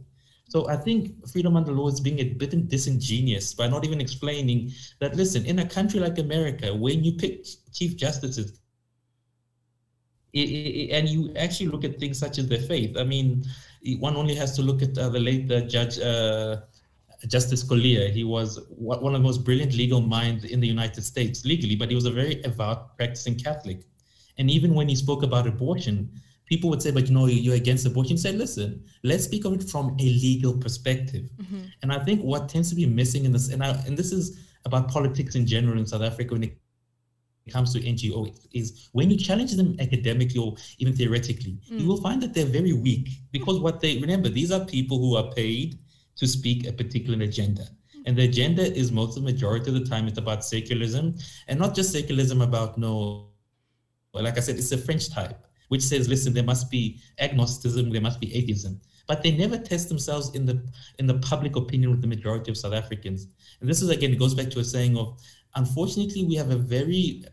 So 0.48 0.68
I 0.68 0.76
think 0.76 1.26
freedom 1.28 1.56
under 1.56 1.72
law 1.72 1.88
is 1.88 1.98
being 1.98 2.20
a 2.20 2.28
bit 2.34 2.68
disingenuous 2.68 3.52
by 3.54 3.66
not 3.66 3.84
even 3.84 4.00
explaining 4.00 4.70
that, 5.00 5.16
listen, 5.16 5.44
in 5.44 5.58
a 5.58 5.66
country 5.66 5.98
like 5.98 6.18
America, 6.18 6.72
when 6.72 7.02
you 7.02 7.14
pick 7.14 7.44
chief 7.72 7.96
justices, 7.96 8.60
it, 10.32 10.38
it, 10.38 10.90
and 10.90 11.08
you 11.08 11.32
actually 11.34 11.66
look 11.66 11.82
at 11.82 11.98
things 11.98 12.18
such 12.18 12.38
as 12.38 12.46
their 12.46 12.60
faith. 12.60 12.96
I 12.96 13.02
mean, 13.02 13.44
one 13.98 14.16
only 14.16 14.36
has 14.36 14.54
to 14.56 14.62
look 14.62 14.82
at 14.82 14.96
uh, 14.96 15.08
the 15.08 15.18
late 15.18 15.50
uh, 15.50 15.62
Judge 15.62 15.98
uh, 15.98 16.58
Justice 17.28 17.64
Scalia. 17.64 18.10
He 18.10 18.24
was 18.24 18.60
one 18.68 19.14
of 19.14 19.20
the 19.20 19.26
most 19.26 19.44
brilliant 19.44 19.74
legal 19.74 20.00
minds 20.00 20.44
in 20.44 20.60
the 20.60 20.66
United 20.66 21.02
States 21.02 21.44
legally, 21.44 21.76
but 21.76 21.88
he 21.88 21.94
was 21.94 22.06
a 22.06 22.10
very 22.10 22.36
devout 22.36 22.96
practicing 22.96 23.36
Catholic. 23.36 23.82
And 24.38 24.50
even 24.50 24.74
when 24.74 24.88
he 24.88 24.96
spoke 24.96 25.22
about 25.22 25.46
abortion, 25.46 26.10
people 26.46 26.68
would 26.70 26.82
say, 26.82 26.90
but 26.90 27.06
you 27.08 27.14
know, 27.14 27.26
you're 27.26 27.54
against 27.54 27.86
abortion. 27.86 28.18
Say, 28.18 28.32
listen, 28.32 28.84
let's 29.02 29.24
speak 29.24 29.44
of 29.44 29.54
it 29.54 29.68
from 29.68 29.96
a 29.98 30.02
legal 30.02 30.56
perspective. 30.58 31.30
Mm-hmm. 31.40 31.62
And 31.82 31.92
I 31.92 31.98
think 32.04 32.20
what 32.22 32.48
tends 32.48 32.68
to 32.70 32.74
be 32.74 32.86
missing 32.86 33.24
in 33.24 33.32
this, 33.32 33.48
and, 33.48 33.62
I, 33.62 33.70
and 33.86 33.96
this 33.96 34.12
is 34.12 34.38
about 34.64 34.88
politics 34.88 35.34
in 35.34 35.46
general 35.46 35.78
in 35.78 35.86
South 35.86 36.02
Africa 36.02 36.34
when 36.34 36.44
it 36.44 36.58
comes 37.50 37.72
to 37.74 37.80
NGO 37.80 38.34
is 38.52 38.88
when 38.92 39.10
you 39.10 39.18
challenge 39.18 39.52
them 39.52 39.76
academically 39.78 40.40
or 40.40 40.56
even 40.78 40.94
theoretically, 40.94 41.58
mm. 41.70 41.80
you 41.80 41.86
will 41.86 42.00
find 42.00 42.22
that 42.22 42.32
they're 42.32 42.46
very 42.46 42.72
weak 42.72 43.08
because 43.32 43.60
what 43.60 43.80
they 43.80 43.98
remember, 43.98 44.28
these 44.28 44.50
are 44.50 44.64
people 44.64 44.98
who 44.98 45.16
are 45.16 45.30
paid 45.32 45.78
to 46.16 46.26
speak 46.26 46.66
a 46.66 46.72
particular 46.72 47.22
agenda. 47.22 47.66
And 48.06 48.16
the 48.16 48.24
agenda 48.24 48.62
is 48.62 48.92
most 48.92 49.16
of 49.16 49.24
the 49.24 49.32
majority 49.32 49.68
of 49.70 49.74
the 49.74 49.84
time 49.84 50.06
it's 50.06 50.18
about 50.18 50.44
secularism 50.44 51.16
and 51.48 51.58
not 51.58 51.74
just 51.74 51.92
secularism 51.92 52.42
about 52.42 52.76
no, 52.76 53.30
like 54.12 54.36
I 54.36 54.40
said, 54.40 54.56
it's 54.56 54.72
a 54.72 54.78
French 54.78 55.10
type, 55.10 55.46
which 55.68 55.82
says, 55.82 56.08
listen, 56.08 56.34
there 56.34 56.44
must 56.44 56.70
be 56.70 57.00
agnosticism, 57.18 57.90
there 57.90 58.02
must 58.02 58.20
be 58.20 58.34
atheism. 58.34 58.80
But 59.06 59.22
they 59.22 59.32
never 59.32 59.58
test 59.58 59.88
themselves 59.88 60.34
in 60.34 60.46
the 60.46 60.64
in 60.98 61.06
the 61.06 61.18
public 61.18 61.56
opinion 61.56 61.90
with 61.90 62.00
the 62.00 62.06
majority 62.06 62.50
of 62.50 62.56
South 62.56 62.72
Africans. 62.72 63.26
And 63.60 63.68
this 63.68 63.82
is 63.82 63.90
again, 63.90 64.12
it 64.12 64.18
goes 64.18 64.34
back 64.34 64.48
to 64.50 64.60
a 64.60 64.64
saying 64.64 64.96
of 64.96 65.18
unfortunately, 65.54 66.24
we 66.24 66.34
have 66.34 66.50
a 66.50 66.56
very, 66.56 67.24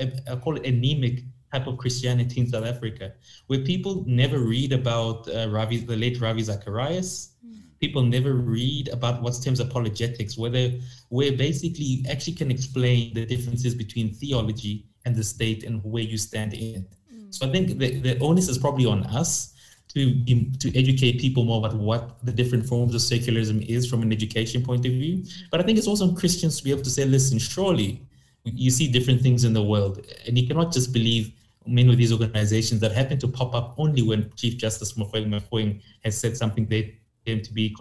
I 0.00 0.36
call 0.36 0.56
it 0.56 0.66
anemic 0.66 1.22
type 1.52 1.66
of 1.66 1.78
Christianity 1.78 2.40
in 2.40 2.48
South 2.48 2.66
Africa, 2.66 3.12
where 3.46 3.60
people 3.60 4.04
never 4.06 4.38
read 4.40 4.72
about 4.72 5.28
uh, 5.28 5.48
Ravi, 5.48 5.78
the 5.78 5.96
late 5.96 6.20
Ravi 6.20 6.42
Zacharias. 6.42 7.35
People 7.80 8.02
never 8.02 8.34
read 8.34 8.88
about 8.88 9.22
what's 9.22 9.38
terms 9.38 9.60
apologetics, 9.60 10.38
where 10.38 10.50
they, 10.50 10.80
where 11.08 11.32
basically 11.32 11.84
you 11.84 12.04
actually 12.10 12.34
can 12.34 12.50
explain 12.50 13.14
the 13.14 13.26
differences 13.26 13.74
between 13.74 14.14
theology 14.14 14.86
and 15.04 15.14
the 15.14 15.24
state 15.24 15.64
and 15.64 15.82
where 15.84 16.02
you 16.02 16.18
stand 16.18 16.54
in 16.54 16.76
it. 16.76 16.96
Mm. 17.14 17.34
So 17.34 17.46
I 17.46 17.52
think 17.52 17.78
the, 17.78 18.00
the 18.00 18.18
onus 18.18 18.48
is 18.48 18.58
probably 18.58 18.86
on 18.86 19.04
us 19.04 19.54
to 19.94 20.14
to 20.58 20.78
educate 20.78 21.20
people 21.20 21.44
more 21.44 21.58
about 21.64 21.74
what 21.78 22.24
the 22.24 22.32
different 22.32 22.66
forms 22.66 22.94
of 22.94 23.00
secularism 23.00 23.62
is 23.62 23.88
from 23.88 24.02
an 24.02 24.12
education 24.12 24.62
point 24.62 24.84
of 24.84 24.92
view. 24.92 25.24
But 25.50 25.60
I 25.60 25.62
think 25.62 25.78
it's 25.78 25.86
also 25.86 26.08
on 26.08 26.14
Christians 26.14 26.58
to 26.58 26.64
be 26.64 26.70
able 26.70 26.82
to 26.82 26.90
say, 26.90 27.04
listen, 27.04 27.38
surely 27.38 28.02
you 28.44 28.70
see 28.70 28.88
different 28.88 29.22
things 29.22 29.44
in 29.44 29.52
the 29.52 29.62
world, 29.62 30.04
and 30.26 30.38
you 30.38 30.46
cannot 30.46 30.72
just 30.72 30.92
believe 30.92 31.32
many 31.66 31.90
of 31.90 31.96
these 31.96 32.12
organizations 32.12 32.80
that 32.80 32.92
happen 32.92 33.18
to 33.18 33.28
pop 33.28 33.54
up 33.54 33.74
only 33.78 34.02
when 34.02 34.30
Chief 34.36 34.56
Justice 34.56 34.92
Mogoeng 34.92 35.28
Mogoeng 35.28 35.80
has 36.04 36.18
said 36.18 36.36
something 36.36 36.66
they 36.66 36.98
deem 37.26 37.42
to 37.42 37.52
be 37.52 37.76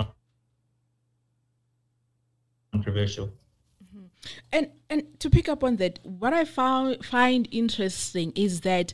controversial. 2.73 3.27
Mm-hmm. 3.83 4.05
And 4.51 4.71
and 4.89 5.19
to 5.19 5.29
pick 5.29 5.47
up 5.47 5.63
on 5.63 5.77
that, 5.77 5.99
what 6.03 6.33
I 6.33 6.43
found 6.43 7.05
find 7.05 7.47
interesting 7.51 8.33
is 8.35 8.61
that 8.61 8.93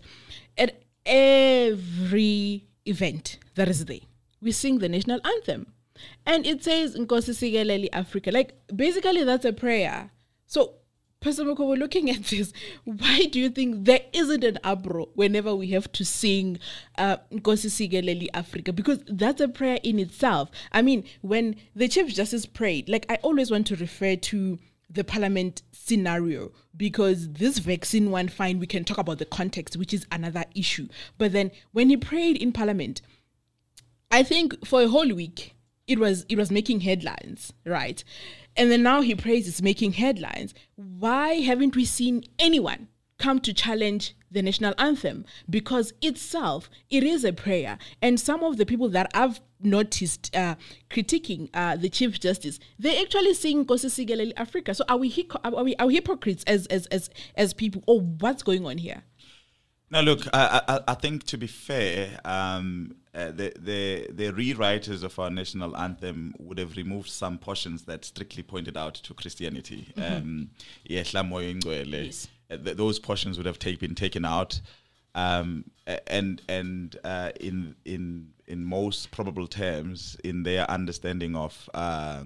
at 0.58 0.84
every 1.06 2.68
event 2.86 3.39
that 3.56 3.70
is 3.70 3.86
there, 3.86 3.99
we 4.41 4.52
sing 4.52 4.80
the 4.80 4.89
national 4.89 5.22
anthem. 5.26 5.74
And 6.26 6.45
it 6.45 6.64
says 6.64 6.95
Nkosi 6.95 7.34
Sikelel 7.34 7.88
Africa. 7.93 8.32
Like 8.32 8.54
basically 8.76 9.24
that's 9.24 9.45
a 9.45 9.54
prayer. 9.54 10.12
So 10.45 10.81
Pastor 11.22 11.43
Moko, 11.43 11.67
we're 11.67 11.76
looking 11.76 12.09
at 12.09 12.24
this. 12.24 12.51
Why 12.84 13.28
do 13.32 13.39
you 13.39 13.51
think 13.51 13.86
there 13.86 14.01
isn't 14.11 14.43
an 14.43 14.57
uproar 14.63 15.07
whenever 15.13 15.55
we 15.55 15.67
have 15.67 15.91
to 15.91 16.03
sing 16.03 16.57
uh, 16.97 17.17
Nkosi 17.32 18.28
Africa? 18.34 18.74
Because 18.74 19.03
that's 19.05 19.39
a 19.39 19.47
prayer 19.47 19.78
in 19.84 19.99
itself. 19.99 20.49
I 20.72 20.82
mean, 20.82 21.03
when 21.22 21.57
the 21.76 21.88
Chief 21.88 22.07
Justice 22.07 22.47
prayed, 22.47 22.89
like 22.89 23.05
I 23.07 23.19
always 23.22 23.51
want 23.51 23.67
to 23.67 23.76
refer 23.76 24.15
to 24.15 24.57
the 24.89 25.03
parliament 25.03 25.61
scenario 25.72 26.51
because 26.76 27.32
this 27.34 27.59
vaccine 27.59 28.09
one 28.09 28.28
fine 28.28 28.57
we 28.57 28.65
can 28.65 28.84
talk 28.84 28.97
about 28.97 29.19
the 29.19 29.26
context 29.26 29.78
which 29.78 29.93
is 29.93 30.05
another 30.11 30.43
issue 30.53 30.88
but 31.17 31.32
then 31.32 31.49
when 31.72 31.89
he 31.89 31.95
prayed 31.95 32.36
in 32.36 32.51
parliament 32.51 33.01
i 34.11 34.22
think 34.22 34.65
for 34.65 34.82
a 34.82 34.89
whole 34.89 35.07
week 35.13 35.55
it 35.88 35.97
was 35.97 36.26
it 36.28 36.38
was 36.38 36.51
making 36.51 36.82
headlines 36.82 37.53
right 37.65 38.03
and 38.56 38.72
then 38.72 38.84
now 38.84 39.02
he 39.02 39.16
prays 39.16 39.47
it's 39.47 39.62
making 39.62 39.93
headlines. 39.93 40.54
Why 40.76 41.36
haven't 41.36 41.76
we 41.76 41.86
seen 41.86 42.24
anyone 42.38 42.88
come 43.18 43.39
to 43.41 43.54
challenge 43.54 44.16
the 44.30 44.41
national 44.41 44.74
anthem? 44.78 45.26
Because 45.49 45.93
itself, 46.02 46.70
it 46.89 47.04
is 47.04 47.24
a 47.24 47.34
prayer. 47.34 47.78
And 48.02 48.20
some 48.20 48.43
of 48.43 48.58
the 48.58 48.66
people 48.66 48.89
that 48.89 49.10
I've 49.14 49.39
noticed 49.62 50.36
uh, 50.36 50.56
critiquing 50.89 51.49
uh, 51.54 51.76
the 51.76 51.89
Chief 51.89 52.20
Justice, 52.20 52.60
they 52.80 53.02
actually 53.02 53.34
sing 53.34 53.66
Nkosi 53.66 53.89
Sikelel 54.06 54.34
Africa. 54.38 54.74
So 54.74 54.84
are 54.89 54.97
we, 54.97 55.28
are 55.43 55.64
we, 55.64 55.76
are 55.76 55.88
we 55.88 55.95
hypocrites 55.95 56.43
as, 56.47 56.68
as, 56.68 56.88
as, 56.88 57.10
as 57.36 57.54
people? 57.54 57.84
Or 57.88 58.02
what's 58.02 58.43
going 58.43 58.66
on 58.66 58.78
here? 58.80 59.04
Now, 59.92 60.00
look, 60.00 60.26
I, 60.34 60.62
I, 60.70 60.80
I, 60.88 60.94
think 60.94 61.26
to 61.26 61.38
be 61.38 61.48
fair, 61.48 62.18
um, 62.24 62.96
uh, 63.14 63.32
the, 63.32 63.52
the, 63.60 64.08
the 64.10 64.32
rewriters 64.32 65.04
of 65.04 65.20
our 65.20 65.30
national 65.30 65.76
anthem 65.76 66.34
would 66.39 66.58
have 66.60 66.78
removed 66.78 67.10
some 67.10 67.38
portions 67.38 67.84
that 67.84 68.06
strictly 68.06 68.42
pointed 68.42 68.78
out 68.78 68.94
to 68.96 69.14
Christianity. 69.14 69.92
Mm-hmm. 69.98 70.14
Um, 70.16 70.50
yes. 72.06 72.28
uh, 72.50 72.56
th- 72.56 72.78
those 72.78 73.00
portions 73.00 73.36
would 73.36 73.46
have 73.46 73.60
take, 73.60 73.82
been 73.82 73.96
taken 73.96 74.24
out. 74.24 74.62
Um, 75.14 75.66
and 76.08 76.42
and 76.48 76.96
uh, 77.04 77.32
in 77.42 77.76
in 77.84 78.30
in 78.48 78.64
most 78.64 79.12
probable 79.12 79.46
terms, 79.46 80.16
in 80.24 80.44
their 80.44 80.70
understanding 80.72 81.36
of 81.36 81.70
uh, 81.74 82.24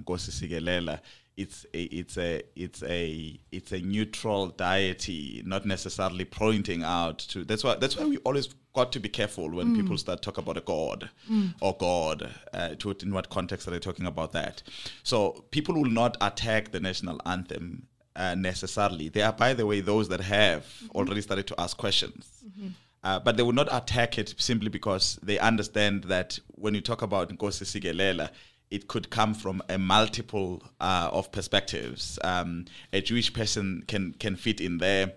it's 1.38 1.66
a, 1.74 1.84
it's 1.84 2.18
a 2.18 2.42
it's 2.56 2.84
a 2.84 3.40
it's 3.52 3.72
a 3.72 3.80
neutral 3.80 4.48
deity, 4.48 5.44
not 5.46 5.66
necessarily 5.66 6.26
pointing 6.26 6.84
out 6.84 7.20
to. 7.20 7.44
That's 7.44 7.64
why 7.64 7.76
that's 7.76 7.98
why 7.98 8.06
we 8.06 8.18
always 8.18 8.48
got 8.74 8.92
to 8.94 9.00
be 9.00 9.10
careful 9.10 9.50
when 9.50 9.68
mm. 9.68 9.76
people 9.76 9.98
start 9.98 10.22
talk 10.22 10.38
about 10.38 10.58
a 10.58 10.62
god 10.62 11.10
mm. 11.30 11.54
or 11.62 11.76
God. 11.78 12.30
Uh, 12.54 12.76
to 12.76 12.96
in 13.02 13.14
what 13.14 13.30
context 13.30 13.68
are 13.68 13.72
they 13.72 13.80
talking 13.80 14.06
about 14.06 14.32
that? 14.32 14.64
So 15.04 15.46
people 15.52 15.76
will 15.76 15.90
not 15.90 16.16
attack 16.22 16.72
the 16.72 16.80
national 16.80 17.20
anthem 17.26 17.88
uh, 18.16 18.36
necessarily. 18.36 19.10
They 19.10 19.22
are, 19.22 19.34
by 19.34 19.54
the 19.54 19.66
way, 19.66 19.82
those 19.82 20.08
that 20.10 20.22
have 20.22 20.64
mm-hmm. 20.64 20.98
already 20.98 21.22
started 21.22 21.48
to 21.48 21.60
ask 21.60 21.76
questions. 21.76 22.30
Mm-hmm. 22.48 22.68
Uh, 23.04 23.20
but 23.20 23.38
they 23.38 23.44
will 23.44 23.54
not 23.54 23.68
attack 23.72 24.18
it 24.18 24.34
simply 24.38 24.70
because 24.70 25.20
they 25.22 25.38
understand 25.38 26.06
that 26.06 26.40
when 26.48 26.74
you 26.74 26.82
talk 26.82 27.04
about 27.04 27.30
Nkosi 27.30 27.64
Sikelel, 27.64 28.30
it 28.72 28.88
could 28.88 29.10
come 29.10 29.34
from 29.34 29.62
a 29.70 29.78
multiple 29.78 30.64
uh, 30.80 31.10
of 31.12 31.32
perspectives. 31.32 32.20
Um, 32.24 32.66
a 32.92 33.02
Jewish 33.02 33.34
person 33.34 33.84
can 33.88 34.14
can 34.14 34.36
fit 34.36 34.60
in 34.60 34.80
there. 34.80 35.14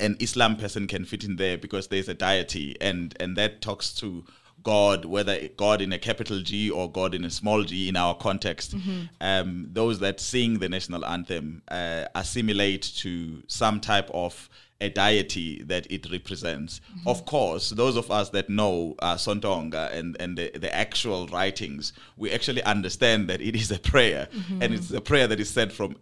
An 0.00 0.16
Islam 0.18 0.56
person 0.56 0.86
can 0.86 1.04
fit 1.04 1.24
in 1.24 1.36
there 1.36 1.56
because 1.56 1.88
there's 1.88 2.08
a 2.08 2.14
deity, 2.14 2.76
and 2.80 3.14
and 3.20 3.36
that 3.36 3.60
talks 3.60 3.92
to 3.94 4.24
God, 4.62 5.04
whether 5.04 5.48
God 5.56 5.82
in 5.82 5.92
a 5.92 5.98
capital 5.98 6.40
G 6.40 6.70
or 6.70 6.90
God 6.90 7.14
in 7.14 7.24
a 7.24 7.30
small 7.30 7.62
g 7.64 7.88
in 7.88 7.96
our 7.96 8.14
context. 8.14 8.76
Mm-hmm. 8.76 9.02
Um, 9.20 9.68
those 9.70 9.98
that 10.00 10.20
sing 10.20 10.58
the 10.58 10.68
national 10.68 11.04
anthem 11.04 11.62
uh, 11.68 12.06
assimilate 12.14 12.82
to 12.96 13.42
some 13.46 13.80
type 13.80 14.10
of 14.12 14.48
a 14.84 14.88
deity 14.90 15.62
that 15.64 15.84
it 15.90 16.10
represents. 16.10 16.80
Mm-hmm. 16.80 17.08
Of 17.08 17.24
course, 17.24 17.70
those 17.70 17.96
of 17.96 18.10
us 18.10 18.30
that 18.30 18.48
know 18.48 18.94
uh, 19.00 19.16
Sontonga 19.16 19.92
and, 19.92 20.16
and 20.20 20.36
the, 20.38 20.50
the 20.64 20.74
actual 20.74 21.26
writings, 21.28 21.92
we 22.16 22.30
actually 22.30 22.62
understand 22.62 23.28
that 23.28 23.40
it 23.40 23.54
is 23.56 23.70
a 23.70 23.78
prayer, 23.78 24.28
mm-hmm. 24.32 24.62
and 24.62 24.74
it's 24.74 24.90
a 24.90 25.00
prayer 25.00 25.26
that 25.26 25.40
is 25.40 25.50
said 25.50 25.72
from 25.72 25.96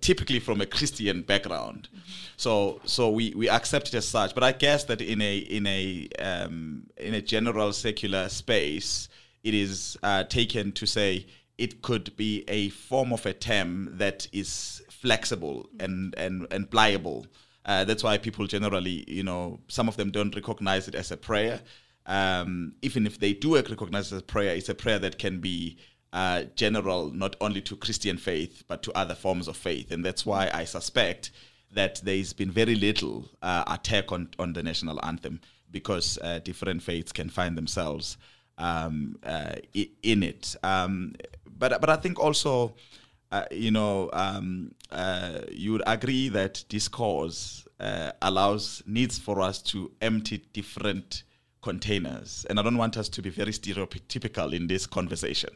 typically 0.00 0.40
from 0.40 0.60
a 0.60 0.66
Christian 0.66 1.22
background. 1.22 1.88
Mm-hmm. 1.88 2.00
So 2.36 2.80
so 2.84 3.10
we, 3.10 3.32
we 3.36 3.48
accept 3.48 3.88
it 3.88 3.94
as 3.94 4.08
such. 4.08 4.34
But 4.34 4.44
I 4.44 4.52
guess 4.52 4.84
that 4.84 5.00
in 5.00 5.20
a 5.20 5.36
in 5.38 5.66
a 5.66 6.08
um, 6.18 6.86
in 6.96 7.14
a 7.14 7.22
general 7.22 7.72
secular 7.72 8.28
space, 8.28 9.08
it 9.42 9.54
is 9.54 9.98
uh, 10.02 10.24
taken 10.24 10.72
to 10.72 10.86
say 10.86 11.26
it 11.58 11.82
could 11.82 12.16
be 12.16 12.44
a 12.48 12.70
form 12.70 13.12
of 13.12 13.26
a 13.26 13.32
term 13.32 13.90
that 13.98 14.26
is 14.32 14.82
flexible 14.88 15.68
and 15.78 16.14
and 16.16 16.46
and 16.50 16.70
pliable. 16.70 17.26
Uh, 17.64 17.84
that's 17.84 18.02
why 18.02 18.18
people 18.18 18.46
generally, 18.46 19.04
you 19.06 19.22
know, 19.22 19.60
some 19.68 19.88
of 19.88 19.96
them 19.96 20.10
don't 20.10 20.34
recognize 20.34 20.88
it 20.88 20.94
as 20.94 21.10
a 21.10 21.16
prayer. 21.16 21.60
Um, 22.06 22.74
even 22.82 23.06
if 23.06 23.20
they 23.20 23.34
do 23.34 23.54
recognize 23.54 24.12
it 24.12 24.16
as 24.16 24.22
a 24.22 24.24
prayer, 24.24 24.54
it's 24.54 24.68
a 24.68 24.74
prayer 24.74 24.98
that 24.98 25.18
can 25.18 25.40
be 25.40 25.76
uh, 26.12 26.44
general, 26.56 27.10
not 27.12 27.36
only 27.40 27.60
to 27.62 27.76
Christian 27.76 28.16
faith, 28.16 28.64
but 28.66 28.82
to 28.82 28.92
other 28.92 29.14
forms 29.14 29.46
of 29.46 29.56
faith. 29.56 29.90
And 29.90 30.04
that's 30.04 30.24
why 30.24 30.50
I 30.52 30.64
suspect 30.64 31.30
that 31.72 32.00
there's 32.02 32.32
been 32.32 32.50
very 32.50 32.74
little 32.74 33.28
uh, 33.42 33.64
attack 33.68 34.10
on, 34.10 34.28
on 34.38 34.54
the 34.54 34.62
national 34.62 35.04
anthem 35.04 35.40
because 35.70 36.18
uh, 36.22 36.40
different 36.40 36.82
faiths 36.82 37.12
can 37.12 37.28
find 37.28 37.56
themselves 37.56 38.16
um, 38.58 39.16
uh, 39.22 39.54
in 40.02 40.22
it. 40.22 40.56
Um, 40.64 41.14
but, 41.46 41.80
but 41.80 41.90
I 41.90 41.96
think 41.96 42.18
also 42.18 42.74
uh, 43.32 43.44
you 43.50 43.70
know, 43.70 44.10
um, 44.12 44.72
uh, 44.92 45.40
you 45.50 45.72
would 45.72 45.82
agree 45.86 46.28
that 46.28 46.64
discourse 46.68 47.66
uh, 47.78 48.12
allows 48.22 48.82
needs 48.86 49.18
for 49.18 49.40
us 49.40 49.62
to 49.62 49.90
empty 50.00 50.44
different 50.52 51.22
containers, 51.62 52.46
and 52.48 52.58
I 52.58 52.62
don't 52.62 52.78
want 52.78 52.96
us 52.96 53.08
to 53.10 53.22
be 53.22 53.30
very 53.30 53.52
stereotypical 53.52 54.52
in 54.52 54.66
this 54.66 54.86
conversation. 54.86 55.50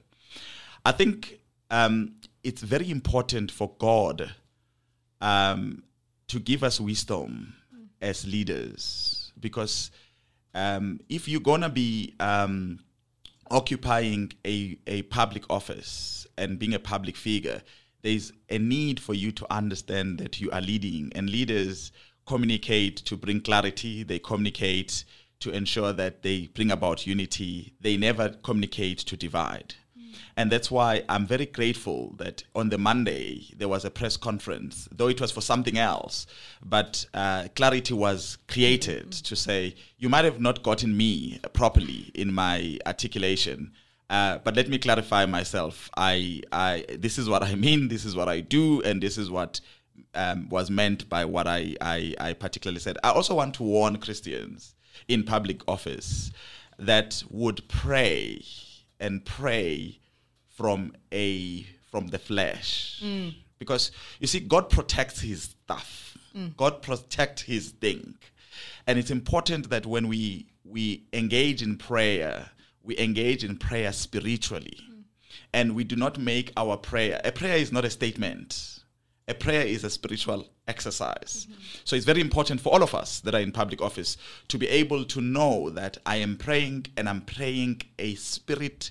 I 0.84 0.92
think 0.92 1.40
um, 1.70 2.16
it's 2.42 2.62
very 2.62 2.90
important 2.90 3.50
for 3.50 3.72
God 3.78 4.30
um, 5.20 5.82
to 6.28 6.38
give 6.38 6.62
us 6.62 6.80
wisdom 6.80 7.54
as 8.00 8.26
leaders, 8.26 9.32
because 9.40 9.90
um, 10.54 11.00
if 11.08 11.26
you're 11.26 11.40
gonna 11.40 11.70
be 11.70 12.14
um, 12.20 12.80
occupying 13.50 14.32
a, 14.46 14.78
a 14.86 15.02
public 15.02 15.44
office 15.50 16.26
and 16.36 16.58
being 16.58 16.74
a 16.74 16.78
public 16.78 17.16
figure, 17.16 17.62
there's 18.04 18.32
a 18.50 18.58
need 18.58 19.00
for 19.00 19.14
you 19.14 19.32
to 19.32 19.46
understand 19.50 20.18
that 20.18 20.38
you 20.38 20.50
are 20.50 20.60
leading. 20.60 21.10
And 21.14 21.28
leaders 21.28 21.90
communicate 22.26 22.96
to 22.98 23.16
bring 23.16 23.40
clarity, 23.40 24.02
they 24.02 24.18
communicate 24.18 25.04
to 25.40 25.50
ensure 25.50 25.92
that 25.94 26.22
they 26.22 26.48
bring 26.48 26.70
about 26.70 27.06
unity, 27.06 27.74
they 27.80 27.96
never 27.96 28.28
communicate 28.28 28.98
to 28.98 29.16
divide. 29.16 29.74
And 30.36 30.52
that's 30.52 30.70
why 30.70 31.02
I'm 31.08 31.26
very 31.26 31.46
grateful 31.46 32.14
that 32.18 32.44
on 32.54 32.68
the 32.68 32.78
Monday 32.78 33.46
there 33.56 33.68
was 33.68 33.84
a 33.84 33.90
press 33.90 34.16
conference, 34.18 34.86
though 34.92 35.08
it 35.08 35.20
was 35.20 35.30
for 35.30 35.40
something 35.40 35.78
else, 35.78 36.26
but 36.62 37.06
uh, 37.14 37.48
clarity 37.56 37.94
was 37.94 38.36
created 38.48 39.10
mm-hmm. 39.10 39.22
to 39.22 39.36
say, 39.36 39.74
you 39.96 40.08
might 40.10 40.24
have 40.24 40.40
not 40.40 40.62
gotten 40.62 40.94
me 40.96 41.40
properly 41.52 42.10
in 42.14 42.32
my 42.34 42.78
articulation. 42.84 43.72
Uh, 44.14 44.38
but 44.44 44.54
let 44.54 44.68
me 44.68 44.78
clarify 44.78 45.26
myself. 45.26 45.90
I, 45.96 46.40
I, 46.52 46.84
this 46.88 47.18
is 47.18 47.28
what 47.28 47.42
I 47.42 47.56
mean. 47.56 47.88
This 47.88 48.04
is 48.04 48.14
what 48.14 48.28
I 48.28 48.38
do, 48.38 48.80
and 48.82 49.02
this 49.02 49.18
is 49.18 49.28
what 49.28 49.60
um, 50.14 50.48
was 50.50 50.70
meant 50.70 51.08
by 51.08 51.24
what 51.24 51.48
I, 51.48 51.74
I, 51.80 52.14
I 52.20 52.32
particularly 52.34 52.78
said. 52.78 52.96
I 53.02 53.10
also 53.10 53.34
want 53.34 53.54
to 53.56 53.64
warn 53.64 53.96
Christians 53.98 54.76
in 55.08 55.24
public 55.24 55.62
office 55.66 56.30
that 56.78 57.24
would 57.28 57.66
pray 57.66 58.44
and 59.00 59.24
pray 59.24 59.98
from 60.46 60.92
a 61.12 61.66
from 61.90 62.06
the 62.08 62.18
flesh. 62.20 63.02
Mm. 63.04 63.34
Because 63.58 63.90
you 64.20 64.28
see, 64.28 64.38
God 64.38 64.70
protects 64.70 65.22
his 65.22 65.42
stuff. 65.42 66.16
Mm. 66.36 66.56
God 66.56 66.82
protects 66.82 67.42
his 67.42 67.70
thing. 67.70 68.14
And 68.86 68.96
it's 68.96 69.10
important 69.10 69.70
that 69.70 69.86
when 69.86 70.06
we 70.06 70.46
we 70.64 71.02
engage 71.12 71.62
in 71.62 71.76
prayer, 71.78 72.50
we 72.84 72.96
engage 72.98 73.42
in 73.42 73.56
prayer 73.56 73.92
spiritually. 73.92 74.78
And 75.52 75.74
we 75.74 75.84
do 75.84 75.96
not 75.96 76.18
make 76.18 76.52
our 76.56 76.76
prayer, 76.76 77.20
a 77.24 77.32
prayer 77.32 77.56
is 77.56 77.72
not 77.72 77.84
a 77.84 77.90
statement. 77.90 78.80
A 79.26 79.34
prayer 79.34 79.64
is 79.66 79.84
a 79.84 79.90
spiritual 79.90 80.46
exercise. 80.68 81.48
So 81.84 81.96
it's 81.96 82.04
very 82.04 82.20
important 82.20 82.60
for 82.60 82.72
all 82.72 82.82
of 82.82 82.94
us 82.94 83.20
that 83.20 83.34
are 83.34 83.40
in 83.40 83.52
public 83.52 83.80
office 83.80 84.18
to 84.48 84.58
be 84.58 84.68
able 84.68 85.04
to 85.06 85.20
know 85.20 85.70
that 85.70 85.96
I 86.04 86.16
am 86.16 86.36
praying 86.36 86.86
and 86.96 87.08
I'm 87.08 87.22
praying 87.22 87.82
a 87.98 88.16
spirit 88.16 88.90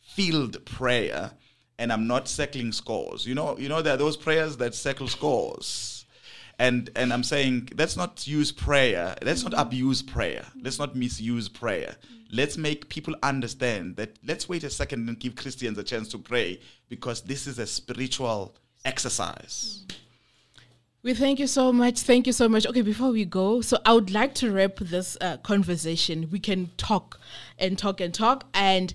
filled 0.00 0.64
prayer 0.64 1.32
and 1.78 1.92
I'm 1.92 2.08
not 2.08 2.28
circling 2.28 2.72
scores. 2.72 3.26
You 3.26 3.34
know, 3.34 3.56
you 3.58 3.68
know, 3.68 3.80
there 3.80 3.94
are 3.94 3.98
those 3.98 4.16
prayers 4.16 4.56
that 4.56 4.74
circle 4.74 5.06
scores. 5.06 5.99
And 6.60 6.90
and 6.94 7.10
I'm 7.10 7.22
saying 7.22 7.70
let's 7.78 7.96
not 7.96 8.26
use 8.28 8.52
prayer, 8.52 9.16
let's 9.22 9.42
not 9.42 9.54
abuse 9.56 10.02
prayer, 10.02 10.44
let's 10.62 10.78
not 10.78 10.94
misuse 10.94 11.48
prayer. 11.48 11.96
Let's 12.30 12.58
make 12.58 12.90
people 12.90 13.14
understand 13.22 13.96
that 13.96 14.18
let's 14.22 14.46
wait 14.46 14.62
a 14.62 14.68
second 14.68 15.08
and 15.08 15.18
give 15.18 15.36
Christians 15.36 15.78
a 15.78 15.82
chance 15.82 16.06
to 16.08 16.18
pray 16.18 16.60
because 16.90 17.22
this 17.22 17.46
is 17.46 17.58
a 17.58 17.66
spiritual 17.66 18.54
exercise. 18.84 19.86
We 21.02 21.14
thank 21.14 21.38
you 21.38 21.46
so 21.46 21.72
much. 21.72 22.00
Thank 22.00 22.26
you 22.26 22.34
so 22.34 22.46
much. 22.46 22.66
Okay, 22.66 22.82
before 22.82 23.10
we 23.10 23.24
go, 23.24 23.62
so 23.62 23.78
I 23.86 23.94
would 23.94 24.10
like 24.10 24.34
to 24.34 24.52
wrap 24.52 24.76
this 24.80 25.16
uh, 25.22 25.38
conversation. 25.38 26.28
We 26.30 26.40
can 26.40 26.72
talk 26.76 27.18
and 27.58 27.78
talk 27.78 28.02
and 28.02 28.12
talk. 28.12 28.44
And 28.52 28.92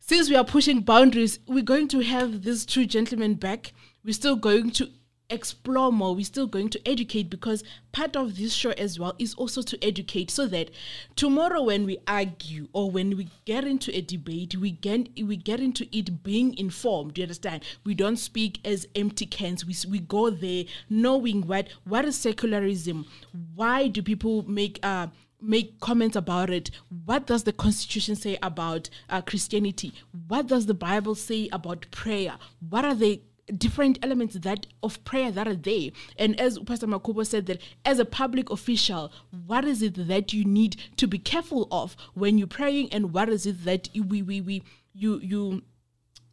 since 0.00 0.30
we 0.30 0.36
are 0.36 0.44
pushing 0.44 0.80
boundaries, 0.80 1.40
we're 1.46 1.62
going 1.62 1.88
to 1.88 2.00
have 2.00 2.42
these 2.42 2.64
two 2.64 2.86
gentlemen 2.86 3.34
back. 3.34 3.74
We're 4.02 4.14
still 4.14 4.36
going 4.36 4.70
to 4.72 4.88
explore 5.28 5.92
more. 5.92 6.14
We're 6.14 6.24
still 6.24 6.46
going 6.46 6.70
to 6.70 6.88
educate 6.88 7.30
because 7.30 7.64
part 7.92 8.16
of 8.16 8.36
this 8.36 8.52
show 8.52 8.70
as 8.72 8.98
well 8.98 9.14
is 9.18 9.34
also 9.34 9.62
to 9.62 9.84
educate 9.84 10.30
so 10.30 10.46
that 10.48 10.70
tomorrow 11.16 11.62
when 11.62 11.84
we 11.84 11.98
argue 12.06 12.68
or 12.72 12.90
when 12.90 13.16
we 13.16 13.28
get 13.44 13.64
into 13.64 13.94
a 13.96 14.00
debate, 14.00 14.56
we 14.56 14.70
get 14.70 15.08
we 15.22 15.36
get 15.36 15.60
into 15.60 15.86
it 15.96 16.22
being 16.22 16.56
informed. 16.56 17.14
Do 17.14 17.20
you 17.20 17.24
understand? 17.24 17.64
We 17.84 17.94
don't 17.94 18.16
speak 18.16 18.60
as 18.64 18.86
empty 18.94 19.26
cans. 19.26 19.66
We, 19.66 19.74
we 19.90 20.00
go 20.00 20.30
there 20.30 20.64
knowing 20.88 21.46
what 21.46 21.68
what 21.84 22.04
is 22.04 22.16
secularism. 22.16 23.06
Why 23.54 23.88
do 23.88 24.02
people 24.02 24.48
make 24.48 24.78
uh 24.82 25.08
make 25.40 25.80
comments 25.80 26.16
about 26.16 26.50
it. 26.50 26.70
What 27.04 27.26
does 27.26 27.44
the 27.44 27.52
Constitution 27.52 28.16
say 28.16 28.38
about 28.42 28.88
uh, 29.08 29.20
Christianity? 29.20 29.92
What 30.28 30.46
does 30.46 30.66
the 30.66 30.74
Bible 30.74 31.14
say 31.14 31.48
about 31.52 31.86
prayer? 31.90 32.36
What 32.68 32.84
are 32.84 32.94
the 32.94 33.20
different 33.56 33.98
elements 34.02 34.34
that 34.34 34.66
of 34.82 35.02
prayer 35.04 35.30
that 35.30 35.46
are 35.46 35.54
there. 35.54 35.90
And 36.18 36.38
as 36.40 36.58
pastor 36.58 36.86
makubo 36.86 37.26
said 37.26 37.46
that 37.46 37.60
as 37.84 37.98
a 37.98 38.04
public 38.04 38.50
official 38.50 39.12
what 39.46 39.64
is 39.64 39.82
it 39.82 40.08
that 40.08 40.32
you 40.32 40.44
need 40.44 40.76
to 40.96 41.06
be 41.06 41.18
careful 41.18 41.68
of 41.70 41.96
when 42.14 42.38
you're 42.38 42.46
praying 42.46 42.92
and 42.92 43.12
what 43.12 43.28
is 43.28 43.46
it 43.46 43.64
that 43.64 43.88
we, 43.94 44.22
we, 44.22 44.40
we 44.40 44.62
you 44.92 45.20
you 45.20 45.62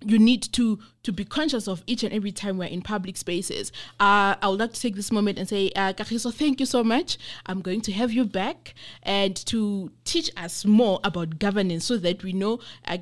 you 0.06 0.20
need 0.20 0.44
to 0.54 0.80
to 1.04 1.12
be 1.12 1.26
conscious 1.26 1.68
of 1.68 1.84
each 1.86 2.02
and 2.04 2.14
every 2.14 2.32
time 2.32 2.58
we're 2.58 2.64
in 2.66 2.82
public 2.82 3.18
spaces. 3.18 3.72
Uh, 4.00 4.36
I 4.42 4.48
would 4.48 4.60
like 4.60 4.72
to 4.74 4.80
take 4.80 4.96
this 4.96 5.12
moment 5.12 5.38
and 5.38 5.48
say, 5.48 5.70
uh, 5.76 5.92
Kagiso, 5.92 6.34
thank 6.34 6.62
you 6.62 6.66
so 6.66 6.82
much. 6.82 7.18
I'm 7.46 7.62
going 7.62 7.82
to 7.82 7.92
have 7.92 8.12
you 8.14 8.24
back 8.24 8.74
and 9.04 9.36
to 9.48 9.92
teach 10.06 10.32
us 10.38 10.64
more 10.64 11.02
about 11.04 11.40
governance 11.40 11.84
so 11.86 11.98
that 11.98 12.24
we 12.24 12.32
know. 12.32 12.60
Uh, 12.88 12.98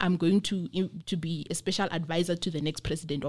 I'm 0.00 0.16
going 0.16 0.40
to 0.42 0.68
to 1.06 1.16
be 1.16 1.46
a 1.50 1.54
special 1.54 1.88
advisor 1.90 2.36
to 2.36 2.50
the 2.50 2.60
next 2.60 2.80
president. 2.80 3.24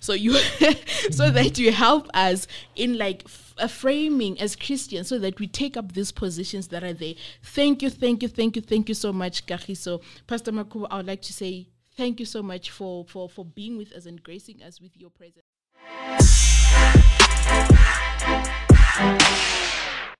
So 0.00 0.12
you, 0.12 0.32
so 1.10 1.30
that 1.30 1.58
you 1.58 1.72
help 1.72 2.08
us 2.14 2.46
in 2.76 2.98
like 2.98 3.26
a 3.58 3.68
framing 3.68 4.38
as 4.40 4.56
Christians, 4.56 5.08
so 5.08 5.18
that 5.18 5.40
we 5.40 5.46
take 5.46 5.76
up 5.76 5.92
these 5.92 6.12
positions 6.12 6.68
that 6.68 6.84
are 6.84 6.92
there. 6.92 7.14
Thank 7.42 7.82
you, 7.82 7.90
thank 7.90 8.22
you, 8.22 8.28
thank 8.28 8.56
you, 8.56 8.62
thank 8.62 8.88
you 8.88 8.94
so 8.94 9.12
much, 9.12 9.46
Kagiso. 9.46 10.02
Pastor 10.26 10.52
Makubo, 10.52 10.86
I 10.90 10.98
would 10.98 11.06
like 11.06 11.22
to 11.22 11.32
say 11.32 11.68
thank 11.96 12.20
you 12.20 12.26
so 12.26 12.42
much 12.42 12.70
for, 12.70 13.04
for, 13.04 13.28
for 13.28 13.44
being 13.44 13.76
with 13.76 13.92
us 13.92 14.06
and 14.06 14.22
gracing 14.22 14.62
us 14.62 14.80
with 14.80 14.96
your 14.96 15.10
presence. 15.10 15.44